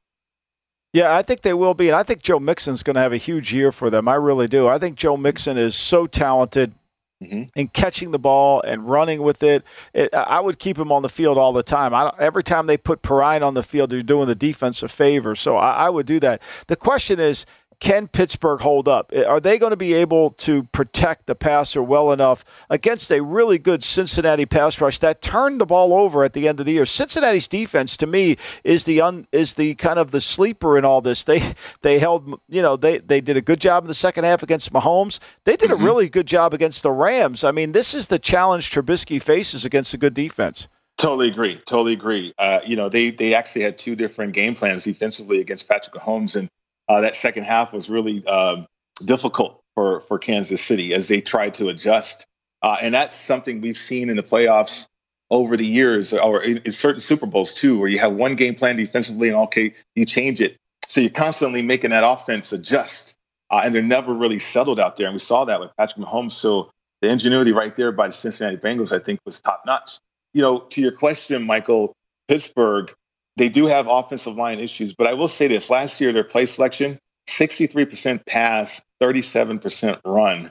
Yeah, 0.92 1.14
I 1.14 1.22
think 1.22 1.42
they 1.42 1.54
will 1.54 1.74
be, 1.74 1.88
and 1.88 1.96
I 1.96 2.02
think 2.02 2.22
Joe 2.22 2.40
Mixon's 2.40 2.82
going 2.82 2.94
to 2.94 3.00
have 3.00 3.12
a 3.12 3.16
huge 3.16 3.52
year 3.52 3.70
for 3.70 3.90
them. 3.90 4.08
I 4.08 4.14
really 4.16 4.48
do. 4.48 4.66
I 4.66 4.78
think 4.78 4.96
Joe 4.96 5.16
Mixon 5.16 5.56
is 5.56 5.76
so 5.76 6.08
talented 6.08 6.72
mm-hmm. 7.22 7.44
in 7.54 7.68
catching 7.68 8.10
the 8.10 8.18
ball 8.18 8.60
and 8.62 8.88
running 8.88 9.22
with 9.22 9.42
it. 9.42 9.62
it. 9.94 10.12
I 10.12 10.40
would 10.40 10.58
keep 10.58 10.76
him 10.76 10.90
on 10.90 11.02
the 11.02 11.08
field 11.08 11.38
all 11.38 11.52
the 11.52 11.62
time. 11.62 11.94
every 12.18 12.42
time 12.42 12.66
they 12.66 12.76
put 12.76 13.02
Perine 13.02 13.42
on 13.42 13.54
the 13.54 13.62
field, 13.62 13.90
they're 13.90 14.02
doing 14.02 14.26
the 14.26 14.34
defense 14.34 14.82
a 14.82 14.88
favor. 14.88 15.36
So 15.36 15.56
I, 15.56 15.86
I 15.86 15.90
would 15.90 16.06
do 16.06 16.18
that. 16.20 16.42
The 16.66 16.76
question 16.76 17.20
is, 17.20 17.46
can 17.80 18.08
Pittsburgh 18.08 18.60
hold 18.60 18.86
up? 18.86 19.10
Are 19.26 19.40
they 19.40 19.58
going 19.58 19.70
to 19.70 19.76
be 19.76 19.94
able 19.94 20.30
to 20.32 20.64
protect 20.64 21.26
the 21.26 21.34
passer 21.34 21.82
well 21.82 22.12
enough 22.12 22.44
against 22.68 23.10
a 23.10 23.22
really 23.22 23.58
good 23.58 23.82
Cincinnati 23.82 24.46
pass 24.46 24.80
rush 24.80 24.98
that 24.98 25.22
turned 25.22 25.60
the 25.60 25.66
ball 25.66 25.94
over 25.94 26.22
at 26.22 26.34
the 26.34 26.46
end 26.46 26.60
of 26.60 26.66
the 26.66 26.72
year? 26.72 26.86
Cincinnati's 26.86 27.48
defense, 27.48 27.96
to 27.96 28.06
me, 28.06 28.36
is 28.64 28.84
the 28.84 29.00
un, 29.00 29.26
is 29.32 29.54
the 29.54 29.74
kind 29.76 29.98
of 29.98 30.10
the 30.10 30.20
sleeper 30.20 30.76
in 30.78 30.84
all 30.84 31.00
this. 31.00 31.24
They 31.30 31.54
they 31.82 32.00
held, 32.00 32.40
you 32.48 32.60
know, 32.60 32.76
they 32.76 32.98
they 32.98 33.20
did 33.20 33.36
a 33.36 33.40
good 33.40 33.60
job 33.60 33.84
in 33.84 33.88
the 33.88 33.94
second 33.94 34.24
half 34.24 34.42
against 34.42 34.72
Mahomes. 34.72 35.20
They 35.44 35.54
did 35.54 35.70
mm-hmm. 35.70 35.80
a 35.80 35.84
really 35.84 36.08
good 36.08 36.26
job 36.26 36.52
against 36.52 36.82
the 36.82 36.90
Rams. 36.90 37.44
I 37.44 37.52
mean, 37.52 37.70
this 37.70 37.94
is 37.94 38.08
the 38.08 38.18
challenge 38.18 38.68
Trubisky 38.68 39.22
faces 39.22 39.64
against 39.64 39.94
a 39.94 39.98
good 39.98 40.12
defense. 40.12 40.66
Totally 41.00 41.28
agree. 41.28 41.56
Totally 41.66 41.92
agree. 41.92 42.32
Uh, 42.36 42.60
you 42.66 42.74
know, 42.74 42.88
they 42.88 43.10
they 43.10 43.32
actually 43.34 43.62
had 43.62 43.78
two 43.78 43.94
different 43.94 44.32
game 44.32 44.56
plans 44.56 44.82
defensively 44.82 45.40
against 45.40 45.68
Patrick 45.68 45.94
Mahomes, 45.94 46.34
and 46.34 46.48
uh, 46.90 47.02
that 47.02 47.14
second 47.14 47.44
half 47.44 47.72
was 47.72 47.88
really 47.88 48.26
um, 48.26 48.66
difficult 49.04 49.62
for 49.76 50.00
for 50.00 50.18
Kansas 50.18 50.60
City 50.60 50.92
as 50.92 51.06
they 51.06 51.20
tried 51.20 51.54
to 51.54 51.68
adjust. 51.68 52.26
Uh, 52.62 52.78
and 52.82 52.92
that's 52.92 53.14
something 53.14 53.60
we've 53.60 53.76
seen 53.76 54.10
in 54.10 54.16
the 54.16 54.24
playoffs 54.24 54.88
over 55.30 55.56
the 55.56 55.64
years, 55.64 56.12
or 56.12 56.42
in, 56.42 56.58
in, 56.64 56.72
certain 56.72 57.00
Super 57.00 57.26
Bowls 57.26 57.54
too, 57.54 57.78
where 57.78 57.88
you 57.88 58.00
have 58.00 58.12
one 58.14 58.34
game 58.34 58.56
plan 58.56 58.74
defensively, 58.74 59.28
and 59.28 59.36
okay, 59.36 59.72
you 59.94 60.04
change 60.04 60.40
it. 60.40 60.56
So 60.88 61.00
you're 61.00 61.10
constantly 61.10 61.62
making 61.62 61.90
that 61.90 62.02
offense 62.02 62.52
adjust, 62.52 63.16
uh, 63.50 63.60
and 63.64 63.72
they're 63.72 63.82
never 63.82 64.12
really 64.12 64.40
settled 64.40 64.80
out 64.80 64.96
there. 64.96 65.06
And 65.06 65.14
we 65.14 65.20
saw 65.20 65.44
that 65.44 65.60
with 65.60 65.70
Patrick 65.78 66.04
Mahomes. 66.04 66.32
So 66.32 66.72
the 67.02 67.08
ingenuity 67.08 67.52
right 67.52 67.74
there 67.76 67.92
by 67.92 68.08
the 68.08 68.12
Cincinnati 68.12 68.56
Bengals, 68.56 68.92
I 68.92 68.98
think, 68.98 69.20
was 69.24 69.40
top 69.40 69.62
notch. 69.64 70.00
You 70.34 70.42
know, 70.42 70.58
to 70.58 70.80
your 70.80 70.92
question, 70.92 71.46
Michael, 71.46 71.94
Pittsburgh, 72.26 72.92
they 73.40 73.48
do 73.48 73.66
have 73.66 73.86
offensive 73.88 74.36
line 74.36 74.60
issues, 74.60 74.92
but 74.94 75.06
I 75.06 75.14
will 75.14 75.26
say 75.26 75.48
this: 75.48 75.70
last 75.70 75.98
year, 75.98 76.12
their 76.12 76.24
play 76.24 76.44
selection, 76.44 76.98
63% 77.26 78.26
pass, 78.26 78.82
37% 79.00 79.98
run, 80.04 80.50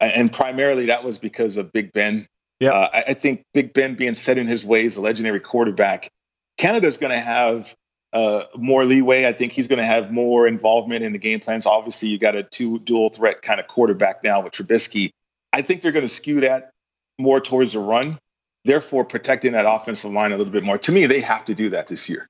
and 0.00 0.32
primarily 0.32 0.86
that 0.86 1.04
was 1.04 1.18
because 1.18 1.58
of 1.58 1.70
Big 1.70 1.92
Ben. 1.92 2.26
Yeah, 2.58 2.70
uh, 2.70 2.88
I, 2.94 3.02
I 3.08 3.14
think 3.14 3.44
Big 3.52 3.74
Ben 3.74 3.94
being 3.94 4.14
set 4.14 4.38
in 4.38 4.46
his 4.46 4.64
ways, 4.64 4.96
a 4.96 5.02
legendary 5.02 5.40
quarterback. 5.40 6.08
Canada's 6.56 6.96
going 6.96 7.12
to 7.12 7.20
have 7.20 7.74
uh, 8.14 8.44
more 8.56 8.86
leeway. 8.86 9.26
I 9.26 9.34
think 9.34 9.52
he's 9.52 9.68
going 9.68 9.78
to 9.78 9.84
have 9.84 10.10
more 10.10 10.46
involvement 10.46 11.04
in 11.04 11.12
the 11.12 11.18
game 11.18 11.40
plans. 11.40 11.66
Obviously, 11.66 12.08
you 12.08 12.18
got 12.18 12.36
a 12.36 12.42
two 12.42 12.78
dual 12.78 13.10
threat 13.10 13.42
kind 13.42 13.60
of 13.60 13.66
quarterback 13.66 14.24
now 14.24 14.40
with 14.40 14.54
Trubisky. 14.54 15.10
I 15.52 15.60
think 15.60 15.82
they're 15.82 15.92
going 15.92 16.06
to 16.06 16.08
skew 16.08 16.40
that 16.40 16.70
more 17.18 17.38
towards 17.38 17.74
the 17.74 17.80
run 17.80 18.18
therefore 18.64 19.04
protecting 19.04 19.52
that 19.52 19.66
offensive 19.68 20.12
line 20.12 20.32
a 20.32 20.36
little 20.36 20.52
bit 20.52 20.64
more. 20.64 20.78
To 20.78 20.92
me, 20.92 21.06
they 21.06 21.20
have 21.20 21.44
to 21.46 21.54
do 21.54 21.70
that 21.70 21.88
this 21.88 22.08
year. 22.08 22.28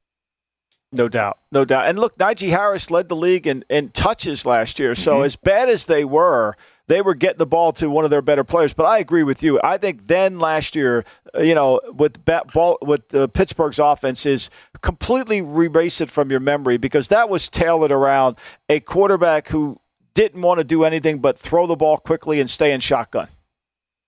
No 0.92 1.08
doubt, 1.08 1.38
no 1.52 1.64
doubt. 1.64 1.86
And 1.86 1.98
look, 1.98 2.18
Najee 2.18 2.50
Harris 2.50 2.90
led 2.90 3.08
the 3.08 3.16
league 3.16 3.46
in, 3.46 3.64
in 3.70 3.90
touches 3.90 4.44
last 4.44 4.80
year. 4.80 4.96
So 4.96 5.16
mm-hmm. 5.16 5.24
as 5.24 5.36
bad 5.36 5.68
as 5.68 5.86
they 5.86 6.04
were, 6.04 6.56
they 6.88 7.00
were 7.00 7.14
getting 7.14 7.38
the 7.38 7.46
ball 7.46 7.72
to 7.74 7.88
one 7.88 8.04
of 8.04 8.10
their 8.10 8.22
better 8.22 8.42
players. 8.42 8.72
But 8.72 8.86
I 8.86 8.98
agree 8.98 9.22
with 9.22 9.40
you. 9.40 9.60
I 9.62 9.78
think 9.78 10.08
then 10.08 10.40
last 10.40 10.74
year, 10.74 11.04
uh, 11.36 11.42
you 11.42 11.54
know, 11.54 11.80
with 11.92 12.24
ball, 12.24 12.78
with 12.82 13.14
uh, 13.14 13.28
Pittsburgh's 13.28 13.78
offense 13.78 14.26
is 14.26 14.50
completely 14.82 15.38
erase 15.38 16.00
it 16.00 16.10
from 16.10 16.28
your 16.28 16.40
memory 16.40 16.76
because 16.76 17.06
that 17.08 17.28
was 17.28 17.48
tailored 17.48 17.92
around 17.92 18.36
a 18.68 18.80
quarterback 18.80 19.46
who 19.46 19.78
didn't 20.14 20.42
want 20.42 20.58
to 20.58 20.64
do 20.64 20.82
anything 20.82 21.20
but 21.20 21.38
throw 21.38 21.68
the 21.68 21.76
ball 21.76 21.98
quickly 21.98 22.40
and 22.40 22.50
stay 22.50 22.72
in 22.72 22.80
shotgun. 22.80 23.28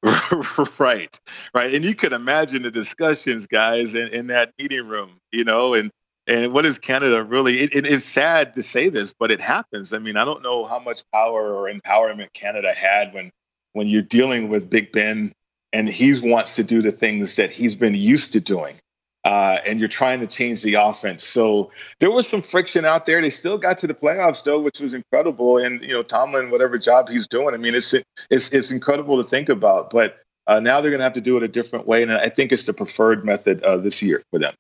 right, 0.79 1.21
right. 1.55 1.75
And 1.75 1.85
you 1.85 1.95
can 1.95 2.13
imagine 2.13 2.63
the 2.63 2.71
discussions, 2.71 3.47
guys, 3.47 3.95
in, 3.95 4.09
in 4.09 4.27
that 4.29 4.53
meeting 4.59 4.89
room, 4.89 5.13
you 5.31 5.45
know, 5.45 5.75
and 5.75 5.91
and 6.27 6.53
what 6.53 6.65
is 6.65 6.79
Canada 6.79 7.23
really? 7.23 7.55
It, 7.55 7.75
it 7.75 7.87
is 7.87 8.05
sad 8.05 8.55
to 8.55 8.63
say 8.63 8.89
this, 8.89 9.13
but 9.13 9.31
it 9.31 9.41
happens. 9.41 9.93
I 9.93 9.99
mean, 9.99 10.17
I 10.17 10.25
don't 10.25 10.43
know 10.43 10.65
how 10.65 10.79
much 10.79 11.03
power 11.13 11.55
or 11.55 11.73
empowerment 11.73 12.33
Canada 12.33 12.73
had 12.73 13.13
when 13.13 13.31
when 13.75 13.87
you're 13.87 14.03
dealing 14.03 14.49
with 14.49 14.71
Big 14.71 14.93
Ben 14.93 15.33
and 15.73 15.89
he 15.89 16.19
wants 16.21 16.57
to 16.57 16.65
do 16.65 16.83
the 16.83 16.93
things 16.93 17.37
that 17.37 17.51
he's 17.51 17.77
been 17.77 17.95
used 17.95 18.33
to 18.33 18.41
doing 18.41 18.77
uh, 19.25 19.59
and 19.66 19.79
you're 19.79 19.89
trying 19.89 20.20
to 20.20 20.27
change 20.27 20.62
the 20.62 20.75
offense. 20.75 21.25
So 21.25 21.70
there 22.01 22.11
was 22.11 22.29
some 22.29 22.43
friction 22.43 22.85
out 22.85 23.07
there. 23.07 23.20
They 23.20 23.31
still 23.31 23.59
got 23.59 23.79
to 23.79 23.87
the 23.87 23.95
playoffs 23.95 24.45
though, 24.45 24.61
which 24.61 24.81
was 24.81 24.95
incredible. 24.95 25.59
And 25.59 25.83
you 25.83 25.89
know, 25.89 26.03
Tomlin, 26.03 26.51
whatever 26.51 26.79
job 26.79 27.09
he's 27.09 27.29
doing, 27.29 27.55
I 27.55 27.59
mean, 27.59 27.75
it's 27.75 27.95
it's 28.31 28.51
it's 28.53 28.70
incredible 28.70 29.23
to 29.23 29.29
think 29.29 29.49
about. 29.49 29.91
But 29.91 30.18
uh, 30.47 30.61
now 30.61 30.81
they're 30.81 30.91
going 30.91 31.01
to 31.01 31.05
have 31.05 31.12
to 31.14 31.20
do 31.20 31.37
it 31.37 31.43
a 31.43 31.49
different 31.49 31.87
way, 31.87 32.03
and 32.03 32.11
I 32.12 32.29
think 32.29 32.53
it's 32.53 32.64
the 32.64 32.73
preferred 32.73 33.25
method 33.25 33.62
uh, 33.62 33.77
this 33.77 34.03
year 34.03 34.23
for 34.31 34.39
them. 34.39 34.55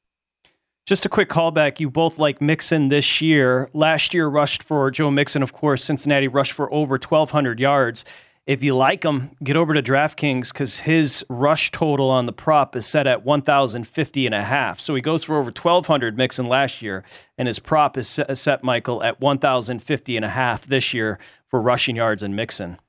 Just 0.84 1.06
a 1.06 1.08
quick 1.08 1.28
callback. 1.28 1.78
You 1.78 1.90
both 1.90 2.18
like 2.18 2.40
Mixon 2.40 2.88
this 2.88 3.20
year. 3.20 3.70
Last 3.72 4.14
year 4.14 4.26
rushed 4.26 4.64
for 4.64 4.90
Joe 4.90 5.12
Mixon, 5.12 5.42
of 5.42 5.52
course. 5.52 5.84
Cincinnati 5.84 6.26
rushed 6.26 6.52
for 6.52 6.72
over 6.72 6.94
1,200 6.94 7.60
yards. 7.60 8.04
If 8.44 8.64
you 8.64 8.74
like 8.74 9.04
him, 9.04 9.36
get 9.44 9.56
over 9.56 9.72
to 9.72 9.82
DraftKings 9.82 10.52
because 10.52 10.80
his 10.80 11.24
rush 11.28 11.70
total 11.70 12.10
on 12.10 12.26
the 12.26 12.32
prop 12.32 12.74
is 12.74 12.86
set 12.86 13.06
at 13.06 13.24
1,050 13.24 14.26
and 14.26 14.34
a 14.34 14.42
half. 14.42 14.80
So 14.80 14.96
he 14.96 15.00
goes 15.00 15.22
for 15.22 15.36
over 15.38 15.52
1,200 15.52 16.16
Mixon 16.16 16.46
last 16.46 16.82
year, 16.82 17.04
and 17.38 17.46
his 17.46 17.60
prop 17.60 17.96
is 17.96 18.08
set, 18.08 18.64
Michael, 18.64 19.00
at 19.04 19.20
1,050 19.20 20.16
and 20.16 20.24
a 20.24 20.28
half 20.28 20.66
this 20.66 20.92
year 20.92 21.20
for 21.48 21.62
rushing 21.62 21.94
yards 21.94 22.24
and 22.24 22.34
Mixon. 22.34 22.80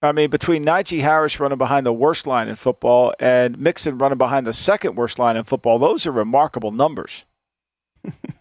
I 0.00 0.12
mean, 0.12 0.30
between 0.30 0.64
Najee 0.64 1.02
Harris 1.02 1.38
running 1.38 1.58
behind 1.58 1.84
the 1.84 1.92
worst 1.92 2.26
line 2.26 2.48
in 2.48 2.54
football 2.54 3.12
and 3.20 3.58
Mixon 3.58 3.98
running 3.98 4.16
behind 4.16 4.46
the 4.46 4.54
second 4.54 4.94
worst 4.94 5.18
line 5.18 5.36
in 5.36 5.44
football, 5.44 5.78
those 5.78 6.06
are 6.06 6.12
remarkable 6.12 6.72
numbers. 6.72 7.26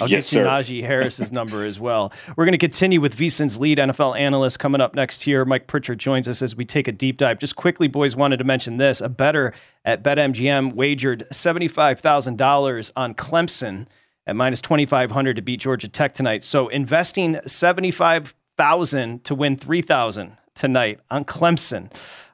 I'll 0.00 0.08
yes, 0.08 0.30
get 0.32 0.40
you 0.40 0.46
Najee 0.46 0.86
Harris's 0.86 1.32
number 1.32 1.64
as 1.64 1.78
well. 1.78 2.12
We're 2.36 2.44
going 2.44 2.52
to 2.52 2.58
continue 2.58 3.00
with 3.00 3.16
VSIN's 3.16 3.58
lead 3.58 3.78
NFL 3.78 4.18
analyst 4.18 4.58
coming 4.58 4.80
up 4.80 4.94
next 4.94 5.22
here. 5.24 5.44
Mike 5.44 5.66
Pritchard 5.66 5.98
joins 5.98 6.28
us 6.28 6.42
as 6.42 6.56
we 6.56 6.64
take 6.64 6.88
a 6.88 6.92
deep 6.92 7.16
dive. 7.16 7.38
Just 7.38 7.56
quickly, 7.56 7.88
boys, 7.88 8.16
wanted 8.16 8.38
to 8.38 8.44
mention 8.44 8.76
this. 8.76 9.00
A 9.00 9.08
better 9.08 9.52
at 9.84 10.02
BetMGM 10.02 10.74
wagered 10.74 11.26
$75,000 11.32 12.92
on 12.96 13.14
Clemson 13.14 13.86
at 14.26 14.36
minus 14.36 14.60
2,500 14.60 15.36
to 15.36 15.42
beat 15.42 15.60
Georgia 15.60 15.88
Tech 15.88 16.14
tonight. 16.14 16.44
So 16.44 16.68
investing 16.68 17.40
75000 17.46 19.24
to 19.24 19.34
win 19.34 19.56
3000 19.56 20.36
tonight 20.54 21.00
on 21.10 21.24
Clemson. 21.24 21.90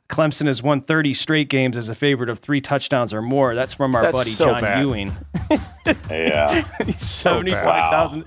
Clemson 0.08 0.46
has 0.46 0.62
won 0.62 0.80
30 0.80 1.12
straight 1.12 1.48
games 1.48 1.76
as 1.76 1.88
a 1.88 1.94
favorite 1.94 2.30
of 2.30 2.38
three 2.38 2.60
touchdowns 2.60 3.12
or 3.12 3.20
more. 3.20 3.54
That's 3.54 3.74
from 3.74 3.94
our 3.94 4.02
That's 4.02 4.16
buddy 4.16 4.30
so 4.30 4.46
John 4.46 4.60
bad. 4.60 4.80
Ewing. 4.80 5.12
yeah. 6.10 6.62
75,000. 6.96 8.24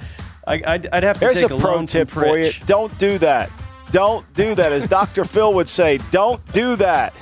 I, 0.47 0.61
I'd, 0.65 0.87
I'd 0.87 1.03
have 1.03 1.15
to 1.15 1.19
There's 1.21 1.39
take 1.39 1.49
a, 1.49 1.55
a 1.55 1.59
pro 1.59 1.75
loan 1.75 1.87
tip 1.87 2.07
from 2.07 2.23
for 2.23 2.37
you. 2.37 2.51
Don't 2.65 2.95
do 2.97 3.17
that. 3.19 3.49
Don't 3.91 4.31
do 4.35 4.55
that. 4.55 4.71
As 4.71 4.87
Dr. 4.87 5.25
Phil 5.25 5.53
would 5.53 5.67
say, 5.67 5.99
don't 6.11 6.41
do 6.53 6.75
that. 6.77 7.13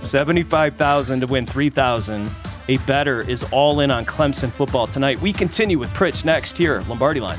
75,000 0.00 1.20
to 1.20 1.26
win 1.26 1.44
3,000. 1.44 2.30
A 2.68 2.76
better 2.78 3.28
is 3.28 3.42
all 3.52 3.80
in 3.80 3.90
on 3.90 4.06
Clemson 4.06 4.50
football 4.50 4.86
tonight. 4.86 5.20
We 5.20 5.32
continue 5.32 5.78
with 5.78 5.90
Pritch 5.90 6.24
next 6.24 6.56
here, 6.56 6.82
Lombardi 6.88 7.20
Line. 7.20 7.38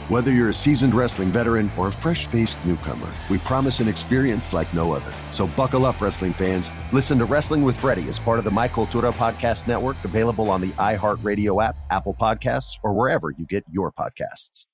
Whether 0.09 0.31
you're 0.31 0.49
a 0.49 0.53
seasoned 0.53 0.93
wrestling 0.93 1.29
veteran 1.29 1.71
or 1.77 1.87
a 1.87 1.91
fresh 1.91 2.27
faced 2.27 2.63
newcomer, 2.65 3.07
we 3.29 3.37
promise 3.39 3.79
an 3.79 3.87
experience 3.87 4.51
like 4.51 4.73
no 4.73 4.91
other. 4.91 5.11
So 5.31 5.47
buckle 5.47 5.85
up, 5.85 6.01
wrestling 6.01 6.33
fans. 6.33 6.71
Listen 6.91 7.17
to 7.19 7.25
Wrestling 7.25 7.61
with 7.61 7.79
Freddie 7.79 8.09
as 8.09 8.19
part 8.19 8.39
of 8.39 8.43
the 8.43 8.51
My 8.51 8.67
Cultura 8.67 9.13
Podcast 9.13 9.67
Network, 9.67 9.95
available 10.03 10.49
on 10.49 10.59
the 10.59 10.69
iHeartRadio 10.69 11.63
app, 11.63 11.77
Apple 11.91 12.15
Podcasts, 12.19 12.77
or 12.83 12.93
wherever 12.93 13.31
you 13.31 13.45
get 13.45 13.63
your 13.71 13.91
podcasts. 13.91 14.65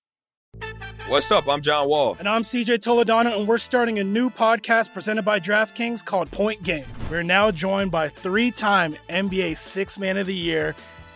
What's 1.08 1.32
up? 1.32 1.48
I'm 1.48 1.62
John 1.62 1.88
Wall. 1.88 2.16
And 2.20 2.28
I'm 2.28 2.42
CJ 2.42 2.80
Toledano, 2.80 3.38
and 3.38 3.48
we're 3.48 3.58
starting 3.60 4.00
a 4.00 4.04
new 4.04 4.30
podcast 4.30 4.94
presented 4.94 5.24
by 5.24 5.40
DraftKings 5.40 6.04
called 6.04 6.32
Point 6.32 6.64
Game. 6.64 6.86
We're 7.12 7.24
now 7.24 7.52
joined 7.52 7.92
by 7.92 8.10
three 8.10 8.50
time 8.50 8.96
NBA 9.10 9.58
Six 9.58 10.00
Man 10.00 10.18
of 10.18 10.26
the 10.26 10.34
Year 10.34 10.76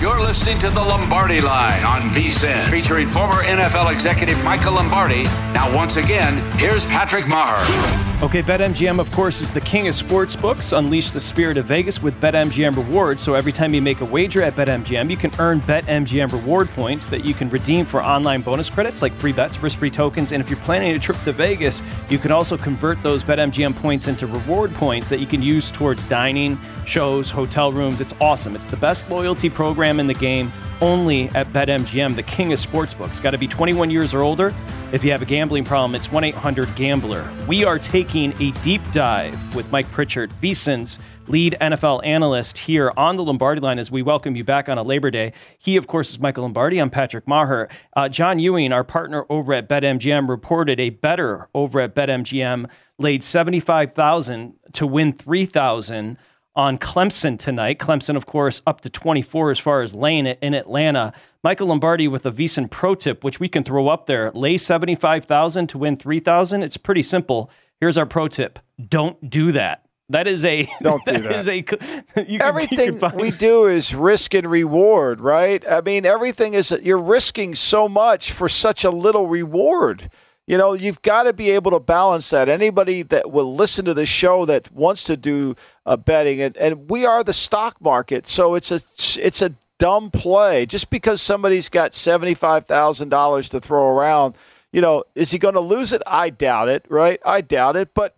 You're 0.00 0.20
listening 0.20 0.60
to 0.60 0.70
the 0.70 0.80
Lombardi 0.80 1.40
Line 1.40 1.82
on 1.82 2.02
VSIN, 2.10 2.70
featuring 2.70 3.08
former 3.08 3.42
NFL 3.42 3.92
executive 3.92 4.40
Michael 4.44 4.74
Lombardi. 4.74 5.24
Now, 5.52 5.74
once 5.74 5.96
again, 5.96 6.38
here's 6.56 6.86
Patrick 6.86 7.24
Meagher. 7.24 8.08
Okay, 8.20 8.42
BetMGM, 8.42 8.98
of 8.98 9.10
course, 9.12 9.40
is 9.40 9.52
the 9.52 9.60
king 9.60 9.86
of 9.86 9.94
sports 9.94 10.34
books. 10.34 10.72
Unleash 10.72 11.12
the 11.12 11.20
spirit 11.20 11.56
of 11.56 11.66
Vegas 11.66 12.02
with 12.02 12.20
BetMGM 12.20 12.76
rewards. 12.76 13.22
So 13.22 13.34
every 13.34 13.52
time 13.52 13.72
you 13.74 13.80
make 13.80 14.00
a 14.00 14.04
wager 14.04 14.42
at 14.42 14.56
BetMGM, 14.56 15.08
you 15.08 15.16
can 15.16 15.30
earn 15.38 15.60
BetMGM 15.60 16.32
reward 16.32 16.68
points 16.70 17.08
that 17.10 17.24
you 17.24 17.32
can 17.32 17.48
redeem 17.48 17.84
for 17.84 18.02
online 18.02 18.42
bonus 18.42 18.68
credits 18.68 19.02
like 19.02 19.12
free 19.12 19.32
bets, 19.32 19.62
risk 19.62 19.78
free 19.78 19.90
tokens. 19.90 20.32
And 20.32 20.42
if 20.42 20.50
you're 20.50 20.58
planning 20.60 20.96
a 20.96 20.98
trip 20.98 21.16
to 21.18 21.32
Vegas, 21.32 21.80
you 22.08 22.18
can 22.18 22.32
also 22.32 22.56
convert 22.56 23.00
those 23.04 23.22
BetMGM 23.22 23.76
points 23.76 24.08
into 24.08 24.26
reward 24.26 24.74
points 24.74 25.08
that 25.10 25.20
you 25.20 25.26
can 25.26 25.40
use 25.40 25.70
towards 25.70 26.02
dining, 26.02 26.58
shows, 26.86 27.30
hotel 27.30 27.70
rooms. 27.70 28.00
It's 28.00 28.14
awesome. 28.20 28.56
It's 28.56 28.66
the 28.66 28.76
best 28.78 29.08
loyalty 29.10 29.48
program 29.48 29.87
in 29.96 30.06
the 30.06 30.14
game 30.14 30.52
only 30.80 31.28
at 31.30 31.52
BetMGM, 31.52 32.14
the 32.14 32.22
king 32.22 32.52
of 32.52 32.58
sportsbooks. 32.58 33.20
Got 33.20 33.32
to 33.32 33.38
be 33.38 33.48
21 33.48 33.90
years 33.90 34.14
or 34.14 34.22
older. 34.22 34.54
If 34.92 35.04
you 35.04 35.10
have 35.10 35.22
a 35.22 35.26
gambling 35.26 35.64
problem, 35.64 35.94
it's 35.94 36.10
1 36.10 36.24
800 36.24 36.74
Gambler. 36.76 37.28
We 37.48 37.64
are 37.64 37.78
taking 37.78 38.32
a 38.40 38.52
deep 38.62 38.80
dive 38.92 39.54
with 39.54 39.70
Mike 39.72 39.90
Pritchard, 39.90 40.30
VSIN's 40.40 40.98
lead 41.26 41.56
NFL 41.60 42.06
analyst 42.06 42.58
here 42.58 42.92
on 42.96 43.16
the 43.16 43.24
Lombardi 43.24 43.60
line 43.60 43.78
as 43.78 43.90
we 43.90 44.02
welcome 44.02 44.36
you 44.36 44.44
back 44.44 44.68
on 44.68 44.78
a 44.78 44.82
Labor 44.82 45.10
Day. 45.10 45.32
He, 45.58 45.76
of 45.76 45.86
course, 45.86 46.10
is 46.10 46.20
Michael 46.20 46.44
Lombardi. 46.44 46.78
I'm 46.78 46.90
Patrick 46.90 47.26
Meagher. 47.26 47.70
Uh, 47.94 48.08
John 48.08 48.38
Ewing, 48.38 48.72
our 48.72 48.84
partner 48.84 49.26
over 49.28 49.52
at 49.52 49.68
BetMGM, 49.68 50.28
reported 50.28 50.80
a 50.80 50.90
better 50.90 51.48
over 51.54 51.80
at 51.80 51.94
BetMGM 51.94 52.68
laid 52.98 53.22
75000 53.22 54.54
to 54.72 54.86
win 54.86 55.12
3000 55.12 56.16
on 56.58 56.76
Clemson 56.76 57.38
tonight. 57.38 57.78
Clemson, 57.78 58.16
of 58.16 58.26
course, 58.26 58.60
up 58.66 58.80
to 58.80 58.90
24 58.90 59.52
as 59.52 59.58
far 59.60 59.80
as 59.80 59.94
laying 59.94 60.26
it 60.26 60.40
in 60.42 60.54
Atlanta. 60.54 61.12
Michael 61.44 61.68
Lombardi 61.68 62.08
with 62.08 62.26
a 62.26 62.32
VSIN 62.32 62.68
pro 62.68 62.96
tip, 62.96 63.22
which 63.22 63.38
we 63.38 63.48
can 63.48 63.62
throw 63.62 63.86
up 63.86 64.06
there. 64.06 64.32
Lay 64.32 64.56
75,000 64.56 65.68
to 65.68 65.78
win 65.78 65.96
3,000. 65.96 66.64
It's 66.64 66.76
pretty 66.76 67.04
simple. 67.04 67.48
Here's 67.80 67.96
our 67.96 68.06
pro 68.06 68.26
tip. 68.26 68.58
Don't 68.88 69.30
do 69.30 69.52
that. 69.52 69.84
That 70.08 70.26
is 70.26 70.44
a 70.44 70.68
don't 70.82 71.04
do 71.04 71.12
that. 71.12 71.22
that. 71.22 71.38
Is 71.38 71.48
a, 71.48 72.26
you 72.26 72.40
everything 72.40 73.00
we 73.14 73.30
do 73.30 73.66
is 73.66 73.94
risk 73.94 74.34
and 74.34 74.50
reward, 74.50 75.20
right? 75.20 75.64
I 75.68 75.80
mean, 75.82 76.04
everything 76.04 76.54
is 76.54 76.72
you're 76.82 76.98
risking 76.98 77.54
so 77.54 77.88
much 77.88 78.32
for 78.32 78.48
such 78.48 78.82
a 78.82 78.90
little 78.90 79.28
reward. 79.28 80.10
You 80.48 80.56
know, 80.56 80.72
you've 80.72 81.02
got 81.02 81.24
to 81.24 81.34
be 81.34 81.50
able 81.50 81.72
to 81.72 81.78
balance 81.78 82.30
that. 82.30 82.48
Anybody 82.48 83.02
that 83.02 83.30
will 83.30 83.54
listen 83.54 83.84
to 83.84 83.92
the 83.92 84.06
show 84.06 84.46
that 84.46 84.72
wants 84.72 85.04
to 85.04 85.14
do 85.14 85.54
uh, 85.84 85.98
betting, 85.98 86.40
and, 86.40 86.56
and 86.56 86.88
we 86.88 87.04
are 87.04 87.22
the 87.22 87.34
stock 87.34 87.78
market, 87.82 88.26
so 88.26 88.54
it's 88.54 88.72
a 88.72 88.80
it's 89.18 89.42
a 89.42 89.52
dumb 89.78 90.10
play. 90.10 90.64
Just 90.64 90.88
because 90.88 91.20
somebody's 91.20 91.68
got 91.68 91.92
seventy 91.92 92.32
five 92.32 92.64
thousand 92.64 93.10
dollars 93.10 93.50
to 93.50 93.60
throw 93.60 93.88
around, 93.88 94.36
you 94.72 94.80
know, 94.80 95.04
is 95.14 95.30
he 95.30 95.38
going 95.38 95.52
to 95.52 95.60
lose 95.60 95.92
it? 95.92 96.00
I 96.06 96.30
doubt 96.30 96.70
it, 96.70 96.86
right? 96.88 97.20
I 97.26 97.42
doubt 97.42 97.76
it, 97.76 97.92
but 97.92 98.16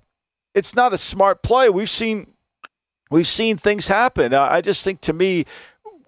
it's 0.54 0.76
not 0.76 0.92
a 0.92 0.98
smart 0.98 1.42
play. 1.42 1.68
We've 1.68 1.90
seen 1.90 2.28
we've 3.10 3.26
seen 3.26 3.56
things 3.56 3.88
happen. 3.88 4.34
I 4.34 4.60
just 4.60 4.84
think 4.84 5.00
to 5.00 5.12
me, 5.12 5.46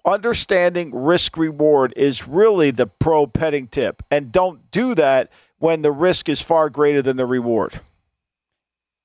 understanding 0.04 0.94
risk 0.94 1.36
reward 1.36 1.92
is 1.96 2.28
really 2.28 2.70
the 2.70 2.86
pro 2.86 3.26
petting 3.26 3.66
tip, 3.66 4.04
and 4.08 4.30
don't 4.30 4.70
do 4.70 4.94
that 4.94 5.32
when 5.62 5.82
the 5.82 5.92
risk 5.92 6.28
is 6.28 6.40
far 6.40 6.68
greater 6.68 7.00
than 7.00 7.16
the 7.16 7.24
reward. 7.24 7.80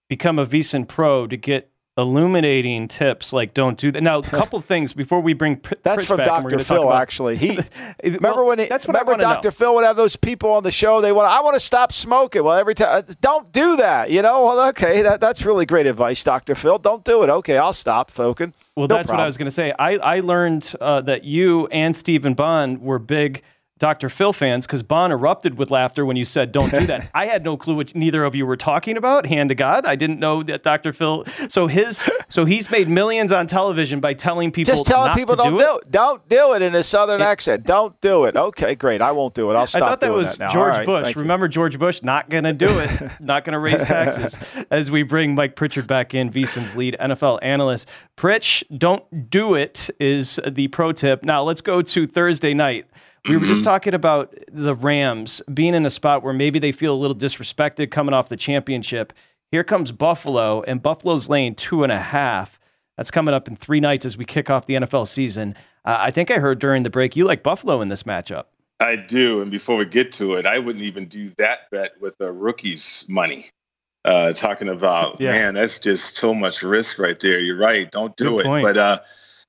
Become 0.10 0.39
a 0.39 0.45
VSIN 0.45 0.88
Pro 0.88 1.28
to 1.28 1.38
get 1.38 1.70
illuminating 1.99 2.88
tips 2.88 3.32
like 3.32 3.53
don't 3.53 3.78
do 3.78 3.91
that. 3.91 4.01
Now, 4.01 4.20
a 4.20 4.24
couple 4.24 4.60
things 4.62 4.91
before 4.91 5.20
we 5.22 5.34
bring 5.34 5.58
P- 5.58 5.76
That's 5.84 6.03
Pritch 6.03 6.08
from 6.08 6.18
back, 6.18 6.28
Dr. 6.43 6.64
Phil. 6.64 6.84
about- 6.84 6.99
Actually, 7.01 7.38
he 7.38 7.60
remember 8.03 8.30
Well, 8.39 8.45
when 8.47 8.60
he, 8.60 8.66
that's 8.66 8.88
what 8.88 8.93
remember 8.93 9.18
know. 9.18 9.36
Dr. 9.36 9.51
Phil 9.51 9.76
would 9.76 9.84
have 9.86 9.97
those 9.97 10.16
people 10.16 10.49
on 10.51 10.64
the 10.64 10.72
show. 10.72 10.99
They 10.99 11.12
want 11.12 11.28
I 11.28 11.41
want 11.41 11.53
to 11.55 11.60
stop 11.60 11.93
smoking. 11.93 12.43
Well, 12.43 12.58
every 12.58 12.74
time 12.74 13.03
don't 13.22 13.51
do 13.51 13.76
that. 13.78 14.10
You 14.10 14.24
know. 14.24 14.43
Well, 14.43 14.68
okay, 14.70 15.03
that, 15.03 15.22
that's 15.22 15.45
really 15.45 15.68
great 15.68 15.86
advice, 15.86 16.24
Dr. 16.24 16.55
Phil. 16.55 16.80
Don't 16.80 17.03
do 17.03 17.22
it. 17.22 17.30
Okay, 17.30 17.58
I'll 17.58 17.72
stop 17.74 18.10
smoking. 18.12 18.53
Well, 18.76 18.88
No 18.88 18.95
that's 18.95 19.12
what 19.12 19.20
I 19.20 19.26
was 19.28 19.38
going 19.38 19.45
to 19.47 19.51
say. 19.51 19.74
I, 19.78 19.97
I 19.97 20.20
learned 20.22 20.74
uh, 20.82 21.01
that 21.01 21.24
you 21.24 21.68
and 21.68 21.95
Stephen 21.95 22.34
Bond 22.34 22.82
were 22.82 22.99
big 22.99 23.43
Dr. 23.80 24.09
Phil 24.09 24.34
fans 24.34 24.65
because 24.65 24.84
Bon 24.84 25.11
erupted 25.11 25.57
with 25.57 25.69
laughter 25.69 26.05
when 26.05 26.17
you 26.17 26.25
said, 26.25 26.51
don't 26.51 26.71
do 26.71 26.86
that. 26.88 27.09
I 27.13 27.28
had 27.28 27.43
no 27.43 27.57
clue 27.57 27.75
what 27.75 27.93
neither 27.95 28.23
of 28.23 28.36
you 28.36 28.45
were 28.45 28.57
talking 28.57 28.97
about, 28.97 29.25
hand 29.25 29.49
to 29.49 29.55
God. 29.55 29.86
I 29.86 29.95
didn't 29.95 30.19
know 30.19 30.43
that 30.43 30.63
Dr. 30.63 30.93
Phil. 30.93 31.25
So 31.49 31.67
his, 31.67 32.09
so 32.30 32.45
he's 32.45 32.71
made 32.71 32.89
millions 32.89 33.32
on 33.32 33.47
television 33.47 33.99
by 33.99 34.13
telling 34.13 34.51
people 34.51 34.73
Just 34.73 34.86
telling 34.86 35.07
not 35.07 35.17
people 35.17 35.36
to 35.36 35.43
don't 35.43 35.53
do 35.53 35.59
do 35.59 35.75
it. 35.75 35.82
it. 35.84 35.91
Don't 35.91 36.30
do 36.30 36.53
it 36.53 36.61
in 36.61 36.75
a 36.75 36.84
southern 36.84 37.21
accent. 37.21 37.63
Don't 37.63 37.99
do 38.01 38.25
it. 38.25 38.36
Okay, 38.36 38.75
great. 38.75 39.01
I 39.01 39.11
won't 39.11 39.34
do 39.34 39.51
it. 39.51 39.55
I'll 39.55 39.67
stop. 39.67 39.84
I 39.84 39.86
thought 39.89 39.99
that 40.01 40.11
was 40.13 40.39
now. 40.39 40.49
George 40.49 40.78
right, 40.78 40.86
Bush. 40.86 41.03
thank 41.03 41.15
you. 41.15 41.21
Remember 41.21 41.47
George 41.47 41.78
Bush? 41.78 42.01
Not 42.01 42.30
going 42.30 42.45
to 42.45 42.53
do 42.53 42.80
it. 42.80 43.11
not 43.19 43.43
going 43.43 43.53
to 43.53 43.59
raise 43.59 43.84
taxes. 43.86 44.38
As 44.71 44.89
we 44.89 45.03
bring 45.03 45.36
Mike 45.36 45.55
Pritchard 45.55 45.88
back 45.88 46.13
in, 46.13 46.32
VSiN's 46.32 46.75
lead 46.75 46.95
NFL 46.99 47.39
analyst. 47.41 47.88
Pritch, 48.15 48.63
don't 48.75 49.30
do 49.30 49.53
it 49.53 49.89
is 49.99 50.39
the 50.47 50.67
pro 50.69 50.91
tip. 50.91 51.23
Now 51.23 51.43
let's 51.43 51.61
go 51.61 51.82
to 51.82 52.07
Thursday 52.07 52.53
night. 52.53 52.88
We 53.28 53.38
were 53.38 53.45
just 53.45 53.63
talking 53.63 53.93
about 53.93 54.34
the 54.51 54.75
Rams 54.75 55.41
being 55.53 55.73
in 55.73 55.86
a 55.86 55.89
spot 55.89 56.23
where 56.23 56.34
maybe 56.34 56.59
they 56.59 56.71
feel 56.71 56.93
a 56.93 56.97
little 56.97 57.15
disrespected 57.15 57.91
coming 57.91 58.13
off 58.13 58.30
the 58.30 58.38
championship. 58.38 59.13
Here 59.51 59.63
comes 59.63 59.91
Buffalo, 59.91 60.61
and 60.63 60.82
Buffalo's 60.82 61.30
laying 61.30 61.55
two 61.55 61.84
and 61.84 61.91
a 61.91 61.99
half. 61.99 62.59
That's 62.97 63.11
coming 63.11 63.34
up 63.34 63.47
in 63.47 63.55
three 63.55 63.80
nights 63.80 64.05
as 64.05 64.17
we 64.17 64.25
kick 64.25 64.49
off 64.49 64.65
the 64.65 64.73
NFL 64.75 65.07
season. 65.07 65.55
Uh, 65.86 65.97
I 65.99 66.11
think 66.11 66.32
I 66.32 66.36
heard 66.39 66.59
during 66.59 66.84
the 66.84 66.89
break 66.89 67.15
you 67.15 67.25
like 67.25 67.43
Buffalo 67.43 67.82
in 67.82 67.89
this 67.89 68.03
matchup. 68.03 68.45
I 68.80 68.95
do. 68.95 69.41
And 69.41 69.49
before 69.51 69.75
we 69.78 69.86
get 69.86 70.11
to 70.13 70.36
it, 70.36 70.45
I 70.45 70.59
wouldn't 70.59 70.84
even 70.84 71.05
do 71.05 71.30
that 71.38 71.69
bet 71.71 71.91
with 71.99 72.17
the 72.17 72.32
rookies' 72.32 73.05
money. 73.07 73.49
Uh, 74.05 74.32
talking 74.34 74.69
about, 74.69 75.19
Yeah. 75.19 75.32
man, 75.32 75.53
that's 75.55 75.80
just 75.80 76.17
so 76.17 76.34
much 76.34 76.63
risk 76.63 76.97
right 76.99 77.19
there. 77.19 77.39
You're 77.39 77.57
right. 77.57 77.89
Don't 77.91 78.15
do 78.15 78.32
Good 78.38 78.39
it. 78.41 78.45
point. 78.45 78.65
But 78.65 78.78
uh, 78.78 78.99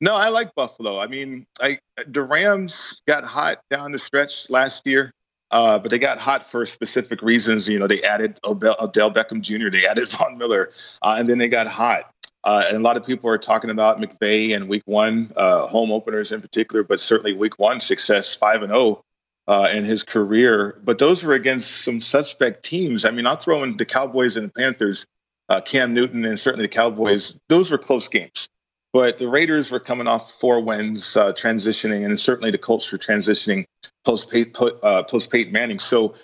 no, 0.00 0.14
I 0.14 0.28
like 0.28 0.54
Buffalo. 0.54 1.00
I 1.00 1.06
mean, 1.06 1.46
I 1.60 1.78
the 2.06 2.22
Rams 2.22 3.02
got 3.06 3.24
hot 3.24 3.62
down 3.70 3.92
the 3.92 3.98
stretch 3.98 4.48
last 4.50 4.86
year, 4.86 5.12
uh, 5.50 5.78
but 5.78 5.90
they 5.90 5.98
got 5.98 6.18
hot 6.18 6.48
for 6.48 6.64
specific 6.66 7.22
reasons. 7.22 7.68
You 7.68 7.78
know, 7.78 7.86
they 7.86 8.02
added 8.02 8.38
Odell, 8.44 8.76
Odell 8.80 9.10
Beckham 9.10 9.40
Jr., 9.40 9.70
they 9.70 9.86
added 9.86 10.08
Von 10.10 10.38
Miller, 10.38 10.70
uh, 11.02 11.16
and 11.18 11.28
then 11.28 11.38
they 11.38 11.48
got 11.48 11.66
hot. 11.66 12.12
Uh, 12.44 12.64
and 12.68 12.76
a 12.76 12.80
lot 12.80 12.96
of 12.96 13.04
people 13.04 13.28
are 13.28 13.38
talking 13.38 13.70
about 13.70 13.98
McVay 13.98 14.54
and 14.54 14.68
Week 14.68 14.82
One 14.86 15.32
uh, 15.36 15.66
home 15.66 15.90
openers 15.90 16.30
in 16.30 16.40
particular, 16.40 16.84
but 16.84 17.00
certainly 17.00 17.32
Week 17.32 17.58
One 17.58 17.80
success, 17.80 18.36
five 18.36 18.62
and 18.62 18.70
zero 18.70 19.02
uh, 19.48 19.68
in 19.72 19.82
his 19.82 20.04
career. 20.04 20.80
But 20.84 20.98
those 20.98 21.24
were 21.24 21.34
against 21.34 21.82
some 21.82 22.00
suspect 22.00 22.64
teams. 22.64 23.04
I 23.04 23.10
mean, 23.10 23.26
I'll 23.26 23.36
throw 23.36 23.64
in 23.64 23.76
the 23.76 23.84
Cowboys 23.84 24.36
and 24.36 24.48
the 24.48 24.52
Panthers, 24.52 25.06
uh, 25.48 25.60
Cam 25.60 25.92
Newton, 25.92 26.24
and 26.24 26.38
certainly 26.38 26.66
the 26.66 26.72
Cowboys. 26.72 27.38
Those 27.48 27.70
were 27.70 27.78
close 27.78 28.06
games. 28.08 28.48
But 28.92 29.18
the 29.18 29.28
Raiders 29.28 29.70
were 29.70 29.80
coming 29.80 30.06
off 30.06 30.32
four 30.32 30.60
wins, 30.60 31.16
uh, 31.16 31.32
transitioning, 31.32 32.04
and 32.04 32.18
certainly 32.18 32.50
the 32.50 32.58
Colts 32.58 32.90
were 32.90 32.98
transitioning 32.98 33.64
post 34.04 34.34
uh, 34.82 35.02
post 35.02 35.30
Peyton 35.30 35.52
Manning. 35.52 35.78
So 35.78 36.14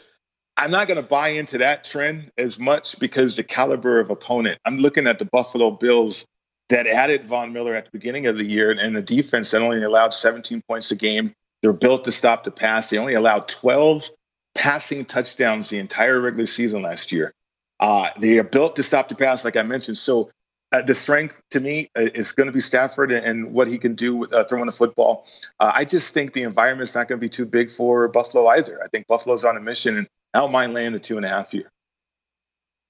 I'm 0.56 0.70
not 0.70 0.88
going 0.88 1.00
to 1.00 1.06
buy 1.06 1.28
into 1.28 1.58
that 1.58 1.84
trend 1.84 2.30
as 2.38 2.58
much 2.58 2.98
because 2.98 3.36
the 3.36 3.44
caliber 3.44 4.00
of 4.00 4.10
opponent. 4.10 4.58
I'm 4.64 4.78
looking 4.78 5.06
at 5.06 5.18
the 5.18 5.24
Buffalo 5.24 5.72
Bills 5.72 6.26
that 6.68 6.86
added 6.86 7.24
Von 7.24 7.52
Miller 7.52 7.74
at 7.74 7.84
the 7.84 7.90
beginning 7.90 8.26
of 8.26 8.38
the 8.38 8.44
year 8.44 8.70
and 8.70 8.96
the 8.96 9.02
defense 9.02 9.50
that 9.50 9.60
only 9.60 9.82
allowed 9.82 10.14
17 10.14 10.62
points 10.68 10.90
a 10.90 10.96
game. 10.96 11.32
They're 11.60 11.72
built 11.72 12.04
to 12.04 12.12
stop 12.12 12.44
the 12.44 12.50
pass. 12.50 12.90
They 12.90 12.98
only 12.98 13.14
allowed 13.14 13.48
12 13.48 14.10
passing 14.54 15.04
touchdowns 15.04 15.68
the 15.68 15.78
entire 15.78 16.20
regular 16.20 16.46
season 16.46 16.82
last 16.82 17.12
year. 17.12 17.32
Uh, 17.80 18.08
they 18.18 18.38
are 18.38 18.44
built 18.44 18.76
to 18.76 18.82
stop 18.82 19.08
the 19.08 19.14
pass, 19.14 19.44
like 19.44 19.56
I 19.56 19.62
mentioned. 19.62 19.98
So 19.98 20.30
uh, 20.74 20.82
the 20.82 20.94
strength 20.94 21.40
to 21.50 21.60
me 21.60 21.88
uh, 21.96 22.08
is 22.14 22.32
going 22.32 22.48
to 22.48 22.52
be 22.52 22.58
Stafford 22.58 23.12
and, 23.12 23.52
what 23.52 23.68
he 23.68 23.78
can 23.78 23.94
do 23.94 24.16
with 24.16 24.32
uh, 24.32 24.44
throwing 24.44 24.66
the 24.66 24.72
football. 24.72 25.24
Uh, 25.60 25.70
I 25.72 25.84
just 25.84 26.12
think 26.12 26.32
the 26.32 26.42
environment 26.42 26.88
is 26.88 26.94
not 26.94 27.06
going 27.06 27.20
to 27.20 27.24
be 27.24 27.28
too 27.28 27.46
big 27.46 27.70
for 27.70 28.08
Buffalo 28.08 28.48
either. 28.48 28.82
I 28.82 28.88
think 28.88 29.06
Buffalo's 29.06 29.44
on 29.44 29.56
a 29.56 29.60
mission, 29.60 29.96
and 29.96 30.08
I 30.32 30.40
don't 30.40 30.50
mind 30.50 30.74
laying 30.74 30.92
the 30.92 30.98
two 30.98 31.16
and 31.16 31.24
a 31.24 31.28
half 31.28 31.52
here. 31.52 31.70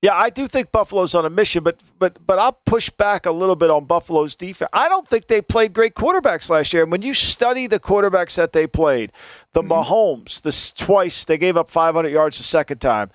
Yeah, 0.00 0.14
I 0.14 0.30
do 0.30 0.48
think 0.48 0.70
Buffalo's 0.70 1.14
on 1.14 1.24
a 1.24 1.30
mission, 1.30 1.64
but 1.64 1.80
but 1.98 2.18
but 2.26 2.38
I'll 2.38 2.58
push 2.66 2.90
back 2.90 3.24
a 3.24 3.30
little 3.30 3.56
bit 3.56 3.70
on 3.70 3.86
Buffalo's 3.86 4.36
defense. 4.36 4.68
I 4.72 4.88
don't 4.88 5.08
think 5.08 5.28
they 5.28 5.40
played 5.40 5.72
great 5.72 5.94
quarterbacks 5.94 6.50
last 6.50 6.74
year. 6.74 6.82
And 6.82 6.92
when 6.92 7.00
you 7.00 7.14
study 7.14 7.66
the 7.66 7.80
quarterbacks 7.80 8.34
that 8.36 8.52
they 8.52 8.66
played, 8.66 9.12
the 9.54 9.62
Mahomes, 9.62 10.42
this 10.42 10.72
twice 10.72 11.24
they 11.24 11.38
gave 11.38 11.56
up 11.56 11.70
500 11.70 12.08
yards 12.08 12.36
the 12.36 12.44
second 12.44 12.82
time. 12.82 13.10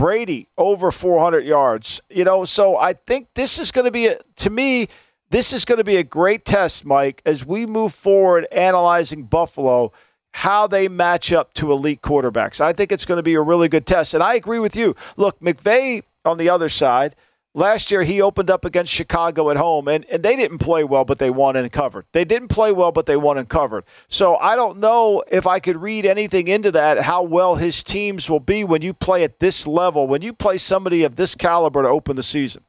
Brady 0.00 0.48
over 0.56 0.90
400 0.90 1.44
yards. 1.44 2.00
You 2.08 2.24
know, 2.24 2.46
so 2.46 2.78
I 2.78 2.94
think 2.94 3.28
this 3.34 3.58
is 3.58 3.70
going 3.70 3.84
to 3.84 3.90
be 3.90 4.06
a, 4.06 4.18
to 4.36 4.48
me 4.48 4.88
this 5.28 5.52
is 5.52 5.64
going 5.64 5.78
to 5.78 5.84
be 5.84 5.96
a 5.96 6.02
great 6.02 6.44
test, 6.44 6.84
Mike, 6.84 7.22
as 7.24 7.44
we 7.44 7.66
move 7.66 7.94
forward 7.94 8.48
analyzing 8.50 9.24
Buffalo 9.24 9.92
how 10.32 10.66
they 10.66 10.88
match 10.88 11.32
up 11.32 11.52
to 11.54 11.70
elite 11.70 12.02
quarterbacks. 12.02 12.60
I 12.60 12.72
think 12.72 12.92
it's 12.92 13.04
going 13.04 13.18
to 13.18 13.22
be 13.22 13.34
a 13.34 13.42
really 13.42 13.68
good 13.68 13.86
test. 13.86 14.14
And 14.14 14.22
I 14.22 14.34
agree 14.34 14.58
with 14.58 14.74
you. 14.74 14.96
Look, 15.16 15.38
McVay 15.40 16.02
on 16.24 16.38
the 16.38 16.48
other 16.48 16.68
side, 16.68 17.14
last 17.54 17.90
year 17.90 18.02
he 18.02 18.20
opened 18.20 18.50
up 18.50 18.64
against 18.64 18.92
Chicago 18.92 19.50
at 19.50 19.56
home, 19.56 19.88
and, 19.88 20.04
and 20.06 20.22
they 20.22 20.36
didn't 20.36 20.58
play 20.58 20.84
well, 20.84 21.04
but 21.04 21.18
they 21.18 21.30
won 21.30 21.56
and 21.56 21.70
covered. 21.72 22.06
They 22.12 22.24
didn't 22.24 22.48
play 22.48 22.72
well, 22.72 22.92
but 22.92 23.06
they 23.06 23.16
won 23.16 23.38
and 23.38 23.48
covered. 23.48 23.84
So 24.08 24.36
I 24.36 24.56
don't 24.56 24.78
know 24.78 25.24
if 25.30 25.46
I 25.46 25.60
could 25.60 25.76
read 25.76 26.06
anything 26.06 26.48
into 26.48 26.70
that, 26.72 27.00
how 27.00 27.22
well 27.22 27.56
his 27.56 27.82
teams 27.82 28.30
will 28.30 28.40
be 28.40 28.64
when 28.64 28.82
you 28.82 28.94
play 28.94 29.24
at 29.24 29.40
this 29.40 29.66
level, 29.66 30.06
when 30.06 30.22
you 30.22 30.32
play 30.32 30.58
somebody 30.58 31.02
of 31.04 31.16
this 31.16 31.34
caliber 31.34 31.82
to 31.82 31.88
open 31.88 32.16
the 32.16 32.22
season. 32.22 32.64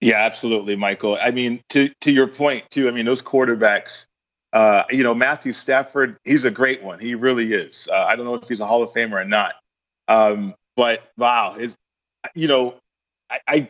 Yeah, 0.00 0.18
absolutely, 0.18 0.76
Michael. 0.76 1.16
I 1.20 1.30
mean, 1.30 1.62
to 1.70 1.88
to 2.02 2.12
your 2.12 2.26
point 2.26 2.70
too. 2.70 2.88
I 2.88 2.90
mean, 2.90 3.06
those 3.06 3.22
quarterbacks. 3.22 4.06
Uh, 4.52 4.84
you 4.90 5.02
know, 5.02 5.14
Matthew 5.14 5.52
Stafford. 5.52 6.16
He's 6.24 6.44
a 6.44 6.50
great 6.50 6.82
one. 6.82 7.00
He 7.00 7.14
really 7.14 7.52
is. 7.52 7.88
Uh, 7.90 8.04
I 8.04 8.14
don't 8.14 8.24
know 8.24 8.34
if 8.34 8.46
he's 8.46 8.60
a 8.60 8.66
Hall 8.66 8.82
of 8.82 8.90
Famer 8.90 9.20
or 9.20 9.24
not. 9.24 9.54
Um, 10.06 10.54
but 10.76 11.10
wow, 11.16 11.54
it's, 11.56 11.74
you 12.34 12.46
know, 12.46 12.74
I, 13.30 13.38
I 13.48 13.68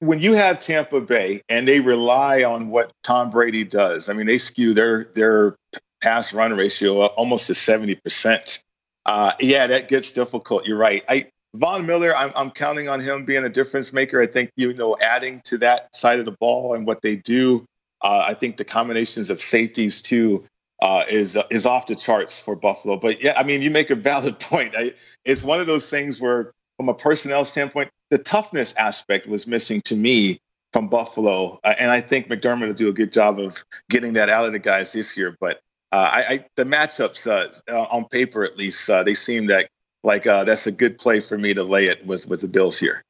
when 0.00 0.20
you 0.20 0.34
have 0.34 0.60
Tampa 0.60 1.00
Bay 1.00 1.42
and 1.48 1.66
they 1.66 1.80
rely 1.80 2.44
on 2.44 2.68
what 2.68 2.92
Tom 3.02 3.30
Brady 3.30 3.64
does. 3.64 4.08
I 4.08 4.12
mean, 4.12 4.26
they 4.26 4.38
skew 4.38 4.74
their 4.74 5.04
their 5.14 5.56
pass 6.02 6.32
run 6.32 6.56
ratio 6.56 7.06
almost 7.06 7.46
to 7.48 7.54
seventy 7.54 7.94
percent. 7.94 8.62
Uh, 9.06 9.32
yeah, 9.40 9.66
that 9.66 9.88
gets 9.88 10.12
difficult. 10.12 10.66
You're 10.66 10.78
right. 10.78 11.02
I 11.08 11.28
Von 11.54 11.86
Miller, 11.86 12.14
I'm, 12.16 12.32
I'm 12.34 12.50
counting 12.50 12.88
on 12.88 13.00
him 13.00 13.24
being 13.24 13.44
a 13.44 13.48
difference 13.48 13.92
maker. 13.92 14.20
I 14.20 14.26
think 14.26 14.50
you 14.56 14.72
know 14.74 14.96
adding 15.00 15.40
to 15.44 15.58
that 15.58 15.94
side 15.94 16.18
of 16.18 16.24
the 16.24 16.32
ball 16.32 16.74
and 16.74 16.86
what 16.86 17.02
they 17.02 17.16
do. 17.16 17.64
Uh, 18.02 18.24
I 18.26 18.34
think 18.34 18.56
the 18.56 18.64
combinations 18.64 19.30
of 19.30 19.40
safeties 19.40 20.02
too 20.02 20.44
uh, 20.82 21.04
is 21.08 21.38
is 21.50 21.64
off 21.64 21.86
the 21.86 21.94
charts 21.94 22.38
for 22.38 22.56
Buffalo. 22.56 22.96
But 22.96 23.22
yeah, 23.22 23.34
I 23.36 23.44
mean, 23.44 23.62
you 23.62 23.70
make 23.70 23.90
a 23.90 23.94
valid 23.94 24.38
point. 24.40 24.74
I, 24.76 24.94
it's 25.24 25.42
one 25.42 25.60
of 25.60 25.66
those 25.66 25.88
things 25.88 26.20
where, 26.20 26.52
from 26.76 26.88
a 26.88 26.94
personnel 26.94 27.44
standpoint, 27.44 27.90
the 28.10 28.18
toughness 28.18 28.74
aspect 28.74 29.26
was 29.26 29.46
missing 29.46 29.80
to 29.82 29.96
me 29.96 30.38
from 30.72 30.88
Buffalo, 30.88 31.60
uh, 31.62 31.74
and 31.78 31.90
I 31.90 32.00
think 32.00 32.28
McDermott 32.28 32.66
will 32.66 32.74
do 32.74 32.88
a 32.88 32.92
good 32.92 33.12
job 33.12 33.38
of 33.38 33.64
getting 33.90 34.14
that 34.14 34.28
out 34.28 34.46
of 34.46 34.52
the 34.52 34.58
guys 34.58 34.92
this 34.92 35.16
year. 35.16 35.36
But 35.40 35.60
uh, 35.92 35.96
I, 36.12 36.24
I, 36.28 36.46
the 36.56 36.64
matchups 36.64 37.62
uh, 37.70 37.80
on 37.80 38.06
paper, 38.06 38.44
at 38.44 38.56
least, 38.56 38.90
uh, 38.90 39.04
they 39.04 39.14
seem 39.14 39.46
that 39.46 39.68
like 40.02 40.26
uh, 40.26 40.44
that's 40.44 40.66
a 40.66 40.72
good 40.72 40.98
play 40.98 41.20
for 41.20 41.38
me 41.38 41.54
to 41.54 41.62
lay 41.62 41.86
it 41.86 42.04
with 42.04 42.28
with 42.28 42.40
the 42.40 42.48
Bills 42.48 42.78
here. 42.78 43.04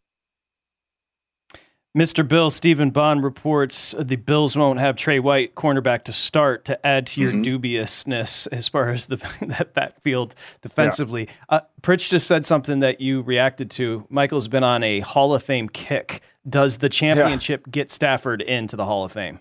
Mr. 1.96 2.26
Bill, 2.26 2.50
Stephen 2.50 2.90
Bond 2.90 3.22
reports 3.22 3.94
the 3.96 4.16
Bills 4.16 4.56
won't 4.56 4.80
have 4.80 4.96
Trey 4.96 5.20
White, 5.20 5.54
cornerback, 5.54 6.02
to 6.04 6.12
start 6.12 6.64
to 6.64 6.84
add 6.84 7.06
to 7.08 7.20
your 7.20 7.30
Mm-hmm. 7.30 7.42
dubiousness 7.42 8.48
as 8.48 8.68
far 8.68 8.90
as 8.90 9.06
the 9.06 9.16
that 9.42 9.74
backfield 9.74 10.34
defensively. 10.60 11.28
Uh, 11.48 11.60
Pritch 11.82 12.08
just 12.08 12.26
said 12.26 12.44
something 12.46 12.80
that 12.80 13.00
you 13.00 13.22
reacted 13.22 13.70
to. 13.72 14.06
Michael's 14.10 14.48
been 14.48 14.64
on 14.64 14.82
a 14.82 15.00
Hall 15.00 15.34
of 15.36 15.44
Fame 15.44 15.68
kick. 15.68 16.20
Does 16.48 16.78
the 16.78 16.88
championship 16.88 17.70
get 17.70 17.92
Stafford 17.92 18.42
into 18.42 18.74
the 18.74 18.84
Hall 18.86 19.04
of 19.04 19.12
Fame? 19.12 19.38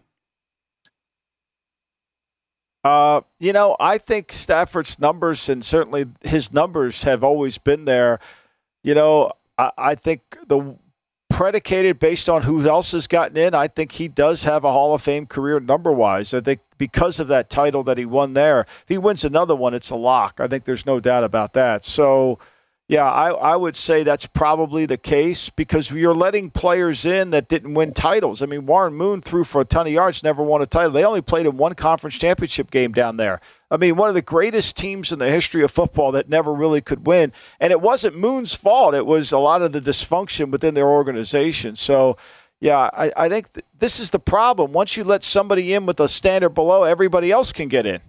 Uh, 2.83 3.21
you 3.39 3.53
know, 3.53 3.75
I 3.79 3.97
think 3.97 4.31
Stafford's 4.31 4.99
numbers 4.99 5.47
and 5.49 5.63
certainly 5.65 6.05
his 6.21 6.51
numbers 6.53 7.03
have 7.03 7.23
always 7.23 7.57
been 7.57 7.85
there. 7.85 8.19
You 8.83 8.93
know, 8.93 9.31
I, 9.57 9.71
I 9.77 9.95
think 9.95 10.21
the 10.47 10.75
predicated 11.33 11.97
based 11.97 12.29
on 12.29 12.43
who 12.43 12.63
else 12.69 12.91
has 12.91 13.07
gotten 13.07 13.37
in, 13.37 13.55
I 13.55 13.67
think 13.67 13.93
he 13.93 14.07
does 14.07 14.43
have 14.43 14.63
a 14.63 14.71
Hall 14.71 14.93
of 14.93 15.01
Fame 15.01 15.25
career 15.25 15.59
number 15.59 15.91
wise. 15.91 16.31
I 16.31 16.41
think 16.41 16.59
because 16.77 17.19
of 17.19 17.27
that 17.29 17.49
title 17.49 17.83
that 17.85 17.97
he 17.97 18.05
won 18.05 18.35
there, 18.35 18.61
if 18.61 18.85
he 18.87 18.99
wins 18.99 19.25
another 19.25 19.55
one, 19.55 19.73
it's 19.73 19.89
a 19.89 19.95
lock. 19.95 20.39
I 20.39 20.47
think 20.47 20.65
there's 20.65 20.85
no 20.85 20.99
doubt 20.99 21.23
about 21.23 21.53
that. 21.53 21.85
So, 21.85 22.37
Yeah, 22.87 23.05
I, 23.09 23.31
I 23.31 23.55
would 23.55 23.75
say 23.75 24.03
that's 24.03 24.27
probably 24.27 24.85
the 24.85 24.97
case 24.97 25.49
because 25.49 25.89
you're 25.89 26.13
letting 26.13 26.51
players 26.51 27.05
in 27.05 27.31
that 27.31 27.47
didn't 27.47 27.73
win 27.73 27.93
titles. 27.93 28.41
I 28.43 28.45
mean, 28.45 28.65
Warren 28.67 28.93
Moon 28.93 29.21
threw 29.21 29.43
for 29.45 29.61
a 29.61 29.65
ton 29.65 29.87
of 29.87 29.93
yards, 29.93 30.21
never 30.21 30.43
won 30.43 30.61
a 30.61 30.67
title. 30.67 30.91
They 30.91 31.05
only 31.05 31.21
played 31.21 31.47
in 31.47 31.57
one 31.57 31.73
conference 31.73 32.17
championship 32.17 32.69
game 32.69 32.91
down 32.91 33.17
there. 33.17 33.39
I 33.73 33.77
mean, 33.77 33.95
one 33.95 34.07
of 34.07 34.13
the 34.13 34.21
greatest 34.21 34.77
teams 34.77 35.11
in 35.11 35.17
the 35.17 35.31
history 35.31 35.63
of 35.63 35.71
football 35.71 36.11
that 36.11 36.29
never 36.29 36.53
really 36.53 36.79
could 36.79 37.07
win. 37.07 37.33
And 37.59 37.71
it 37.71 37.81
wasn't 37.81 38.15
Moon's 38.15 38.53
fault, 38.53 38.93
it 38.93 39.07
was 39.07 39.31
a 39.31 39.39
lot 39.39 39.63
of 39.63 39.71
the 39.71 39.81
dysfunction 39.81 40.51
within 40.51 40.75
their 40.75 40.87
organization. 40.87 41.75
So, 41.75 42.15
yeah, 42.59 42.91
I, 42.93 43.11
I 43.17 43.29
think 43.29 43.51
th- 43.51 43.65
this 43.79 43.99
is 43.99 44.11
the 44.11 44.19
problem. 44.19 44.73
Once 44.73 44.95
you 44.95 45.03
let 45.03 45.23
somebody 45.23 45.73
in 45.73 45.87
with 45.87 45.99
a 45.99 46.07
standard 46.07 46.51
below, 46.51 46.83
everybody 46.83 47.31
else 47.31 47.51
can 47.51 47.67
get 47.67 47.87
in. 47.87 47.99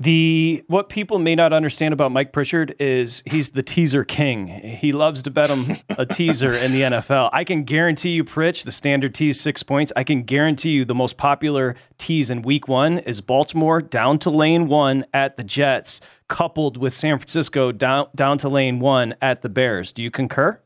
The 0.00 0.64
what 0.66 0.88
people 0.88 1.18
may 1.18 1.34
not 1.34 1.52
understand 1.52 1.92
about 1.92 2.10
Mike 2.10 2.32
Pritchard 2.32 2.74
is 2.78 3.22
he's 3.26 3.50
the 3.50 3.62
teaser 3.62 4.02
king. 4.02 4.46
He 4.46 4.92
loves 4.92 5.20
to 5.22 5.30
bet 5.30 5.50
him 5.50 5.76
a 5.90 6.06
teaser 6.10 6.52
in 6.52 6.72
the 6.72 6.80
NFL. 6.80 7.28
I 7.34 7.44
can 7.44 7.64
guarantee 7.64 8.12
you, 8.12 8.24
Pritch, 8.24 8.64
the 8.64 8.72
standard 8.72 9.14
tease 9.14 9.38
six 9.38 9.62
points. 9.62 9.92
I 9.94 10.02
can 10.02 10.22
guarantee 10.22 10.70
you 10.70 10.86
the 10.86 10.94
most 10.94 11.18
popular 11.18 11.76
tease 11.98 12.30
in 12.30 12.40
week 12.40 12.66
one 12.66 13.00
is 13.00 13.20
Baltimore 13.20 13.82
down 13.82 14.18
to 14.20 14.30
lane 14.30 14.68
one 14.68 15.04
at 15.12 15.36
the 15.36 15.44
Jets, 15.44 16.00
coupled 16.28 16.78
with 16.78 16.94
San 16.94 17.18
Francisco 17.18 17.70
down 17.70 18.06
down 18.14 18.38
to 18.38 18.48
lane 18.48 18.80
one 18.80 19.14
at 19.20 19.42
the 19.42 19.50
Bears. 19.50 19.92
Do 19.92 20.02
you 20.02 20.10
concur? 20.10 20.58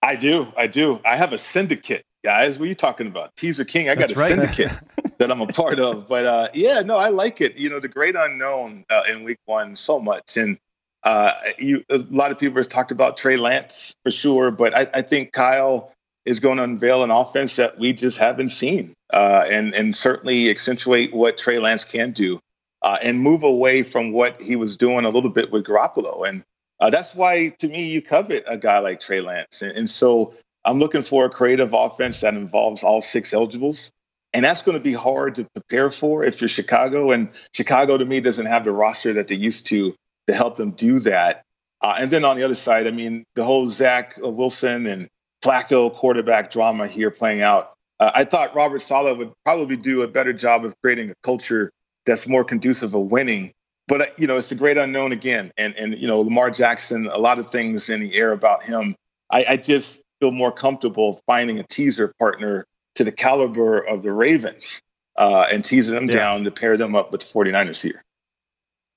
I 0.00 0.16
do. 0.16 0.46
I 0.56 0.66
do. 0.66 0.98
I 1.04 1.16
have 1.16 1.34
a 1.34 1.38
syndicate, 1.38 2.06
guys. 2.24 2.58
What 2.58 2.64
are 2.64 2.68
you 2.70 2.74
talking 2.74 3.08
about? 3.08 3.36
Teaser 3.36 3.66
King. 3.66 3.90
I 3.90 3.96
got 3.96 4.08
That's 4.08 4.18
a 4.18 4.22
right. 4.22 4.28
syndicate 4.28 4.72
that 5.18 5.30
I'm 5.30 5.40
a 5.40 5.46
part 5.46 5.78
of. 5.78 6.06
But 6.06 6.26
uh, 6.26 6.48
yeah, 6.54 6.80
no, 6.80 6.96
I 6.96 7.08
like 7.08 7.40
it. 7.40 7.58
You 7.58 7.70
know, 7.70 7.80
the 7.80 7.88
great 7.88 8.14
unknown 8.16 8.84
uh, 8.90 9.02
in 9.10 9.24
week 9.24 9.38
one 9.46 9.76
so 9.76 9.98
much. 9.98 10.36
And 10.36 10.58
uh, 11.04 11.32
you, 11.58 11.84
a 11.90 11.98
lot 12.10 12.30
of 12.30 12.38
people 12.38 12.56
have 12.56 12.68
talked 12.68 12.92
about 12.92 13.16
Trey 13.16 13.36
Lance 13.36 13.94
for 14.04 14.10
sure. 14.10 14.50
But 14.50 14.74
I, 14.74 14.86
I 14.94 15.02
think 15.02 15.32
Kyle 15.32 15.92
is 16.24 16.40
going 16.40 16.58
to 16.58 16.64
unveil 16.64 17.04
an 17.04 17.10
offense 17.10 17.56
that 17.56 17.78
we 17.78 17.92
just 17.92 18.18
haven't 18.18 18.50
seen 18.50 18.94
uh, 19.12 19.44
and, 19.50 19.74
and 19.74 19.96
certainly 19.96 20.50
accentuate 20.50 21.14
what 21.14 21.38
Trey 21.38 21.58
Lance 21.58 21.84
can 21.84 22.10
do 22.10 22.38
uh, 22.82 22.98
and 23.02 23.20
move 23.20 23.42
away 23.42 23.82
from 23.82 24.12
what 24.12 24.40
he 24.40 24.54
was 24.54 24.76
doing 24.76 25.04
a 25.04 25.10
little 25.10 25.30
bit 25.30 25.50
with 25.50 25.64
Garoppolo. 25.64 26.28
And 26.28 26.44
uh, 26.80 26.90
that's 26.90 27.14
why, 27.14 27.48
to 27.58 27.68
me, 27.68 27.86
you 27.86 28.02
covet 28.02 28.44
a 28.46 28.58
guy 28.58 28.78
like 28.78 29.00
Trey 29.00 29.20
Lance. 29.20 29.62
And, 29.62 29.76
and 29.76 29.90
so 29.90 30.34
I'm 30.64 30.78
looking 30.78 31.02
for 31.02 31.24
a 31.24 31.30
creative 31.30 31.72
offense 31.72 32.20
that 32.20 32.34
involves 32.34 32.84
all 32.84 33.00
six 33.00 33.32
eligibles. 33.32 33.90
And 34.34 34.44
that's 34.44 34.62
going 34.62 34.76
to 34.76 34.82
be 34.82 34.92
hard 34.92 35.36
to 35.36 35.44
prepare 35.54 35.90
for 35.90 36.22
if 36.22 36.40
you're 36.40 36.48
Chicago. 36.48 37.12
And 37.12 37.30
Chicago, 37.54 37.96
to 37.96 38.04
me, 38.04 38.20
doesn't 38.20 38.46
have 38.46 38.64
the 38.64 38.72
roster 38.72 39.12
that 39.14 39.28
they 39.28 39.34
used 39.34 39.66
to 39.68 39.94
to 40.26 40.34
help 40.34 40.56
them 40.56 40.72
do 40.72 40.98
that. 41.00 41.44
Uh, 41.80 41.94
and 41.98 42.10
then 42.10 42.24
on 42.24 42.36
the 42.36 42.42
other 42.42 42.54
side, 42.54 42.86
I 42.86 42.90
mean, 42.90 43.24
the 43.34 43.44
whole 43.44 43.66
Zach 43.66 44.16
Wilson 44.18 44.86
and 44.86 45.08
Flacco 45.42 45.94
quarterback 45.94 46.50
drama 46.50 46.86
here 46.86 47.10
playing 47.10 47.40
out. 47.40 47.72
Uh, 48.00 48.10
I 48.14 48.24
thought 48.24 48.54
Robert 48.54 48.80
Saleh 48.80 49.16
would 49.16 49.32
probably 49.44 49.76
do 49.76 50.02
a 50.02 50.08
better 50.08 50.32
job 50.32 50.64
of 50.64 50.74
creating 50.82 51.10
a 51.10 51.14
culture 51.22 51.70
that's 52.04 52.28
more 52.28 52.44
conducive 52.44 52.94
of 52.94 53.12
winning. 53.12 53.52
But 53.86 54.00
uh, 54.00 54.06
you 54.16 54.26
know, 54.26 54.36
it's 54.36 54.52
a 54.52 54.56
great 54.56 54.76
unknown 54.76 55.12
again, 55.12 55.50
and 55.56 55.74
and 55.76 55.96
you 55.96 56.06
know, 56.06 56.20
Lamar 56.20 56.50
Jackson, 56.50 57.06
a 57.06 57.18
lot 57.18 57.38
of 57.38 57.50
things 57.50 57.88
in 57.88 58.00
the 58.00 58.14
air 58.14 58.32
about 58.32 58.62
him. 58.62 58.94
I, 59.30 59.44
I 59.48 59.56
just 59.56 60.02
feel 60.20 60.30
more 60.30 60.52
comfortable 60.52 61.20
finding 61.26 61.58
a 61.58 61.62
teaser 61.62 62.12
partner 62.18 62.66
to 62.98 63.04
the 63.04 63.12
caliber 63.12 63.78
of 63.78 64.02
the 64.02 64.12
Ravens 64.12 64.82
uh, 65.16 65.46
and 65.52 65.64
teasing 65.64 65.94
them 65.94 66.08
down 66.08 66.42
to 66.42 66.50
pair 66.50 66.76
them 66.76 66.96
up 66.96 67.12
with 67.12 67.20
the 67.20 67.26
49ers 67.26 67.80
here. 67.80 68.04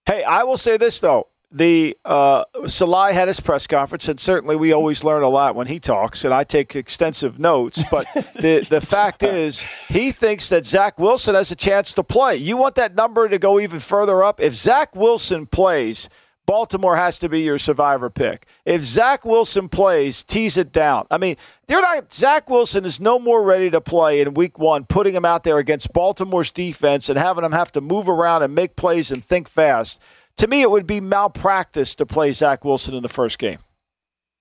Hey, 0.07 0.23
I 0.23 0.43
will 0.43 0.57
say 0.57 0.77
this 0.77 0.99
though. 0.99 1.27
The 1.51 1.95
uh, 2.03 2.45
Saleh 2.65 3.13
had 3.13 3.27
his 3.27 3.39
press 3.39 3.67
conference, 3.67 4.07
and 4.07 4.19
certainly 4.19 4.55
we 4.55 4.71
always 4.71 5.03
learn 5.03 5.21
a 5.21 5.27
lot 5.27 5.53
when 5.53 5.67
he 5.67 5.79
talks, 5.79 6.23
and 6.25 6.33
I 6.33 6.43
take 6.45 6.75
extensive 6.75 7.37
notes. 7.37 7.83
But 7.91 8.05
the 8.35 8.65
the 8.67 8.81
fact 8.81 9.21
is, 9.21 9.61
he 9.87 10.11
thinks 10.11 10.49
that 10.49 10.65
Zach 10.65 10.97
Wilson 10.97 11.35
has 11.35 11.51
a 11.51 11.55
chance 11.55 11.93
to 11.95 12.03
play. 12.03 12.37
You 12.37 12.57
want 12.57 12.75
that 12.75 12.95
number 12.95 13.29
to 13.29 13.37
go 13.37 13.59
even 13.59 13.81
further 13.81 14.23
up? 14.23 14.39
If 14.39 14.55
Zach 14.55 14.95
Wilson 14.95 15.45
plays, 15.45 16.09
Baltimore 16.51 16.97
has 16.97 17.17
to 17.19 17.29
be 17.29 17.43
your 17.43 17.57
survivor 17.57 18.09
pick. 18.09 18.45
If 18.65 18.81
Zach 18.83 19.23
Wilson 19.23 19.69
plays, 19.69 20.21
tease 20.21 20.57
it 20.57 20.73
down. 20.73 21.07
I 21.09 21.17
mean, 21.17 21.37
they're 21.67 21.79
not. 21.79 22.11
Zach 22.13 22.49
Wilson 22.49 22.83
is 22.83 22.99
no 22.99 23.19
more 23.19 23.41
ready 23.41 23.69
to 23.69 23.79
play 23.79 24.19
in 24.19 24.33
Week 24.33 24.59
One, 24.59 24.83
putting 24.83 25.13
him 25.15 25.23
out 25.23 25.45
there 25.45 25.59
against 25.59 25.93
Baltimore's 25.93 26.51
defense 26.51 27.07
and 27.07 27.17
having 27.17 27.45
him 27.45 27.53
have 27.53 27.71
to 27.71 27.79
move 27.79 28.09
around 28.09 28.43
and 28.43 28.53
make 28.53 28.75
plays 28.75 29.11
and 29.11 29.23
think 29.23 29.47
fast. 29.47 30.01
To 30.39 30.47
me, 30.47 30.61
it 30.61 30.69
would 30.69 30.85
be 30.85 30.99
malpractice 30.99 31.95
to 31.95 32.05
play 32.05 32.33
Zach 32.33 32.65
Wilson 32.65 32.95
in 32.95 33.01
the 33.03 33.07
first 33.07 33.39
game. 33.39 33.59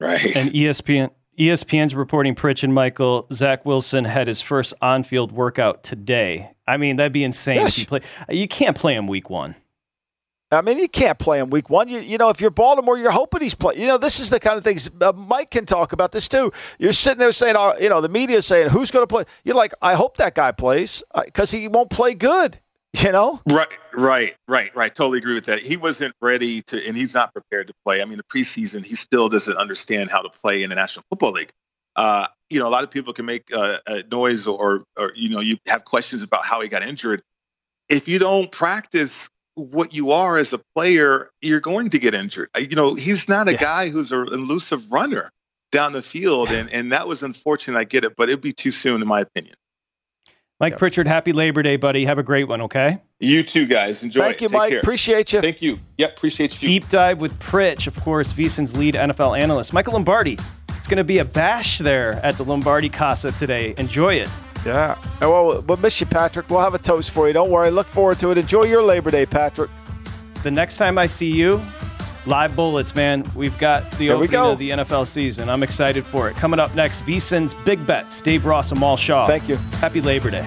Right. 0.00 0.24
And 0.34 0.50
ESPN 0.52 1.11
ESPN's 1.38 1.94
reporting 1.94 2.34
Pritch 2.34 2.64
and 2.64 2.74
Michael 2.74 3.28
Zach 3.32 3.64
Wilson 3.64 4.04
had 4.04 4.26
his 4.26 4.42
first 4.42 4.74
on-field 4.82 5.30
workout 5.30 5.84
today. 5.84 6.50
I 6.66 6.76
mean, 6.76 6.96
that'd 6.96 7.12
be 7.12 7.22
insane 7.22 7.54
Yes. 7.58 7.74
if 7.74 7.78
you 7.78 7.86
play. 7.86 8.00
You 8.28 8.48
can't 8.48 8.76
play 8.76 8.96
him 8.96 9.06
week 9.06 9.30
one. 9.30 9.54
I 10.53 10.62
mean, 10.62 10.78
you 10.78 10.88
can't 10.88 11.18
play 11.18 11.38
him 11.38 11.51
week 11.51 11.70
one. 11.70 11.88
You, 11.88 12.01
you 12.01 12.18
know, 12.18 12.28
if 12.28 12.40
you're 12.40 12.51
Baltimore, 12.51 12.98
you're 12.98 13.12
hoping 13.12 13.40
he's 13.40 13.55
playing. 13.55 13.80
You 13.80 13.86
know, 13.86 13.98
this 13.98 14.18
is 14.18 14.30
the 14.30 14.40
kind 14.40 14.59
of 14.59 14.64
things 14.64 14.90
uh, 15.01 15.12
Mike 15.12 15.53
can 15.53 15.64
talk 15.64 15.92
about 15.92 16.11
this 16.11 16.28
too. 16.28 16.53
You're 16.78 16.92
sitting 16.92 17.18
there 17.18 17.30
saying, 17.30 17.55
uh, 17.55 17.74
you 17.80 17.88
know, 17.88 18.01
the 18.01 18.09
media's 18.09 18.46
saying, 18.46 18.68
who's 18.68 18.90
going 18.90 19.05
to 19.05 19.07
play? 19.07 19.24
You're 19.44 19.55
like, 19.55 19.74
I 19.80 19.94
hope 19.94 20.16
that 20.16 20.34
guy 20.34 20.51
plays 20.51 21.03
because 21.24 21.53
he 21.53 21.68
won't 21.68 21.90
play 21.90 22.14
good. 22.14 22.59
You 22.92 23.12
know? 23.12 23.40
Right, 23.48 23.68
right, 23.94 24.34
right, 24.48 24.74
right. 24.74 24.92
Totally 24.92 25.18
agree 25.18 25.34
with 25.34 25.44
that. 25.44 25.61
He 25.61 25.76
wasn't 25.76 26.12
ready 26.20 26.62
to, 26.62 26.84
and 26.84 26.96
he's 26.96 27.14
not 27.14 27.32
prepared 27.32 27.68
to 27.68 27.74
play. 27.84 28.03
I 28.03 28.05
mean, 28.05 28.16
the 28.16 28.24
preseason, 28.24 28.84
he 28.84 28.96
still 28.96 29.28
doesn't 29.28 29.57
understand 29.57 30.11
how 30.11 30.22
to 30.22 30.28
play 30.28 30.64
in 30.64 30.70
the 30.70 30.76
National 30.76 31.05
Football 31.09 31.30
League. 31.30 31.53
Uh, 31.94 32.26
you 32.48 32.59
know, 32.59 32.66
a 32.66 32.70
lot 32.70 32.82
of 32.82 32.90
people 32.90 33.12
can 33.12 33.26
make 33.26 33.55
uh, 33.55 33.78
a 33.86 34.03
noise 34.11 34.48
or, 34.48 34.82
or, 34.98 35.12
you 35.14 35.28
know, 35.28 35.38
you 35.38 35.57
have 35.68 35.84
questions 35.84 36.24
about 36.24 36.44
how 36.44 36.61
he 36.61 36.68
got 36.68 36.82
injured. 36.82 37.22
If 37.88 38.09
you 38.09 38.18
don't 38.18 38.51
practice 38.51 39.30
what 39.61 39.94
you 39.94 40.11
are 40.12 40.36
as 40.36 40.52
a 40.52 40.58
player, 40.74 41.30
you're 41.40 41.61
going 41.61 41.90
to 41.90 41.98
get 41.98 42.14
injured. 42.14 42.48
You 42.58 42.76
know, 42.76 42.94
he's 42.94 43.28
not 43.28 43.48
a 43.48 43.54
guy 43.54 43.88
who's 43.88 44.12
an 44.12 44.28
elusive 44.32 44.90
runner 44.90 45.30
down 45.72 45.92
the 45.92 46.02
field, 46.02 46.50
and, 46.50 46.72
and 46.72 46.92
that 46.92 47.06
was 47.06 47.22
unfortunate. 47.22 47.78
I 47.78 47.84
get 47.84 48.04
it, 48.04 48.16
but 48.16 48.28
it'd 48.28 48.40
be 48.40 48.52
too 48.52 48.70
soon, 48.70 49.02
in 49.02 49.08
my 49.08 49.20
opinion. 49.20 49.54
Mike 50.58 50.76
Pritchard, 50.76 51.06
happy 51.06 51.32
Labor 51.32 51.62
Day, 51.62 51.76
buddy. 51.76 52.04
Have 52.04 52.18
a 52.18 52.22
great 52.22 52.44
one, 52.44 52.61
okay? 52.61 52.98
You 53.18 53.42
too, 53.42 53.66
guys. 53.66 54.02
Enjoy 54.02 54.20
Thank 54.20 54.36
it. 54.36 54.40
you, 54.42 54.48
Take 54.48 54.58
Mike. 54.58 54.70
care. 54.72 54.80
Appreciate 54.80 55.32
you. 55.32 55.40
Thank 55.40 55.62
you. 55.62 55.78
Yep, 55.96 56.16
appreciate 56.18 56.61
you. 56.62 56.68
Deep 56.68 56.88
dive 56.90 57.18
with 57.18 57.38
Pritch, 57.40 57.86
of 57.86 57.98
course, 58.00 58.32
VSiN's 58.34 58.76
lead 58.76 58.94
NFL 58.94 59.38
analyst. 59.38 59.72
Michael 59.72 59.94
Lombardi. 59.94 60.38
It's 60.76 60.86
going 60.86 60.98
to 60.98 61.04
be 61.04 61.18
a 61.18 61.24
bash 61.24 61.78
there 61.78 62.14
at 62.24 62.36
the 62.36 62.44
Lombardi 62.44 62.90
Casa 62.90 63.32
today. 63.32 63.74
Enjoy 63.78 64.14
it. 64.14 64.28
Yeah. 64.64 64.96
Well, 65.20 65.62
we'll 65.62 65.76
miss 65.78 66.00
you, 66.00 66.06
Patrick. 66.06 66.50
We'll 66.50 66.61
have 66.61 66.74
a 66.74 66.78
toast 66.78 67.11
for 67.11 67.26
you. 67.28 67.32
Don't 67.32 67.50
worry. 67.50 67.70
Look 67.70 67.86
forward 67.86 68.18
to 68.20 68.30
it. 68.30 68.38
Enjoy 68.38 68.64
your 68.64 68.82
Labor 68.82 69.11
Day, 69.11 69.26
Patrick. 69.26 69.70
The 70.42 70.50
next 70.50 70.76
time 70.76 70.98
I 70.98 71.06
see 71.06 71.30
you, 71.30 71.61
live 72.26 72.54
bullets, 72.56 72.94
man. 72.94 73.24
We've 73.34 73.56
got 73.58 73.90
the 73.92 74.08
There 74.08 74.16
opening 74.16 74.30
go. 74.32 74.50
of 74.52 74.58
the 74.58 74.70
NFL 74.70 75.06
season. 75.06 75.48
I'm 75.48 75.62
excited 75.62 76.04
for 76.04 76.28
it. 76.28 76.36
Coming 76.36 76.61
up 76.61 76.74
next, 76.74 77.04
VSiN's 77.06 77.54
Big 77.64 77.84
Bets. 77.86 78.20
Dave 78.20 78.44
Ross 78.46 78.70
and 78.70 78.80
Mal 78.80 78.96
Shaw. 78.96 79.26
Thank 79.26 79.48
you. 79.48 79.56
Happy 79.80 80.00
Labor 80.00 80.30
Day. 80.30 80.46